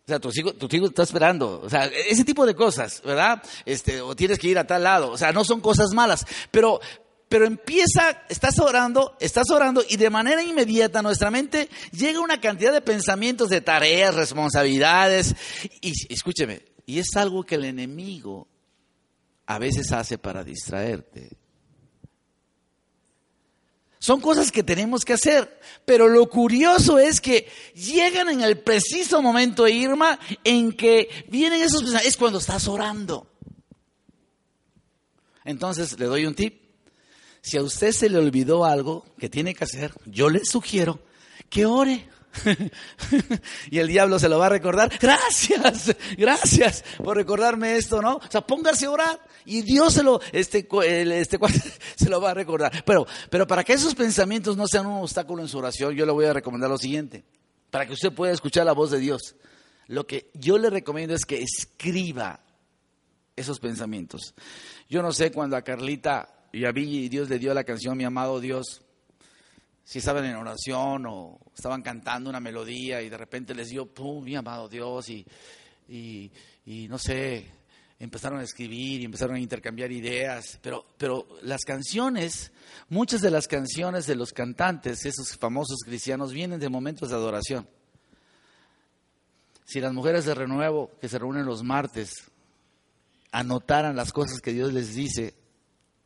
O 0.06 0.08
sea, 0.08 0.20
tu 0.20 0.30
hijo, 0.36 0.54
tu 0.54 0.68
hijo 0.76 0.86
está 0.86 1.02
esperando. 1.02 1.62
O 1.64 1.70
sea, 1.70 1.86
ese 1.86 2.24
tipo 2.24 2.46
de 2.46 2.54
cosas, 2.54 3.02
¿verdad? 3.04 3.42
Este, 3.66 4.02
o 4.02 4.16
tienes 4.16 4.38
que 4.38 4.48
ir 4.48 4.60
a 4.60 4.68
tal 4.68 4.84
lado. 4.84 5.10
O 5.10 5.18
sea, 5.18 5.32
no 5.32 5.44
son 5.44 5.62
cosas 5.62 5.94
malas. 5.94 6.26
Pero, 6.52 6.80
pero 7.28 7.48
empieza, 7.48 8.22
estás 8.30 8.60
orando, 8.60 9.18
estás 9.20 9.50
orando 9.50 9.84
y 9.90 9.98
de 9.98 10.12
manera 10.12 10.44
inmediata 10.44 11.02
nuestra 11.02 11.32
mente 11.32 11.70
llega 11.92 12.20
una 12.20 12.40
cantidad 12.40 12.72
de 12.72 12.82
pensamientos, 12.82 13.50
de 13.50 13.62
tareas, 13.62 14.14
responsabilidades. 14.14 15.36
Y 15.82 15.94
escúcheme, 16.14 16.62
y 16.86 17.00
es 17.00 17.16
algo 17.16 17.44
que 17.44 17.56
el 17.56 17.66
enemigo 17.66 18.48
a 19.48 19.58
veces 19.58 19.92
hace 19.92 20.20
para 20.20 20.44
distraerte. 20.44 21.32
Son 24.06 24.22
cosas 24.22 24.52
que 24.52 24.62
tenemos 24.62 25.04
que 25.04 25.14
hacer. 25.14 25.60
Pero 25.84 26.08
lo 26.08 26.30
curioso 26.30 27.00
es 27.00 27.20
que 27.20 27.50
llegan 27.74 28.30
en 28.30 28.42
el 28.42 28.60
preciso 28.60 29.20
momento, 29.20 29.68
Irma, 29.68 30.20
en 30.44 30.74
que 30.74 31.10
vienen 31.28 31.64
esos 31.64 31.82
pensamientos. 31.82 32.08
Es 32.08 32.16
cuando 32.16 32.38
estás 32.38 32.68
orando. 32.68 33.26
Entonces, 35.44 35.98
le 35.98 36.06
doy 36.06 36.28
un 36.28 36.36
tip. 36.36 36.62
Si 37.42 37.58
a 37.58 37.64
usted 37.64 37.92
se 37.94 38.08
le 38.08 38.20
olvidó 38.20 38.64
algo 38.64 39.08
que 39.18 39.28
tiene 39.28 39.56
que 39.56 39.64
hacer, 39.64 39.92
yo 40.06 40.30
le 40.30 40.46
sugiero 40.46 41.00
que 41.50 41.66
ore. 41.66 42.08
y 43.72 43.80
el 43.80 43.88
diablo 43.88 44.20
se 44.20 44.30
lo 44.30 44.38
va 44.38 44.46
a 44.46 44.50
recordar. 44.50 44.96
Gracias, 45.02 45.96
gracias 46.16 46.84
por 47.04 47.18
recordarme 47.18 47.76
esto, 47.78 48.04
¿no? 48.04 48.18
O 48.18 48.32
sea, 48.32 48.42
póngase 48.42 48.86
a 48.86 48.92
orar 48.92 49.20
y 49.46 49.62
Dios 49.62 49.94
se 49.94 50.04
lo, 50.04 50.20
este, 50.32 50.68
este, 51.20 51.40
se 51.96 52.10
lo 52.10 52.22
va 52.22 52.32
a 52.32 52.34
recordar. 52.34 52.84
Pero, 52.86 53.06
pero 53.30 53.48
para 53.48 53.64
que 53.64 53.74
esos 53.74 53.96
pensamientos 53.96 54.58
no 54.58 54.68
sean 54.68 54.86
un 54.86 55.02
obstáculo 55.02 55.42
en 55.42 55.48
su 55.48 55.58
oración, 55.58 55.96
yo 55.96 56.06
le 56.06 56.12
voy 56.12 56.26
a 56.26 56.34
recomendar 56.34 56.70
lo 56.70 56.78
siguiente. 56.78 57.24
Para 57.72 57.86
que 57.86 57.94
usted 57.94 58.14
pueda 58.14 58.34
escuchar 58.34 58.66
la 58.66 58.74
voz 58.74 58.92
de 58.92 59.00
Dios. 59.00 59.36
Lo 59.88 60.08
que 60.08 60.32
yo 60.34 60.58
le 60.58 60.70
recomiendo 60.70 61.14
es 61.14 61.26
que 61.26 61.42
escriba 61.42 62.40
esos 63.36 63.60
pensamientos. 63.60 64.34
Yo 64.90 65.02
no 65.02 65.12
sé 65.12 65.32
cuando 65.32 65.58
a 65.58 65.62
Carlita 65.62 66.48
y 66.52 66.66
a 66.66 66.72
Billy 66.72 67.10
Dios 67.10 67.30
le 67.30 67.38
dio 67.38 67.54
la 67.54 67.66
canción 67.66 67.98
Mi 67.98 68.06
amado 68.06 68.40
Dios 68.40 68.82
si 69.86 70.00
estaban 70.00 70.26
en 70.26 70.36
oración 70.36 71.06
o 71.08 71.40
estaban 71.56 71.84
cantando 71.84 72.30
una 72.30 72.40
melodía 72.40 73.04
y 73.04 73.10
de 73.10 73.18
repente 73.18 73.54
les 73.54 73.70
dio, 73.70 73.86
¡pum!, 73.86 74.24
mi 74.24 74.36
amado 74.36 74.68
Dios, 74.68 75.08
y, 75.10 75.26
y, 75.88 76.88
no 76.88 76.98
sé, 76.98 77.46
empezaron 78.00 78.40
a 78.40 78.44
escribir 78.44 79.02
y 79.02 79.06
empezaron 79.06 79.36
a 79.36 79.40
intercambiar 79.40 79.92
ideas, 79.92 80.60
pero, 80.62 80.86
pero 80.98 81.28
las 81.42 81.62
canciones, 81.62 82.52
muchas 82.90 83.22
de 83.22 83.32
las 83.32 83.48
canciones 83.48 84.06
de 84.06 84.16
los 84.16 84.34
cantantes, 84.34 85.06
esos 85.06 85.38
famosos 85.38 85.80
cristianos, 85.86 86.34
vienen 86.34 86.60
de 86.60 86.70
momentos 86.70 87.10
de 87.10 87.16
adoración. 87.16 87.68
Si 89.66 89.80
las 89.80 89.94
mujeres 89.94 90.26
de 90.26 90.36
renuevo 90.36 90.92
que 91.00 91.10
se 91.10 91.18
reúnen 91.18 91.46
los 91.46 91.64
martes 91.64 92.32
anotaran 93.32 93.96
las 93.96 94.14
cosas 94.14 94.40
que 94.40 94.54
Dios 94.54 94.72
les 94.74 94.94
dice, 94.94 95.34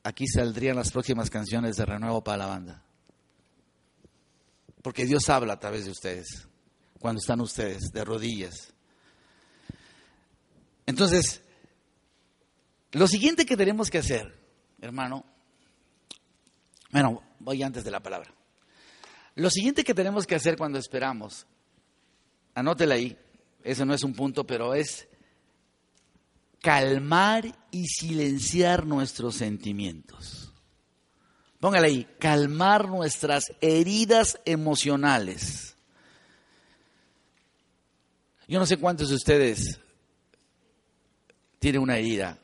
aquí 0.04 0.28
saldrían 0.28 0.76
las 0.76 0.92
próximas 0.92 1.30
canciones 1.30 1.76
de 1.76 1.86
renuevo 1.86 2.24
para 2.24 2.38
la 2.38 2.46
banda. 2.46 2.84
Porque 4.82 5.06
Dios 5.06 5.28
habla 5.30 5.54
a 5.54 5.60
través 5.60 5.86
de 5.86 5.92
ustedes, 5.92 6.48
cuando 7.00 7.20
están 7.20 7.42
ustedes 7.42 7.92
de 7.92 8.06
rodillas. 8.06 8.74
Entonces, 10.86 11.42
lo 12.92 13.08
siguiente 13.08 13.46
que 13.46 13.56
tenemos 13.56 13.90
que 13.90 14.00
hacer, 14.00 14.36
hermano, 14.82 15.26
bueno, 16.92 17.22
voy 17.40 17.62
antes 17.62 17.84
de 17.84 17.92
la 17.92 18.02
palabra. 18.02 18.34
Lo 19.36 19.50
siguiente 19.50 19.84
que 19.84 19.94
tenemos 19.94 20.26
que 20.26 20.36
hacer 20.36 20.58
cuando 20.58 20.80
esperamos, 20.80 21.46
anótela 22.56 22.96
ahí, 22.96 23.18
eso 23.64 23.86
no 23.86 23.94
es 23.94 24.04
un 24.04 24.14
punto, 24.14 24.46
pero 24.46 24.74
es 24.74 25.08
calmar 26.62 27.46
y 27.72 27.86
silenciar 27.86 28.86
nuestros 28.86 29.36
sentimientos. 29.36 30.52
Póngale 31.60 31.88
ahí, 31.88 32.08
calmar 32.20 32.88
nuestras 32.88 33.46
heridas 33.62 34.40
emocionales. 34.46 35.76
Yo 38.48 38.60
no 38.60 38.66
sé 38.66 38.78
cuántos 38.78 39.10
de 39.10 39.16
ustedes 39.16 39.80
tiene 41.60 41.78
una 41.78 41.98
herida 41.98 42.40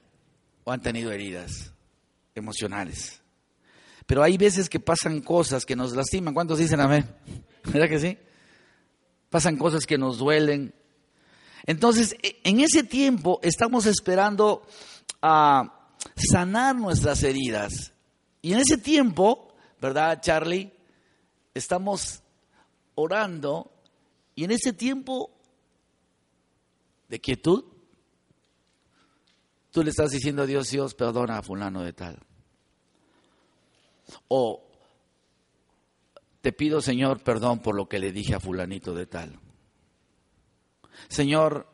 o 0.66 0.72
han 0.72 0.82
tenido 0.82 1.14
heridas 1.14 1.72
emocionales. 2.36 3.22
Pero 4.06 4.22
hay 4.22 4.38
veces 4.38 4.68
que 4.68 4.80
pasan 4.80 5.22
cosas 5.22 5.66
que 5.66 5.76
nos 5.76 5.96
lastiman. 5.96 6.34
¿Cuántos 6.34 6.60
dicen 6.60 6.82
amén? 6.82 7.08
¿Verdad 7.64 7.88
que 7.88 8.00
sí? 8.00 8.18
Pasan 9.30 9.58
cosas 9.58 9.86
que 9.86 9.98
nos 9.98 10.18
duelen. 10.18 10.76
Entonces, 11.66 12.16
e, 12.22 12.42
en 12.44 12.60
ese 12.60 12.84
tiempo 12.84 13.40
estamos 13.42 13.86
esperando 13.86 14.68
a 15.22 15.90
sanar 16.16 16.76
nuestras 16.76 17.24
heridas. 17.24 17.94
Y 18.42 18.54
en 18.54 18.60
ese 18.60 18.78
tiempo, 18.78 19.56
¿verdad, 19.80 20.20
Charlie? 20.22 20.72
Estamos 21.54 22.22
orando 22.96 23.72
y 24.36 24.44
en 24.44 24.52
ese 24.52 24.74
tiempo 24.74 25.32
de 27.08 27.20
quietud, 27.20 27.64
tú 29.76 29.84
le 29.84 29.90
estás 29.90 30.12
diciendo 30.12 30.44
a 30.44 30.46
Dios, 30.46 30.70
Dios, 30.70 30.94
perdona 30.94 31.40
a 31.40 31.42
fulano 31.42 31.84
de 31.84 31.92
tal. 31.92 32.18
O 34.30 34.64
te 36.40 36.54
pido, 36.54 36.80
Señor, 36.80 37.22
perdón 37.22 37.60
por 37.60 37.76
lo 37.76 37.90
que 37.90 38.00
le 38.00 38.14
dije 38.14 38.36
a 38.36 38.40
fulanito 38.40 38.94
de 38.94 39.06
tal. 39.06 39.38
Señor, 41.10 41.68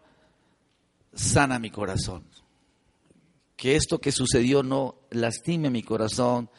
sana 1.14 1.60
mi 1.60 1.70
corazón. 1.70 2.26
Que 3.56 3.76
esto 3.76 4.00
que 4.00 4.12
sucedió 4.12 4.64
no 4.64 4.96
lastime 5.12 5.70
mi 5.70 5.84
corazón. 5.84 6.50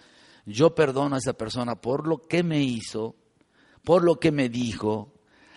Yo 0.47 0.77
perdono 0.77 1.17
a 1.17 1.19
esa 1.19 1.33
persona 1.33 1.75
por 1.75 2.07
lo 2.07 2.19
que 2.19 2.45
me 2.45 2.63
hizo, 2.63 3.17
por 3.83 4.05
lo 4.05 4.21
que 4.21 4.31
me 4.31 4.49
dijo. 4.49 5.13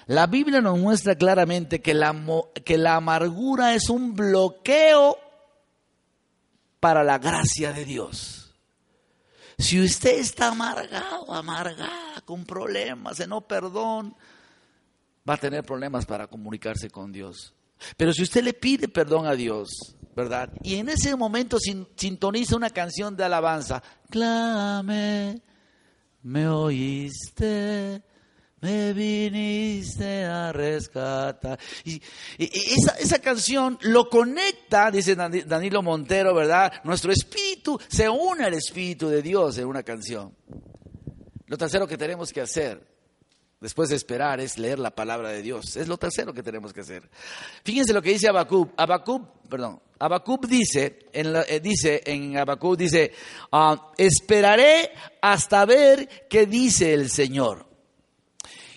La 0.08 0.26
Biblia 0.26 0.62
nos 0.62 0.80
muestra 0.80 1.14
claramente 1.14 1.80
que 1.80 1.94
la, 1.94 2.16
que 2.66 2.80
la 2.80 2.96
amargura 2.96 3.76
es 3.76 3.90
un 3.90 4.16
bloqueo 4.16 5.20
para 6.80 7.04
la 7.04 7.18
gracia 7.18 7.74
de 7.74 7.86
Dios. 7.86 8.54
Si 9.58 9.80
usted 9.80 10.20
está 10.20 10.50
amargado, 10.50 11.34
amargada, 11.34 12.22
con 12.26 12.46
problemas, 12.46 13.18
de 13.18 13.28
no 13.28 13.42
perdón, 13.42 14.16
va 15.28 15.36
a 15.36 15.38
tener 15.38 15.64
problemas 15.64 16.06
para 16.06 16.28
comunicarse 16.28 16.90
con 16.90 17.12
Dios. 17.12 17.54
Pero 17.98 18.14
si 18.14 18.24
usted 18.24 18.44
le 18.44 18.54
pide 18.54 18.88
perdón 18.88 19.26
a 19.28 19.34
Dios, 19.34 19.70
¿verdad? 20.16 20.50
Y 20.62 20.76
en 20.76 20.90
ese 20.90 21.16
momento 21.16 21.58
sintoniza 21.60 22.56
una 22.56 22.70
canción 22.70 23.16
de 23.16 23.24
alabanza, 23.24 23.82
clame, 24.10 25.42
me 26.24 26.48
oíste, 26.48 28.02
me 28.66 28.94
viniste 28.94 30.24
a 30.26 30.52
rescatar. 30.52 31.60
Y, 31.84 32.02
esa, 32.38 32.98
esa, 32.98 33.20
canción 33.20 33.78
lo 33.82 34.10
conecta, 34.10 34.90
dice 34.90 35.16
Danilo 35.16 35.84
Montero, 35.84 36.34
¿verdad? 36.34 36.74
Nuestro 36.84 37.12
espíritu 37.12 37.80
se 37.88 38.10
une 38.10 38.46
al 38.46 38.56
espíritu 38.56 39.08
de 39.08 39.22
Dios 39.22 39.60
en 39.60 39.68
una 39.68 39.84
canción. 39.84 40.36
Lo 41.46 41.58
tercero 41.58 41.88
que 41.88 41.96
tenemos 41.96 42.34
que 42.34 42.42
hacer, 42.42 42.82
después 43.62 43.90
de 43.90 43.98
esperar, 43.98 44.40
es 44.40 44.58
leer 44.58 44.80
la 44.80 44.90
palabra 44.90 45.30
de 45.30 45.44
Dios. 45.44 45.76
Es 45.76 45.88
lo 45.88 45.98
tercero 45.98 46.34
que 46.34 46.42
tenemos 46.42 46.74
que 46.74 46.82
hacer. 46.82 47.08
Fíjense 47.64 47.94
lo 47.94 48.02
que 48.02 48.14
dice 48.14 48.28
Abacub. 48.28 48.72
Abacub, 48.78 49.48
perdón, 49.48 49.80
Abacub 50.00 50.48
dice, 50.48 51.08
en 51.14 51.36
eh, 51.36 51.60
dice 51.60 52.02
en 52.04 52.36
Abacub, 52.36 52.76
dice, 52.76 53.14
ah, 53.52 53.92
esperaré 53.96 54.92
hasta 55.22 55.66
ver 55.66 56.28
qué 56.28 56.48
dice 56.48 56.96
el 56.96 57.12
Señor. 57.12 57.75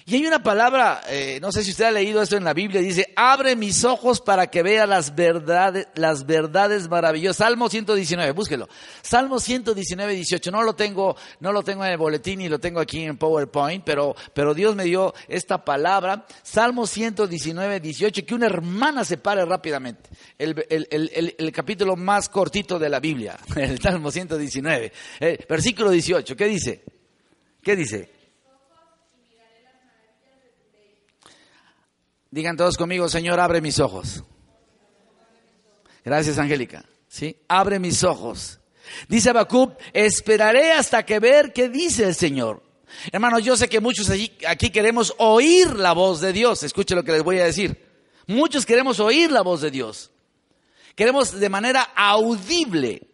Y 0.09 0.15
hay 0.15 0.27
una 0.27 0.43
palabra, 0.43 1.03
eh, 1.11 1.39
no 1.43 1.53
sé 1.53 1.63
si 1.63 1.73
usted 1.73 1.85
ha 1.85 1.91
leído 1.91 2.23
esto 2.23 2.35
en 2.35 2.45
la 2.45 2.55
Biblia, 2.55 2.81
dice, 2.81 3.13
abre 3.15 3.55
mis 3.55 3.85
ojos 3.85 4.23
para 4.23 4.47
que 4.47 4.63
vea 4.63 4.87
las 4.87 5.15
verdades, 5.15 5.87
las 5.97 6.25
verdades 6.25 6.89
maravillosas. 6.89 7.37
Salmo 7.37 7.69
119, 7.69 8.33
búsquelo. 8.33 8.71
Salmo 9.03 9.39
119, 9.39 10.15
18. 10.15 10.51
No 10.51 10.63
lo 10.63 10.75
tengo, 10.75 11.15
no 11.41 11.53
lo 11.53 11.63
tengo 11.63 11.85
en 11.85 11.93
el 11.93 11.99
boletín 11.99 12.41
y 12.41 12.49
lo 12.49 12.59
tengo 12.59 12.81
aquí 12.81 13.03
en 13.03 13.19
PowerPoint, 13.19 13.85
pero, 13.85 14.17
pero 14.33 14.55
Dios 14.55 14.75
me 14.75 14.85
dio 14.85 15.13
esta 15.29 15.63
palabra. 15.63 16.25
Salmo 16.43 16.87
119, 16.87 17.79
18, 17.79 18.25
que 18.25 18.35
una 18.35 18.47
hermana 18.47 19.05
se 19.05 19.19
pare 19.19 19.45
rápidamente. 19.45 20.09
El, 20.39 20.65
el, 20.71 21.35
el, 21.37 21.53
capítulo 21.53 21.97
más 21.97 22.31
cortito 22.31 22.79
de 22.79 22.89
la 22.89 22.99
Biblia, 22.99 23.37
el 23.57 23.79
Salmo 23.79 24.11
119, 24.11 24.91
eh, 25.21 25.45
versículo 25.47 25.91
18. 25.91 26.35
¿Qué 26.35 26.47
dice? 26.47 26.83
¿Qué 27.63 27.77
dice? 27.77 28.18
Digan 32.31 32.57
todos 32.57 32.76
conmigo, 32.76 33.09
Señor, 33.09 33.41
abre 33.41 33.61
mis 33.61 33.81
ojos. 33.81 34.24
Gracias, 36.05 36.39
Angélica. 36.39 36.85
¿Sí? 37.09 37.37
Abre 37.49 37.79
mis 37.79 38.05
ojos. 38.05 38.61
Dice 39.09 39.31
Abacub, 39.31 39.74
esperaré 39.93 40.72
hasta 40.72 41.05
que 41.05 41.18
ver 41.18 41.53
qué 41.53 41.68
dice 41.68 42.05
el 42.05 42.14
Señor. 42.14 42.62
Hermanos, 43.12 43.45
yo 43.45 43.57
sé 43.57 43.68
que 43.68 43.81
muchos 43.81 44.11
aquí 44.47 44.70
queremos 44.70 45.14
oír 45.18 45.76
la 45.76 45.93
voz 45.93 46.20
de 46.20 46.33
Dios. 46.33 46.62
Escuche 46.62 46.95
lo 46.95 47.05
que 47.05 47.12
les 47.12 47.22
voy 47.22 47.39
a 47.39 47.45
decir. 47.45 47.87
Muchos 48.26 48.66
queremos 48.66 49.01
oír 49.01 49.31
la 49.31 49.43
voz 49.43 49.61
de 49.61 49.70
Dios. 49.70 50.11
Queremos 50.95 51.39
de 51.39 51.49
manera 51.49 51.83
audible. 51.95 53.09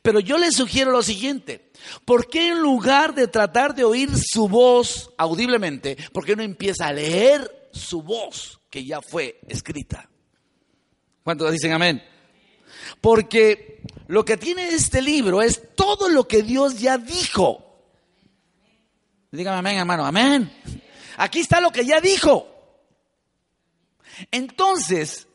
Pero 0.00 0.20
yo 0.20 0.38
les 0.38 0.56
sugiero 0.56 0.90
lo 0.90 1.02
siguiente. 1.02 1.70
¿Por 2.04 2.28
qué 2.28 2.48
en 2.48 2.60
lugar 2.60 3.14
de 3.14 3.28
tratar 3.28 3.74
de 3.74 3.84
oír 3.84 4.10
su 4.16 4.48
voz 4.48 5.10
audiblemente, 5.18 5.96
por 6.12 6.24
qué 6.24 6.36
no 6.36 6.42
empieza 6.42 6.86
a 6.86 6.92
leer 6.92 7.63
su 7.74 8.02
voz 8.02 8.60
que 8.70 8.84
ya 8.84 9.00
fue 9.00 9.40
escrita. 9.48 10.08
¿Cuántos 11.22 11.52
dicen 11.52 11.72
amén? 11.72 12.02
Porque 13.00 13.82
lo 14.06 14.24
que 14.24 14.36
tiene 14.36 14.68
este 14.68 15.00
libro 15.00 15.42
es 15.42 15.74
todo 15.74 16.08
lo 16.08 16.28
que 16.28 16.42
Dios 16.42 16.78
ya 16.78 16.98
dijo. 16.98 17.60
Dígame 19.30 19.58
amén, 19.58 19.78
hermano, 19.78 20.06
amén. 20.06 20.52
Aquí 21.16 21.40
está 21.40 21.60
lo 21.60 21.70
que 21.70 21.84
ya 21.84 22.00
dijo. 22.00 22.48
Entonces, 24.30 25.26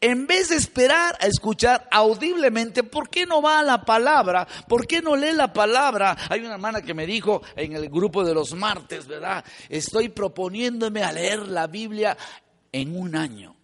en 0.00 0.26
vez 0.26 0.48
de 0.48 0.56
esperar 0.56 1.16
a 1.20 1.26
escuchar 1.26 1.88
audiblemente, 1.90 2.82
¿por 2.82 3.08
qué 3.08 3.26
no 3.26 3.42
va 3.42 3.60
a 3.60 3.62
la 3.62 3.84
palabra? 3.84 4.46
¿Por 4.68 4.86
qué 4.86 5.00
no 5.00 5.16
lee 5.16 5.32
la 5.32 5.52
palabra? 5.52 6.16
Hay 6.28 6.40
una 6.40 6.54
hermana 6.54 6.82
que 6.82 6.94
me 6.94 7.06
dijo 7.06 7.42
en 7.54 7.74
el 7.74 7.88
grupo 7.88 8.24
de 8.24 8.34
los 8.34 8.54
martes, 8.54 9.06
¿verdad? 9.06 9.44
Estoy 9.68 10.08
proponiéndome 10.08 11.02
a 11.02 11.12
leer 11.12 11.46
la 11.48 11.66
Biblia 11.66 12.16
en 12.72 12.98
un 12.98 13.14
año. 13.14 13.56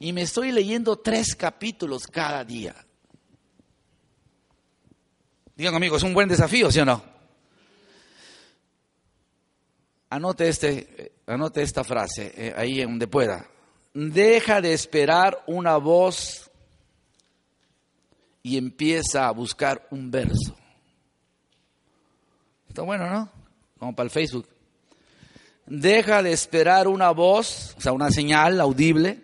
Y 0.00 0.12
me 0.12 0.22
estoy 0.22 0.52
leyendo 0.52 0.98
tres 0.98 1.34
capítulos 1.34 2.06
cada 2.06 2.44
día. 2.44 2.74
Digan 5.54 5.72
conmigo, 5.72 5.96
es 5.96 6.02
un 6.02 6.14
buen 6.14 6.28
desafío, 6.28 6.70
¿sí 6.70 6.80
o 6.80 6.84
no? 6.84 7.02
Anote, 10.10 10.48
este, 10.48 10.88
eh, 10.96 11.12
anote 11.26 11.62
esta 11.62 11.84
frase 11.84 12.32
eh, 12.34 12.54
ahí 12.56 12.80
donde 12.80 13.06
pueda 13.06 13.46
deja 13.94 14.60
de 14.60 14.72
esperar 14.72 15.42
una 15.46 15.76
voz 15.76 16.50
y 18.42 18.56
empieza 18.56 19.28
a 19.28 19.32
buscar 19.32 19.86
un 19.90 20.10
verso. 20.10 20.56
Está 22.68 22.82
bueno, 22.82 23.10
¿no? 23.10 23.30
Como 23.78 23.94
para 23.94 24.04
el 24.04 24.10
Facebook. 24.10 24.46
Deja 25.66 26.22
de 26.22 26.32
esperar 26.32 26.88
una 26.88 27.10
voz, 27.10 27.74
o 27.76 27.80
sea, 27.80 27.92
una 27.92 28.10
señal 28.10 28.60
audible, 28.60 29.22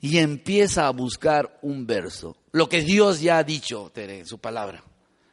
y 0.00 0.18
empieza 0.18 0.86
a 0.86 0.90
buscar 0.90 1.58
un 1.62 1.86
verso. 1.86 2.36
Lo 2.52 2.68
que 2.68 2.82
Dios 2.82 3.20
ya 3.20 3.38
ha 3.38 3.44
dicho, 3.44 3.90
Tere, 3.94 4.20
en 4.20 4.26
su 4.26 4.38
palabra. 4.38 4.82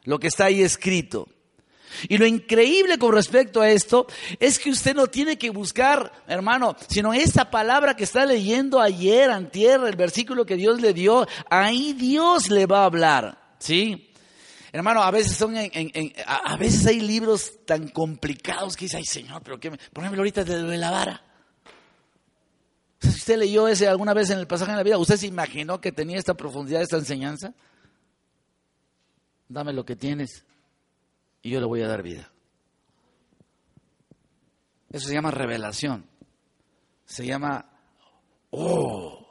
Lo 0.04 0.18
que 0.18 0.28
está 0.28 0.46
ahí 0.46 0.62
escrito. 0.62 1.28
Y 2.08 2.18
lo 2.18 2.26
increíble 2.26 2.98
con 2.98 3.14
respecto 3.14 3.60
a 3.60 3.70
esto 3.70 4.06
es 4.38 4.58
que 4.58 4.70
usted 4.70 4.94
no 4.94 5.06
tiene 5.06 5.38
que 5.38 5.50
buscar, 5.50 6.12
hermano, 6.26 6.76
sino 6.88 7.14
esa 7.14 7.50
palabra 7.50 7.96
que 7.96 8.04
está 8.04 8.26
leyendo 8.26 8.80
ayer, 8.80 9.30
tierra, 9.50 9.88
el 9.88 9.96
versículo 9.96 10.46
que 10.46 10.56
Dios 10.56 10.80
le 10.80 10.92
dio, 10.92 11.26
ahí 11.50 11.92
Dios 11.92 12.50
le 12.50 12.66
va 12.66 12.82
a 12.82 12.86
hablar, 12.86 13.38
¿sí? 13.58 14.10
Hermano, 14.72 15.02
a 15.02 15.10
veces 15.10 15.36
son 15.36 15.54
a, 15.56 16.56
veces 16.56 16.86
hay 16.86 17.00
libros 17.00 17.64
tan 17.64 17.88
complicados 17.88 18.76
que 18.76 18.84
dice, 18.84 18.98
ay 18.98 19.04
Señor, 19.04 19.42
pero 19.42 19.58
qué 19.58 19.70
me, 19.70 19.78
por 19.78 20.04
ejemplo 20.04 20.20
ahorita 20.20 20.44
de 20.44 20.76
la 20.76 20.90
vara. 20.90 21.22
Si 23.00 23.08
usted 23.08 23.38
leyó 23.38 23.68
ese 23.68 23.88
alguna 23.88 24.12
vez 24.12 24.30
en 24.30 24.38
el 24.38 24.46
pasaje 24.46 24.72
de 24.72 24.76
la 24.76 24.82
vida, 24.82 24.98
¿usted 24.98 25.16
se 25.16 25.26
imaginó 25.26 25.80
que 25.80 25.92
tenía 25.92 26.18
esta 26.18 26.34
profundidad, 26.34 26.82
esta 26.82 26.96
enseñanza? 26.96 27.54
Dame 29.48 29.72
lo 29.72 29.84
que 29.84 29.96
tienes 29.96 30.44
y 31.46 31.50
yo 31.50 31.60
le 31.60 31.66
voy 31.66 31.80
a 31.80 31.86
dar 31.86 32.02
vida. 32.02 32.28
Eso 34.90 35.06
se 35.06 35.14
llama 35.14 35.30
revelación. 35.30 36.04
Se 37.04 37.24
llama, 37.24 37.70
oh, 38.50 39.24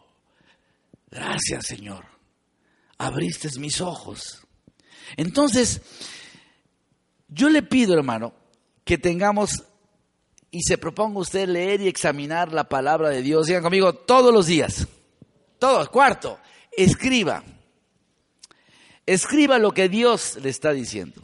gracias 1.11 1.65
Señor, 1.65 2.05
abriste 2.97 3.49
mis 3.59 3.81
ojos. 3.81 4.47
Entonces, 5.17 5.81
yo 7.27 7.49
le 7.49 7.61
pido, 7.61 7.93
hermano, 7.93 8.33
que 8.85 8.97
tengamos 8.97 9.65
y 10.51 10.61
se 10.61 10.77
proponga 10.77 11.19
usted 11.19 11.49
leer 11.49 11.81
y 11.81 11.89
examinar 11.89 12.53
la 12.53 12.69
palabra 12.69 13.09
de 13.09 13.23
Dios. 13.23 13.47
Digan 13.47 13.61
conmigo 13.61 13.93
todos 13.93 14.33
los 14.33 14.45
días. 14.45 14.87
Todos. 15.59 15.89
Cuarto, 15.89 16.39
escriba. 16.77 17.43
escriba 19.05 19.59
lo 19.59 19.73
que 19.73 19.89
Dios 19.89 20.37
le 20.41 20.49
está 20.49 20.71
diciendo. 20.71 21.21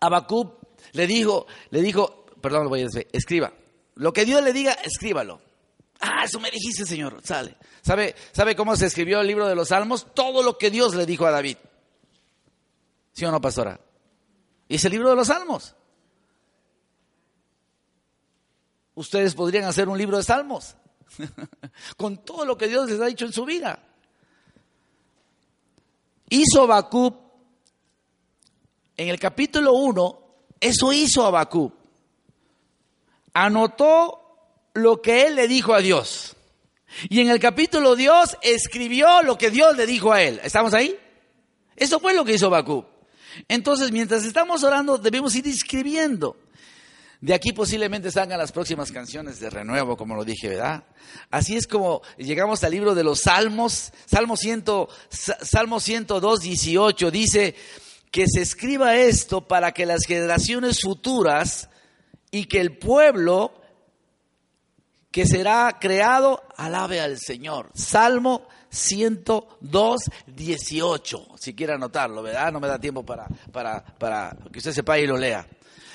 Habacuc 0.00 0.60
le 0.92 1.06
dijo, 1.06 1.46
le 1.70 1.82
dijo, 1.82 2.24
perdón, 2.40 2.64
lo 2.64 2.68
voy 2.70 2.80
a 2.80 2.84
decir, 2.84 3.06
escriba. 3.12 3.52
Lo 3.96 4.12
que 4.12 4.24
Dios 4.24 4.42
le 4.42 4.52
diga, 4.52 4.72
escríbalo. 4.72 5.40
Ah, 6.00 6.24
eso 6.24 6.40
me 6.40 6.50
dijiste, 6.50 6.86
Señor. 6.86 7.20
Sale. 7.22 7.56
¿Sabe, 7.82 8.14
¿Sabe 8.32 8.56
cómo 8.56 8.74
se 8.76 8.86
escribió 8.86 9.20
el 9.20 9.26
libro 9.26 9.46
de 9.46 9.54
los 9.54 9.68
Salmos? 9.68 10.06
Todo 10.14 10.42
lo 10.42 10.56
que 10.56 10.70
Dios 10.70 10.94
le 10.94 11.04
dijo 11.04 11.26
a 11.26 11.30
David. 11.30 11.58
¿Sí 13.12 13.24
o 13.24 13.30
no, 13.30 13.40
pastora? 13.40 13.78
Y 14.68 14.76
es 14.76 14.84
el 14.84 14.92
libro 14.92 15.10
de 15.10 15.16
los 15.16 15.26
Salmos. 15.26 15.74
Ustedes 18.94 19.34
podrían 19.34 19.64
hacer 19.64 19.88
un 19.88 19.98
libro 19.98 20.16
de 20.16 20.22
Salmos 20.22 20.76
con 21.96 22.24
todo 22.24 22.44
lo 22.44 22.56
que 22.56 22.68
Dios 22.68 22.88
les 22.88 23.00
ha 23.00 23.06
dicho 23.06 23.26
en 23.26 23.32
su 23.32 23.44
vida. 23.44 23.82
Hizo 26.28 26.62
Habacuc 26.62 27.29
en 29.00 29.08
el 29.08 29.18
capítulo 29.18 29.72
1, 29.72 30.20
eso 30.60 30.92
hizo 30.92 31.24
Habacuc. 31.24 31.72
Anotó 33.32 34.68
lo 34.74 35.00
que 35.00 35.26
él 35.26 35.36
le 35.36 35.48
dijo 35.48 35.72
a 35.72 35.80
Dios. 35.80 36.36
Y 37.08 37.20
en 37.22 37.30
el 37.30 37.40
capítulo 37.40 37.96
Dios 37.96 38.36
escribió 38.42 39.22
lo 39.22 39.38
que 39.38 39.50
Dios 39.50 39.74
le 39.74 39.86
dijo 39.86 40.12
a 40.12 40.20
él. 40.20 40.38
¿Estamos 40.44 40.74
ahí? 40.74 40.98
Eso 41.76 41.98
fue 41.98 42.12
lo 42.12 42.26
que 42.26 42.34
hizo 42.34 42.48
Habacuc. 42.48 42.84
Entonces, 43.48 43.90
mientras 43.90 44.22
estamos 44.22 44.64
orando, 44.64 44.98
debemos 44.98 45.34
ir 45.34 45.48
escribiendo. 45.48 46.36
De 47.22 47.32
aquí 47.32 47.54
posiblemente 47.54 48.10
salgan 48.10 48.38
las 48.38 48.52
próximas 48.52 48.92
canciones 48.92 49.40
de 49.40 49.48
renuevo, 49.48 49.96
como 49.96 50.14
lo 50.14 50.26
dije, 50.26 50.50
¿verdad? 50.50 50.84
Así 51.30 51.56
es 51.56 51.66
como 51.66 52.02
llegamos 52.18 52.62
al 52.64 52.72
libro 52.72 52.94
de 52.94 53.04
los 53.04 53.20
Salmos. 53.20 53.92
Salmo, 54.04 54.36
100, 54.36 54.64
Salmo 55.08 55.80
102, 55.80 56.40
18 56.40 57.10
dice 57.10 57.54
que 58.10 58.26
se 58.26 58.42
escriba 58.42 58.96
esto 58.96 59.46
para 59.46 59.72
que 59.72 59.86
las 59.86 60.04
generaciones 60.06 60.80
futuras 60.80 61.68
y 62.30 62.46
que 62.46 62.60
el 62.60 62.76
pueblo 62.78 63.52
que 65.10 65.26
será 65.26 65.78
creado 65.80 66.42
alabe 66.56 67.00
al 67.00 67.18
Señor. 67.18 67.70
Salmo 67.74 68.46
102, 68.70 70.00
18, 70.26 71.26
si 71.36 71.54
quiere 71.54 71.74
anotarlo, 71.74 72.22
¿verdad? 72.22 72.52
No 72.52 72.60
me 72.60 72.68
da 72.68 72.78
tiempo 72.78 73.04
para, 73.04 73.26
para, 73.52 73.84
para 73.84 74.36
que 74.52 74.58
usted 74.58 74.72
sepa 74.72 74.98
y 74.98 75.06
lo 75.06 75.16
lea. 75.16 75.46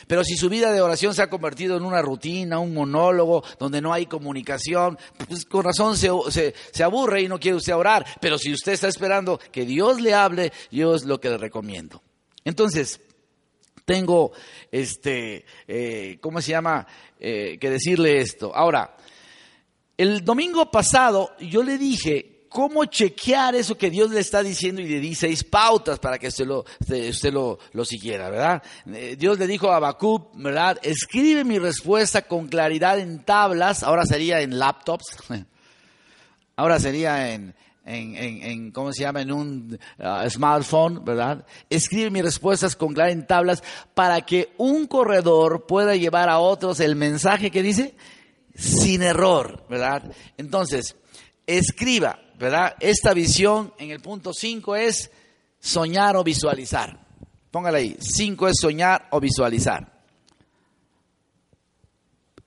Pero 0.07 0.23
si 0.23 0.35
su 0.35 0.49
vida 0.49 0.71
de 0.71 0.81
oración 0.81 1.15
se 1.15 1.23
ha 1.23 1.29
convertido 1.29 1.77
en 1.77 1.83
una 1.83 2.01
rutina, 2.01 2.59
un 2.59 2.73
monólogo, 2.73 3.43
donde 3.57 3.81
no 3.81 3.91
hay 3.91 4.05
comunicación, 4.05 4.99
pues 5.27 5.45
con 5.45 5.63
razón 5.63 5.97
se, 5.97 6.09
se, 6.29 6.53
se, 6.71 6.83
aburre 6.83 7.23
y 7.23 7.27
no 7.27 7.39
quiere 7.39 7.57
usted 7.57 7.73
orar. 7.73 8.05
Pero 8.21 8.37
si 8.37 8.53
usted 8.53 8.73
está 8.73 8.87
esperando 8.87 9.39
que 9.51 9.65
Dios 9.65 9.99
le 9.99 10.13
hable, 10.13 10.53
yo 10.69 10.93
es 10.93 11.05
lo 11.05 11.19
que 11.19 11.29
le 11.29 11.37
recomiendo. 11.37 12.03
Entonces, 12.45 13.01
tengo, 13.85 14.31
este, 14.71 15.45
eh, 15.67 16.17
¿cómo 16.21 16.41
se 16.41 16.51
llama? 16.51 16.87
Eh, 17.19 17.57
que 17.59 17.69
decirle 17.69 18.19
esto. 18.19 18.55
Ahora, 18.55 18.95
el 19.97 20.23
domingo 20.23 20.69
pasado 20.71 21.31
yo 21.39 21.63
le 21.63 21.77
dije 21.77 22.47
cómo 22.49 22.85
chequear 22.85 23.55
eso 23.55 23.77
que 23.77 23.89
Dios 23.89 24.11
le 24.11 24.21
está 24.21 24.41
diciendo 24.41 24.81
y 24.81 24.87
le 24.87 24.99
di 24.99 25.13
seis 25.13 25.43
pautas 25.43 25.99
para 25.99 26.17
que 26.17 26.27
usted 26.27 26.45
lo, 26.45 26.65
usted 26.79 27.33
lo, 27.33 27.59
lo 27.73 27.83
siguiera, 27.83 28.29
¿verdad? 28.29 28.63
Eh, 28.93 29.15
Dios 29.17 29.37
le 29.37 29.45
dijo 29.45 29.71
a 29.71 29.75
Habacuc, 29.75 30.31
¿verdad? 30.35 30.79
Escribe 30.81 31.43
mi 31.43 31.59
respuesta 31.59 32.21
con 32.21 32.47
claridad 32.47 32.99
en 32.99 33.23
tablas, 33.23 33.83
ahora 33.83 34.05
sería 34.05 34.41
en 34.41 34.57
laptops, 34.57 35.17
ahora 36.55 36.79
sería 36.79 37.33
en, 37.33 37.53
en, 37.85 38.15
en, 38.15 38.71
¿cómo 38.71 38.91
se 38.91 39.03
llama? 39.03 39.21
En 39.21 39.31
un 39.31 39.79
uh, 39.99 40.29
smartphone, 40.29 41.05
¿verdad? 41.05 41.45
Escribe 41.69 42.09
mis 42.09 42.23
respuestas 42.23 42.75
con 42.75 42.93
claridad 42.93 43.19
en 43.19 43.27
tablas 43.27 43.63
para 43.93 44.21
que 44.21 44.53
un 44.57 44.87
corredor 44.87 45.67
pueda 45.67 45.95
llevar 45.95 46.27
a 46.29 46.39
otros 46.39 46.79
el 46.79 46.95
mensaje 46.95 47.51
que 47.51 47.61
dice 47.61 47.95
sin 48.55 49.03
error, 49.03 49.65
¿verdad? 49.69 50.03
Entonces, 50.37 50.95
escriba, 51.45 52.19
¿verdad? 52.39 52.75
Esta 52.79 53.13
visión 53.13 53.73
en 53.77 53.91
el 53.91 53.99
punto 53.99 54.33
5 54.33 54.75
es 54.75 55.11
soñar 55.59 56.15
o 56.15 56.23
visualizar. 56.23 56.99
Póngala 57.51 57.77
ahí. 57.77 57.95
5 57.99 58.47
es 58.47 58.55
soñar 58.59 59.07
o 59.11 59.19
visualizar. 59.19 59.93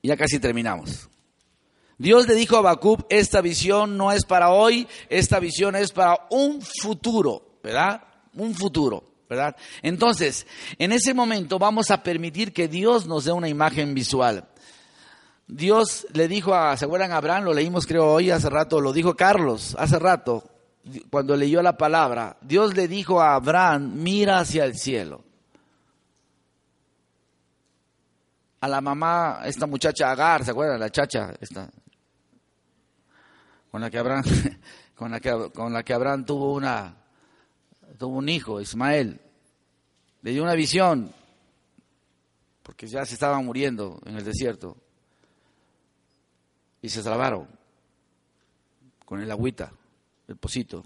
Ya 0.03 0.16
casi 0.16 0.39
terminamos. 0.39 1.09
Dios 1.99 2.29
le 2.29 2.35
dijo 2.35 2.55
a 2.55 2.61
Habacuc, 2.61 3.05
esta 3.09 3.41
visión 3.41 3.97
no 3.97 4.13
es 4.13 4.25
para 4.25 4.51
hoy, 4.51 4.87
esta 5.09 5.41
visión 5.41 5.75
es 5.75 5.91
para 5.91 6.27
un 6.31 6.63
futuro, 6.63 7.59
¿verdad? 7.63 8.03
Un 8.35 8.55
futuro, 8.55 9.03
¿verdad? 9.29 9.57
Entonces, 9.83 10.47
en 10.79 10.93
ese 10.93 11.13
momento 11.13 11.59
vamos 11.59 11.91
a 11.91 12.05
permitir 12.05 12.53
que 12.53 12.69
Dios 12.69 13.07
nos 13.07 13.25
dé 13.25 13.33
una 13.33 13.49
imagen 13.49 13.95
visual. 13.95 14.49
Dios 15.49 16.07
le 16.13 16.29
dijo 16.29 16.55
a, 16.55 16.77
¿se 16.77 16.85
acuerdan 16.85 17.11
Abraham? 17.11 17.45
Lo 17.45 17.55
leímos 17.55 17.85
creo 17.85 18.07
hoy, 18.13 18.31
hace 18.31 18.49
rato, 18.49 18.81
lo 18.81 18.93
dijo 18.93 19.17
Carlos, 19.17 19.75
hace 19.77 19.99
rato, 19.99 20.45
cuando 21.11 21.37
leyó 21.37 21.63
la 21.63 21.77
palabra. 21.77 22.37
Dios 22.43 22.77
le 22.77 22.87
dijo 22.87 23.21
a 23.21 23.35
Abraham, 23.35 23.95
mira 23.95 24.39
hacia 24.39 24.65
el 24.65 24.77
cielo. 24.77 25.25
A 28.61 28.69
la 28.69 28.81
mamá, 28.81 29.41
esta 29.45 29.67
muchacha 29.67 30.11
Agar, 30.11 30.45
¿se 30.45 30.51
acuerdan? 30.51 30.81
La 30.81 30.91
chacha, 30.91 31.33
esta, 31.41 31.71
con 33.71 33.81
la 33.81 33.91
que 33.91 33.99
Abraham, 33.99 34.25
con 34.95 35.11
la 35.11 35.21
que, 35.21 35.51
con 35.55 35.73
la 35.73 35.83
que 35.83 35.93
Abraham 35.93 36.25
tuvo 36.25 36.55
una, 36.55 36.97
tuvo 37.99 38.16
un 38.16 38.29
hijo, 38.29 38.61
Ismael. 38.61 39.21
Le 40.23 40.33
dio 40.33 40.43
una 40.43 40.55
visión, 40.55 41.12
porque 42.62 42.87
ya 42.87 43.05
se 43.07 43.14
estaban 43.14 43.45
muriendo 43.45 44.01
en 44.05 44.16
el 44.16 44.25
desierto 44.25 44.77
y 46.83 46.89
se 46.89 47.03
salvaron 47.03 47.49
con 49.05 49.21
el 49.21 49.31
agüita, 49.31 49.73
el 50.27 50.37
pocito. 50.37 50.85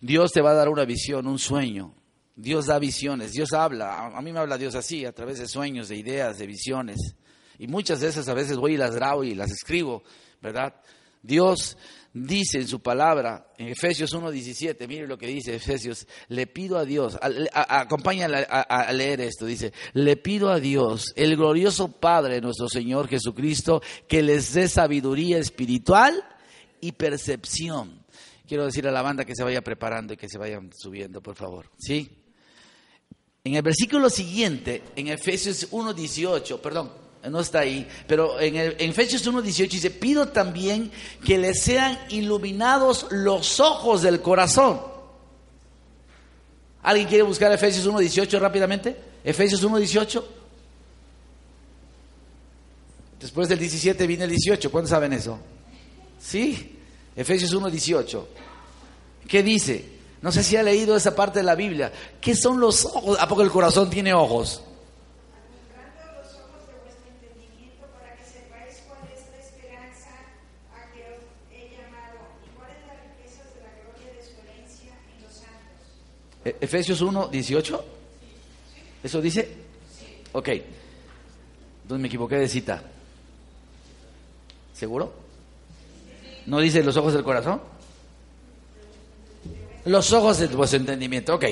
Dios 0.00 0.32
te 0.32 0.40
va 0.40 0.50
a 0.50 0.54
dar 0.54 0.68
una 0.68 0.84
visión, 0.84 1.26
un 1.26 1.38
sueño. 1.38 1.94
Dios 2.36 2.66
da 2.66 2.78
visiones, 2.78 3.32
Dios 3.32 3.52
habla. 3.52 4.06
A 4.06 4.20
mí 4.20 4.32
me 4.32 4.40
habla 4.40 4.58
Dios 4.58 4.74
así, 4.74 5.04
a 5.04 5.12
través 5.12 5.38
de 5.38 5.46
sueños, 5.46 5.88
de 5.88 5.96
ideas, 5.96 6.38
de 6.38 6.46
visiones. 6.46 7.14
Y 7.58 7.68
muchas 7.68 8.00
de 8.00 8.08
esas 8.08 8.28
a 8.28 8.34
veces 8.34 8.56
voy 8.56 8.74
y 8.74 8.76
las 8.76 8.94
grabo 8.94 9.24
y 9.24 9.34
las 9.34 9.50
escribo, 9.50 10.02
¿verdad? 10.44 10.74
Dios 11.22 11.78
dice 12.12 12.58
en 12.58 12.68
su 12.68 12.80
palabra, 12.80 13.48
en 13.56 13.68
Efesios 13.68 14.14
1.17, 14.14 14.86
mire 14.86 15.06
lo 15.06 15.16
que 15.16 15.26
dice 15.26 15.54
Efesios, 15.56 16.06
le 16.28 16.46
pido 16.46 16.76
a 16.76 16.84
Dios, 16.84 17.18
acompáñale 17.54 18.46
a, 18.48 18.92
leer 18.92 19.22
esto, 19.22 19.46
dice, 19.46 19.72
le 19.94 20.16
pido 20.18 20.50
a 20.50 20.60
Dios, 20.60 21.14
el 21.16 21.34
glorioso 21.36 21.88
Padre, 21.90 22.42
nuestro 22.42 22.68
Señor 22.68 23.08
Jesucristo, 23.08 23.82
que 24.06 24.22
les 24.22 24.52
dé 24.52 24.68
sabiduría 24.68 25.38
espiritual 25.38 26.22
y 26.80 26.92
percepción. 26.92 28.04
Quiero 28.46 28.66
decir 28.66 28.86
a 28.86 28.92
la 28.92 29.00
banda 29.00 29.24
que 29.24 29.34
se 29.34 29.42
vaya 29.42 29.62
preparando 29.62 30.12
y 30.12 30.18
que 30.18 30.28
se 30.28 30.36
vayan 30.36 30.70
subiendo, 30.76 31.22
por 31.22 31.34
favor. 31.34 31.70
¿Sí? 31.78 32.10
En 33.42 33.54
el 33.54 33.62
versículo 33.62 34.10
siguiente, 34.10 34.82
en 34.94 35.08
Efesios 35.08 35.72
1.18, 35.72 36.60
perdón, 36.60 37.03
no 37.30 37.40
está 37.40 37.60
ahí, 37.60 37.88
pero 38.06 38.38
en, 38.40 38.56
el, 38.56 38.76
en 38.78 38.90
Efesios 38.90 39.26
1.18 39.26 39.70
dice, 39.70 39.90
pido 39.90 40.28
también 40.28 40.90
que 41.24 41.38
les 41.38 41.62
sean 41.62 41.98
iluminados 42.10 43.06
los 43.10 43.60
ojos 43.60 44.02
del 44.02 44.20
corazón. 44.20 44.80
¿Alguien 46.82 47.08
quiere 47.08 47.22
buscar 47.22 47.50
Efesios 47.50 47.88
1.18 47.88 48.38
rápidamente? 48.38 48.96
Efesios 49.24 49.64
1.18. 49.64 50.22
Después 53.20 53.48
del 53.48 53.58
17 53.58 54.06
viene 54.06 54.24
el 54.24 54.30
18. 54.30 54.70
¿Cuántos 54.70 54.90
saben 54.90 55.14
eso? 55.14 55.38
Sí, 56.20 56.78
Efesios 57.16 57.54
1.18. 57.54 58.24
¿Qué 59.26 59.42
dice? 59.42 59.94
No 60.20 60.30
sé 60.30 60.42
si 60.42 60.56
ha 60.56 60.62
leído 60.62 60.94
esa 60.94 61.16
parte 61.16 61.38
de 61.38 61.44
la 61.44 61.54
Biblia. 61.54 61.90
¿Qué 62.20 62.34
son 62.34 62.60
los 62.60 62.84
ojos? 62.84 63.18
¿A 63.18 63.26
poco 63.26 63.42
el 63.42 63.50
corazón 63.50 63.88
tiene 63.88 64.12
ojos? 64.12 64.62
Efesios 76.44 77.00
1, 77.00 77.28
18. 77.28 77.84
¿Eso 79.02 79.20
dice? 79.20 79.48
Ok. 80.32 80.48
Entonces 80.48 82.00
me 82.00 82.08
equivoqué 82.08 82.36
de 82.36 82.48
cita. 82.48 82.82
¿Seguro? 84.72 85.12
¿No 86.46 86.60
dice 86.60 86.82
los 86.82 86.96
ojos 86.96 87.14
del 87.14 87.22
corazón? 87.22 87.60
Los 89.86 90.12
ojos 90.12 90.38
de 90.38 90.46
vuestro 90.48 90.80
entendimiento. 90.80 91.34
Ok. 91.34 91.44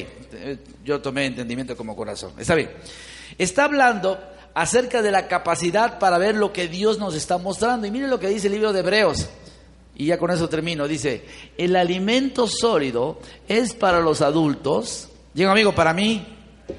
Yo 0.84 1.00
tomé 1.00 1.26
entendimiento 1.26 1.76
como 1.76 1.94
corazón. 1.94 2.32
Está 2.38 2.54
bien. 2.54 2.70
Está 3.38 3.64
hablando 3.64 4.18
acerca 4.54 5.00
de 5.02 5.10
la 5.10 5.28
capacidad 5.28 5.98
para 5.98 6.18
ver 6.18 6.36
lo 6.36 6.52
que 6.52 6.68
Dios 6.68 6.98
nos 6.98 7.14
está 7.14 7.38
mostrando. 7.38 7.86
Y 7.86 7.90
mire 7.90 8.08
lo 8.08 8.18
que 8.18 8.28
dice 8.28 8.48
el 8.48 8.54
libro 8.54 8.72
de 8.72 8.80
Hebreos. 8.80 9.28
Y 9.96 10.06
ya 10.06 10.18
con 10.18 10.30
eso 10.30 10.48
termino. 10.48 10.88
Dice, 10.88 11.24
el 11.58 11.76
alimento 11.76 12.46
sólido 12.46 13.18
es 13.48 13.74
para 13.74 14.00
los 14.00 14.22
adultos. 14.22 15.08
Digo, 15.34 15.50
amigo, 15.50 15.74
para 15.74 15.92
mí. 15.92 16.26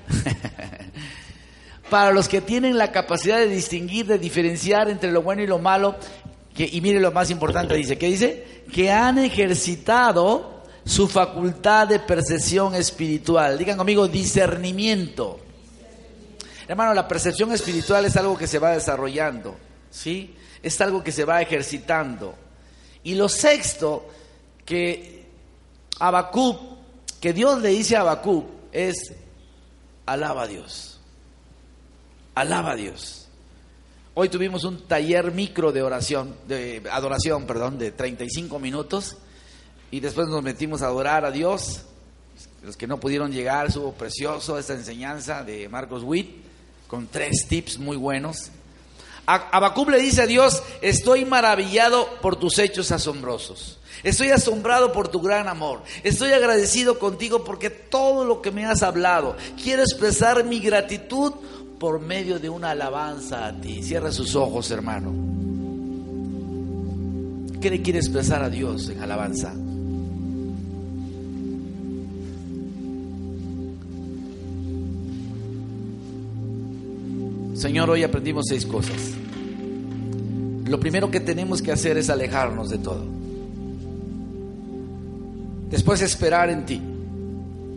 para 1.89 2.11
los 2.11 2.28
que 2.28 2.41
tienen 2.41 2.78
la 2.78 2.91
capacidad 2.91 3.38
de 3.38 3.47
distinguir, 3.47 4.07
de 4.07 4.18
diferenciar 4.18 4.89
entre 4.89 5.11
lo 5.11 5.22
bueno 5.22 5.43
y 5.43 5.47
lo 5.47 5.59
malo. 5.59 5.95
Y 6.55 6.82
mire 6.82 6.99
lo 6.99 7.11
más 7.11 7.30
importante, 7.30 7.76
dice, 7.76 7.97
¿qué 7.97 8.07
dice? 8.07 8.64
Que 8.72 8.91
han 8.91 9.18
ejercitado 9.18 10.64
su 10.86 11.07
facultad 11.07 11.88
de 11.88 11.99
percepción 11.99 12.76
espiritual. 12.76 13.57
Digan 13.57 13.78
conmigo, 13.78 14.07
discernimiento. 14.07 15.39
Hermano, 16.68 16.93
la 16.93 17.07
percepción 17.07 17.51
espiritual 17.51 18.05
es 18.05 18.16
algo 18.18 18.38
que 18.38 18.47
se 18.47 18.59
va 18.59 18.72
desarrollando, 18.72 19.55
¿sí? 19.89 20.36
Es 20.61 20.80
algo 20.82 21.03
que 21.03 21.11
se 21.11 21.26
va 21.26 21.41
ejercitando. 21.41 22.36
Y 23.03 23.15
lo 23.15 23.29
sexto 23.29 24.07
que 24.65 25.13
que 27.21 27.33
Dios 27.33 27.61
le 27.61 27.69
dice 27.69 27.95
a 27.95 28.01
Abacub, 28.01 28.45
es 28.71 29.13
alaba 30.05 30.43
a 30.43 30.47
Dios. 30.47 30.99
Alaba 32.35 32.71
a 32.71 32.75
Dios. 32.75 33.27
Hoy 34.15 34.29
tuvimos 34.29 34.63
un 34.63 34.85
taller 34.87 35.31
micro 35.31 35.71
de 35.71 35.81
oración, 35.81 36.35
de 36.47 36.83
adoración, 36.91 37.45
perdón, 37.45 37.77
de 37.77 37.91
35 37.91 38.59
minutos 38.59 39.17
y 39.89 39.99
después 39.99 40.27
nos 40.27 40.43
metimos 40.43 40.81
a 40.81 40.87
adorar 40.87 41.25
a 41.25 41.31
Dios. 41.31 41.83
Los 42.63 42.77
que 42.77 42.87
no 42.87 42.99
pudieron 42.99 43.31
llegar, 43.31 43.67
estuvo 43.67 43.93
precioso 43.93 44.57
esta 44.57 44.73
enseñanza 44.73 45.43
de 45.43 45.69
Marcos 45.69 46.03
Witt 46.03 46.43
con 46.87 47.07
tres 47.07 47.47
tips 47.47 47.79
muy 47.79 47.97
buenos. 47.97 48.51
Abacub 49.26 49.89
le 49.89 49.99
dice 49.99 50.21
a 50.21 50.28
Dios, 50.28 50.63
estoy 50.82 51.26
maravillado 51.26 52.07
por 52.21 52.36
tus 52.36 52.59
hechos 52.59 52.91
asombrosos. 52.91 53.80
Estoy 54.03 54.32
asombrado 54.32 54.91
por 54.91 55.07
tu 55.07 55.21
gran 55.21 55.47
amor. 55.47 55.82
Estoy 56.03 56.34
agradecido 56.34 56.99
contigo 56.99 57.45
porque 57.45 57.69
todo 57.69 58.26
lo 58.26 58.41
que 58.41 58.51
me 58.51 58.65
has 58.65 58.84
hablado, 58.84 59.38
quiero 59.61 59.82
expresar 59.82 60.43
mi 60.43 60.59
gratitud 60.59 61.34
por 61.80 61.99
medio 61.99 62.39
de 62.39 62.49
una 62.49 62.71
alabanza 62.71 63.47
a 63.47 63.53
ti. 63.53 63.82
Cierra 63.82 64.11
sus 64.11 64.36
ojos, 64.36 64.71
hermano. 64.71 65.13
¿Qué 67.61 67.69
le 67.69 67.82
quiere 67.82 67.99
expresar 67.99 68.43
a 68.43 68.49
Dios 68.49 68.89
en 68.89 69.01
alabanza? 69.01 69.53
Señor, 77.53 77.89
hoy 77.89 78.03
aprendimos 78.03 78.45
seis 78.47 78.65
cosas. 78.65 79.11
Lo 80.65 80.79
primero 80.79 81.11
que 81.11 81.19
tenemos 81.19 81.61
que 81.61 81.71
hacer 81.71 81.97
es 81.97 82.09
alejarnos 82.09 82.69
de 82.69 82.77
todo. 82.79 83.03
Después 85.69 86.01
esperar 86.01 86.49
en 86.49 86.65
ti. 86.65 86.81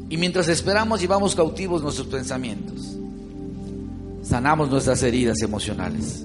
Y 0.08 0.16
mientras 0.16 0.48
esperamos 0.48 1.00
llevamos 1.00 1.34
cautivos 1.34 1.82
nuestros 1.82 2.06
pensamientos. 2.06 2.96
Sanamos 4.22 4.70
nuestras 4.70 5.02
heridas 5.02 5.42
emocionales. 5.42 6.24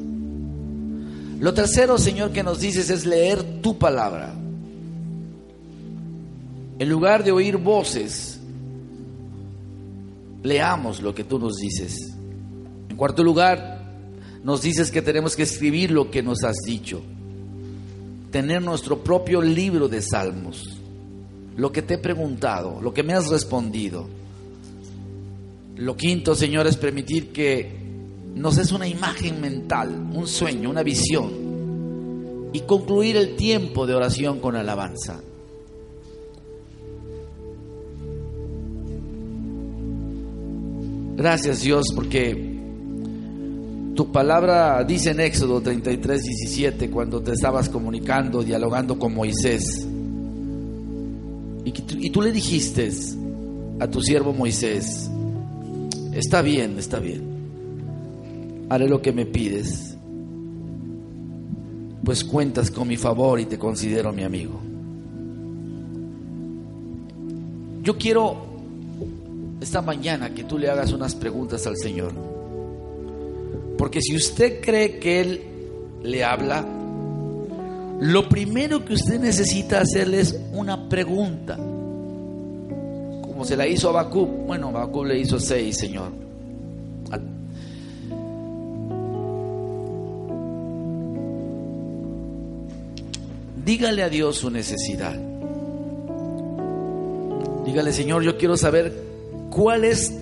Lo 1.40 1.54
tercero, 1.54 1.98
Señor, 1.98 2.32
que 2.32 2.44
nos 2.44 2.60
dices 2.60 2.90
es 2.90 3.06
leer 3.06 3.62
tu 3.62 3.78
palabra. 3.78 4.34
En 6.78 6.90
lugar 6.90 7.24
de 7.24 7.32
oír 7.32 7.58
voces, 7.58 8.40
leamos 10.44 11.02
lo 11.02 11.14
que 11.14 11.24
tú 11.24 11.40
nos 11.40 11.58
dices. 11.58 12.14
Cuarto 13.02 13.24
lugar, 13.24 13.82
nos 14.44 14.62
dices 14.62 14.92
que 14.92 15.02
tenemos 15.02 15.36
que 15.36 15.42
escribir 15.42 15.90
lo 15.90 16.12
que 16.12 16.22
nos 16.22 16.44
has 16.44 16.58
dicho, 16.64 17.02
tener 18.30 18.62
nuestro 18.62 19.04
propio 19.04 19.42
libro 19.42 19.88
de 19.88 20.04
salmos, 20.04 20.78
lo 21.58 21.72
que 21.72 21.82
te 21.82 21.96
he 21.96 21.98
preguntado, 21.98 22.80
lo 22.80 22.94
que 22.94 23.02
me 23.02 23.14
has 23.14 23.28
respondido. 23.32 24.08
Lo 25.78 25.98
quinto, 25.98 26.36
Señor, 26.36 26.68
es 26.68 26.78
permitir 26.78 27.32
que 27.32 27.72
nos 28.36 28.60
es 28.60 28.72
una 28.72 28.88
imagen 28.88 29.42
mental, 29.42 29.90
un 30.14 30.28
sueño, 30.28 30.70
una 30.70 30.84
visión, 30.84 32.52
y 32.54 32.60
concluir 32.60 33.18
el 33.18 33.36
tiempo 33.36 33.88
de 33.88 33.96
oración 33.96 34.40
con 34.40 34.56
alabanza. 34.56 35.24
Gracias 41.16 41.62
Dios 41.62 41.88
porque 41.96 42.51
tu 43.96 44.12
palabra 44.12 44.84
dice 44.84 45.12
en 45.12 45.20
Éxodo 45.20 45.62
33, 45.62 46.24
17, 46.24 46.90
cuando 46.90 47.22
te 47.22 47.34
estabas 47.34 47.68
comunicando, 47.68 48.42
dialogando 48.42 48.98
con 48.98 49.14
Moisés, 49.14 49.88
y, 51.64 52.10
tú 52.10 52.22
le 52.22 52.32
dijiste 52.32 52.90
a 53.80 53.88
tu 53.88 54.02
siervo 54.02 54.34
Moisés, 54.34 55.10
está 56.14 56.42
bien, 56.42 56.80
está 56.80 57.00
bien, 57.00 57.22
haré 58.70 58.88
lo 58.88 59.02
que 59.02 59.12
me 59.12 59.26
pides, 59.26 59.98
pues 62.04 62.24
cuentas 62.24 62.72
con 62.72 62.88
mi 62.88 62.98
favor 62.98 63.40
y 63.40 63.46
te 63.46 63.60
considero 63.60 64.12
mi 64.12 64.24
amigo. 64.24 64.60
Yo 67.84 67.98
quiero 67.98 68.38
esta 69.60 69.82
mañana 69.82 70.34
que 70.34 70.44
tú 70.44 70.58
le 70.58 70.70
hagas 70.70 70.94
unas 70.94 71.16
preguntas 71.16 71.66
al 71.68 71.78
Señor. 71.78 72.31
Porque 73.82 74.00
si 74.00 74.16
usted 74.16 74.62
cree 74.62 75.00
que 75.00 75.22
Él 75.22 75.42
le 76.04 76.24
habla, 76.24 76.64
lo 78.00 78.30
primero 78.30 78.86
que 78.86 78.94
usted 78.94 79.20
necesita 79.20 79.82
hacerle 79.82 80.20
es 80.20 80.40
una 80.54 80.88
pregunta. 80.88 81.56
Como 81.56 83.44
se 83.44 83.58
la 83.58 83.66
hizo 83.66 83.90
a 83.90 83.94
Bakú. 83.94 84.28
Bueno, 84.46 84.72
Bakú 84.72 85.04
le 85.04 85.18
hizo 85.18 85.40
seis, 85.40 85.78
Señor. 85.78 86.12
Dígale 93.66 94.04
a 94.04 94.10
Dios 94.10 94.38
su 94.38 94.52
necesidad. 94.52 95.20
Dígale, 97.66 97.92
Señor, 97.94 98.22
yo 98.22 98.38
quiero 98.38 98.58
saber 98.58 98.94
cuál 99.50 99.86
es 99.86 100.21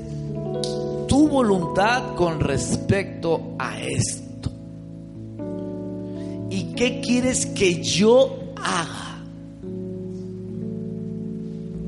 tu 1.10 1.28
voluntad 1.28 2.16
con 2.16 2.39
respecto 2.39 3.55
a 3.60 3.82
esto. 3.82 4.49
¿Y 6.49 6.74
qué 6.76 7.01
quieres 7.01 7.47
que 7.47 7.84
yo 7.84 8.53
haga? 8.55 9.20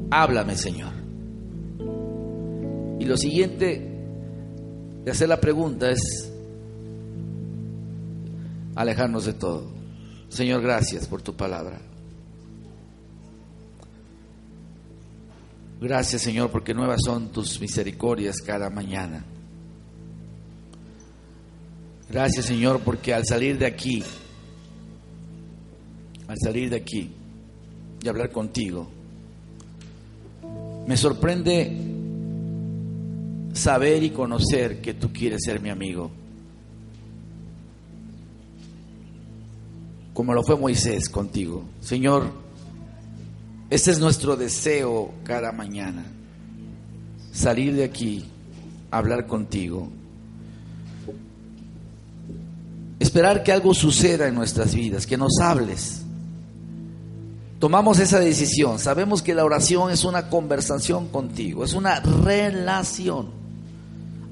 Háblame, 0.10 0.58
Señor. 0.58 0.92
Y 3.00 3.06
lo 3.06 3.16
siguiente 3.16 3.90
de 5.06 5.12
hacer 5.12 5.30
la 5.30 5.40
pregunta 5.40 5.90
es 5.90 6.32
alejarnos 8.76 9.26
de 9.26 9.34
todo. 9.34 9.72
Señor, 10.30 10.62
gracias 10.62 11.08
por 11.08 11.22
tu 11.22 11.36
palabra. 11.36 11.80
Gracias 15.82 16.22
Señor 16.22 16.52
porque 16.52 16.76
nuevas 16.76 17.00
son 17.04 17.30
tus 17.32 17.60
misericordias 17.60 18.36
cada 18.38 18.70
mañana. 18.70 19.26
Gracias 22.08 22.46
Señor 22.46 22.82
porque 22.82 23.16
al 23.16 23.26
salir 23.26 23.58
de 23.58 23.66
aquí, 23.66 24.04
al 26.28 26.38
salir 26.38 26.70
de 26.70 26.76
aquí 26.76 27.10
y 28.00 28.08
hablar 28.08 28.32
contigo, 28.32 28.88
me 30.86 30.96
sorprende 30.96 31.76
saber 33.54 34.04
y 34.04 34.12
conocer 34.12 34.82
que 34.82 34.94
tú 34.94 35.12
quieres 35.12 35.42
ser 35.44 35.60
mi 35.62 35.72
amigo. 35.72 36.12
Como 40.14 40.36
lo 40.36 40.44
fue 40.44 40.58
Moisés 40.58 41.10
contigo. 41.10 41.64
Señor, 41.80 42.32
este 43.72 43.92
es 43.92 44.00
nuestro 44.00 44.36
deseo 44.36 45.14
cada 45.24 45.54
mañana. 45.54 46.04
Salir 47.32 47.74
de 47.74 47.86
aquí, 47.86 48.26
hablar 48.92 49.28
contigo. 49.28 49.88
Esperar 53.00 53.44
que 53.44 53.54
algo 53.54 53.74
suceda 53.74 54.28
en 54.28 54.36
nuestras 54.36 54.76
vidas, 54.76 55.08
que 55.08 55.16
nos 55.16 55.40
hables. 55.40 56.02
Tomamos 57.60 58.00
esa 58.00 58.20
decisión. 58.20 58.78
Sabemos 58.78 59.22
que 59.22 59.34
la 59.34 59.46
oración 59.46 59.90
es 59.90 60.04
una 60.04 60.28
conversación 60.28 61.08
contigo, 61.08 61.64
es 61.64 61.74
una 61.74 62.02
relación. 62.02 63.30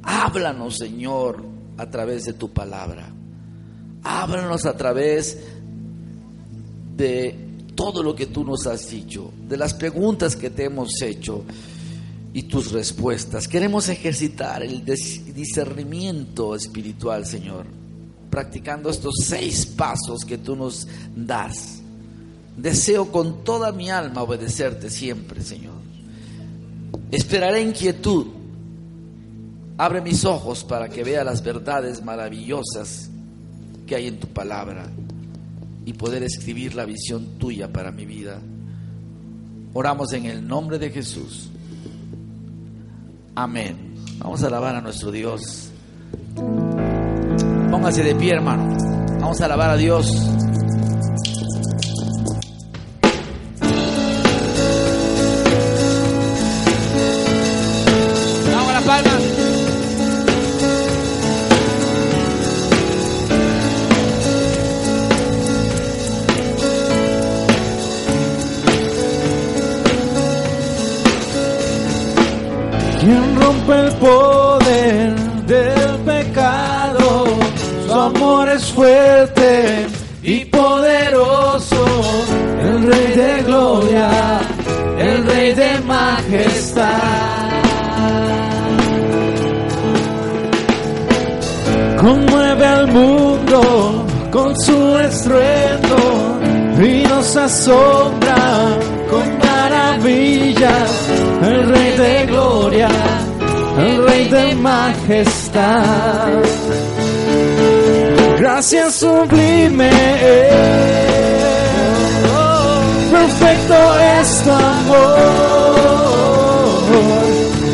Háblanos, 0.04 0.78
Señor, 0.78 1.46
a 1.78 1.90
través 1.90 2.26
de 2.26 2.34
tu 2.34 2.52
palabra. 2.52 3.08
Háblanos 4.04 4.66
a 4.66 4.76
través 4.76 5.40
de 6.98 7.49
todo 7.80 8.04
lo 8.04 8.14
que 8.14 8.26
tú 8.26 8.44
nos 8.44 8.68
has 8.68 8.90
dicho, 8.90 9.32
de 9.48 9.56
las 9.56 9.74
preguntas 9.74 10.36
que 10.36 10.50
te 10.50 10.66
hemos 10.66 11.02
hecho 11.02 11.46
y 12.34 12.44
tus 12.44 12.74
respuestas. 12.74 13.48
Queremos 13.48 13.88
ejercitar 13.88 14.62
el 14.64 14.84
discernimiento 14.84 16.56
espiritual, 16.56 17.26
Señor, 17.26 17.66
practicando 18.30 18.90
estos 18.90 19.14
seis 19.24 19.66
pasos 19.66 20.26
que 20.26 20.38
tú 20.38 20.58
nos 20.58 20.90
das 21.16 21.80
Deseo 22.58 23.10
con 23.10 23.46
toda 23.46 23.72
mi 23.72 23.90
alma 23.90 24.24
obedecerte 24.24 24.90
siempre, 24.90 25.42
Señor. 25.42 25.76
Esperaré 27.10 27.62
en 27.62 27.72
quietud. 27.72 28.28
Abre 29.78 30.02
mis 30.02 30.26
ojos 30.26 30.66
para 30.66 30.90
que 30.90 31.06
vea 31.06 31.24
las 31.24 31.42
verdades 31.42 32.04
maravillosas 32.04 33.10
que 33.88 33.96
hay 33.96 34.08
en 34.08 34.20
tu 34.20 34.28
palabra 34.28 34.90
y 35.90 35.94
poder 35.94 36.22
escribir 36.22 36.76
la 36.76 36.86
visión 36.86 37.40
tuya 37.40 37.74
para 37.74 37.92
mi 37.92 38.06
vida. 38.06 38.40
Oramos 39.74 40.14
en 40.14 40.28
el 40.28 40.48
nombre 40.48 40.78
de 40.78 40.92
Jesús. 40.92 41.50
Amén. 43.34 43.96
Vamos 44.20 44.44
a 44.44 44.48
alabar 44.48 44.76
a 44.76 44.82
nuestro 44.82 45.10
Dios. 45.10 45.72
Póngase 47.72 48.04
de 48.04 48.14
pie, 48.14 48.34
hermano. 48.34 48.78
Vamos 49.20 49.42
a 49.42 49.46
alabar 49.46 49.72
a 49.72 49.78
Dios. 49.78 50.39
Es 78.56 78.72
fuerte 78.72 79.88
y 80.24 80.45
poderoso. 80.45 81.86
El 82.62 82.84
Rey 82.84 83.08
de 83.16 83.43
gloria, 83.43 84.10
el 85.00 85.26
Rey 85.26 85.54
de 85.54 85.80
majestad. 85.86 86.86
Conmueve 92.00 92.66
al 92.66 92.88
mundo 92.88 94.06
con 94.32 94.58
su 94.60 94.97
estruendo 95.00 96.39
y 96.82 97.04
nos 97.08 97.36
asombra 97.36 98.78
con 99.10 99.38
maravillas. 99.39 100.91
El 101.41 101.70
Rey 101.70 101.97
de 101.97 102.26
gloria, 102.28 102.89
el 103.78 104.04
Rey 104.06 104.28
de 104.30 104.56
majestad. 104.56 106.30
Gracias 108.40 108.96
sublime, 108.96 109.90
perfecto 113.12 113.76
es 114.00 114.44
tu 114.44 114.52
amor. 114.52 115.20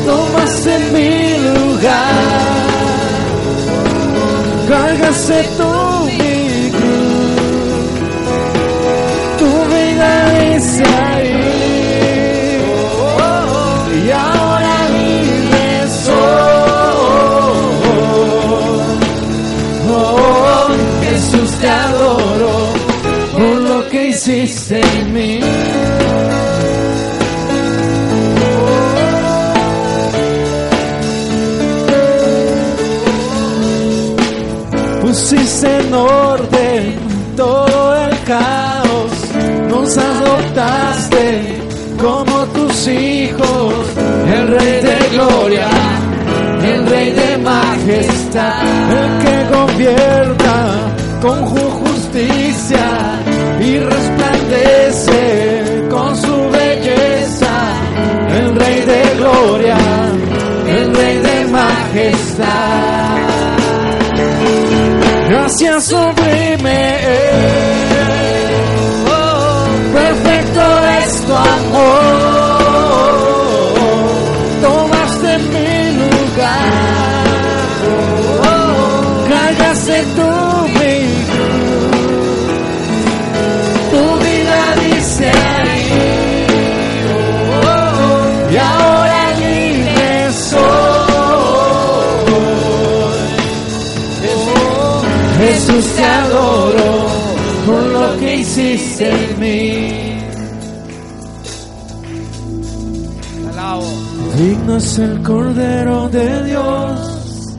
Tomas 0.08 0.66
en 0.66 0.94
mi 0.94 1.38
lugar. 1.38 2.14
Cárgase 4.68 5.44
tu 5.56 6.06
mi 6.06 6.36
tu 9.38 9.50
vida 9.74 10.10
dice 10.40 10.84
ahí, 10.84 11.25
Pusiste 35.02 35.80
en 35.82 35.94
orden 35.94 36.96
todo 37.38 37.96
el 38.08 38.20
caos, 38.24 39.12
nos 39.70 39.98
adoptaste 39.98 41.60
como 42.02 42.46
tus 42.48 42.88
hijos, 42.88 43.74
el 44.36 44.48
Rey 44.48 44.82
de 44.82 44.98
gloria, 45.14 45.68
el 46.64 46.88
Rey 46.88 47.12
de 47.12 47.38
majestad, 47.38 48.64
el 49.00 49.12
que 49.24 49.56
gobierna 49.56 50.96
con 51.22 51.40
ju- 51.46 51.72
justicia 51.86 52.88
y 53.60 53.78
resplandece 53.80 54.35
gloria, 59.26 59.78
el 60.68 60.96
Rey 60.96 61.18
de 61.18 61.46
majestad. 61.46 62.46
Gracias 65.30 65.86
sublime, 65.86 67.65
Jesús 95.66 95.96
te 95.96 96.04
adoro 96.04 97.08
por 97.66 97.82
lo 97.82 98.18
que 98.20 98.36
hiciste 98.36 99.10
en 99.10 99.40
mí. 99.40 100.16
Digno 104.38 104.76
es 104.76 105.00
el 105.00 105.24
Cordero 105.24 106.10
de 106.10 106.44
Dios. 106.44 107.58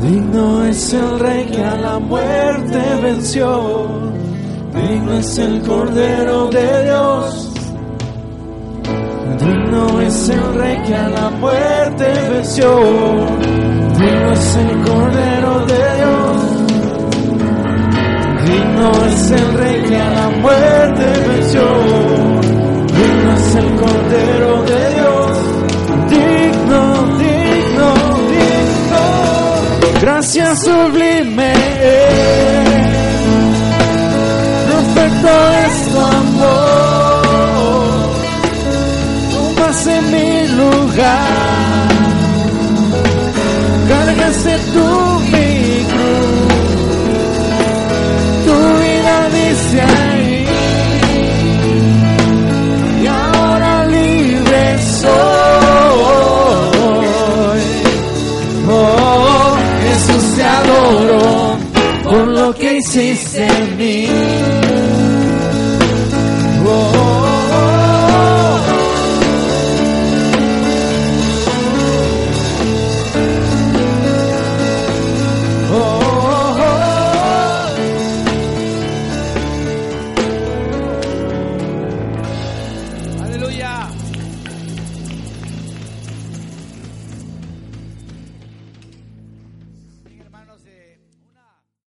Digno 0.00 0.64
es 0.64 0.92
el 0.94 1.20
Rey 1.20 1.46
que 1.46 1.62
a 1.62 1.76
la 1.76 1.98
muerte 1.98 2.78
venció. 3.02 3.88
Digno 4.74 5.12
es 5.18 5.38
el 5.38 5.62
Cordero 5.62 6.48
de 6.48 6.84
Dios. 6.84 7.52
Digno 9.38 10.00
es 10.00 10.28
el 10.30 10.54
Rey 10.54 10.82
que 10.86 10.94
a 10.96 11.08
la 11.08 11.30
muerte 11.30 12.06
venció. 12.30 12.80
Digno 13.98 14.32
es 14.32 14.56
el 14.56 14.82
Cordero 14.82 15.66
de 15.66 15.96
Dios. 15.96 16.37
Digno 18.48 18.90
es 19.04 19.30
el 19.30 19.54
Rey 19.58 19.82
que 19.82 19.96
a 19.96 20.10
la 20.10 20.28
muerte 20.30 21.04
venció. 21.28 21.62
Digno 22.96 23.36
es 23.36 23.54
el 23.56 23.74
Cordero 23.76 24.62
de 24.62 24.94
Dios. 24.94 25.38
Digno, 26.08 26.82
digno, 27.18 27.88
digno. 28.32 29.04
Gracias 30.00 30.64
sublime. 30.64 31.52
Perfecto 34.70 35.30
es 35.66 35.74
tu 35.92 35.98
amor. 35.98 37.18
Tomas 39.30 39.86
en 39.86 40.10
mi 40.10 40.48
lugar. 40.56 41.88
Cárgase 43.88 44.58
tu 44.72 45.17
que 62.58 62.78
hiciste 62.78 63.46
en 63.46 63.76
mí. 63.76 64.57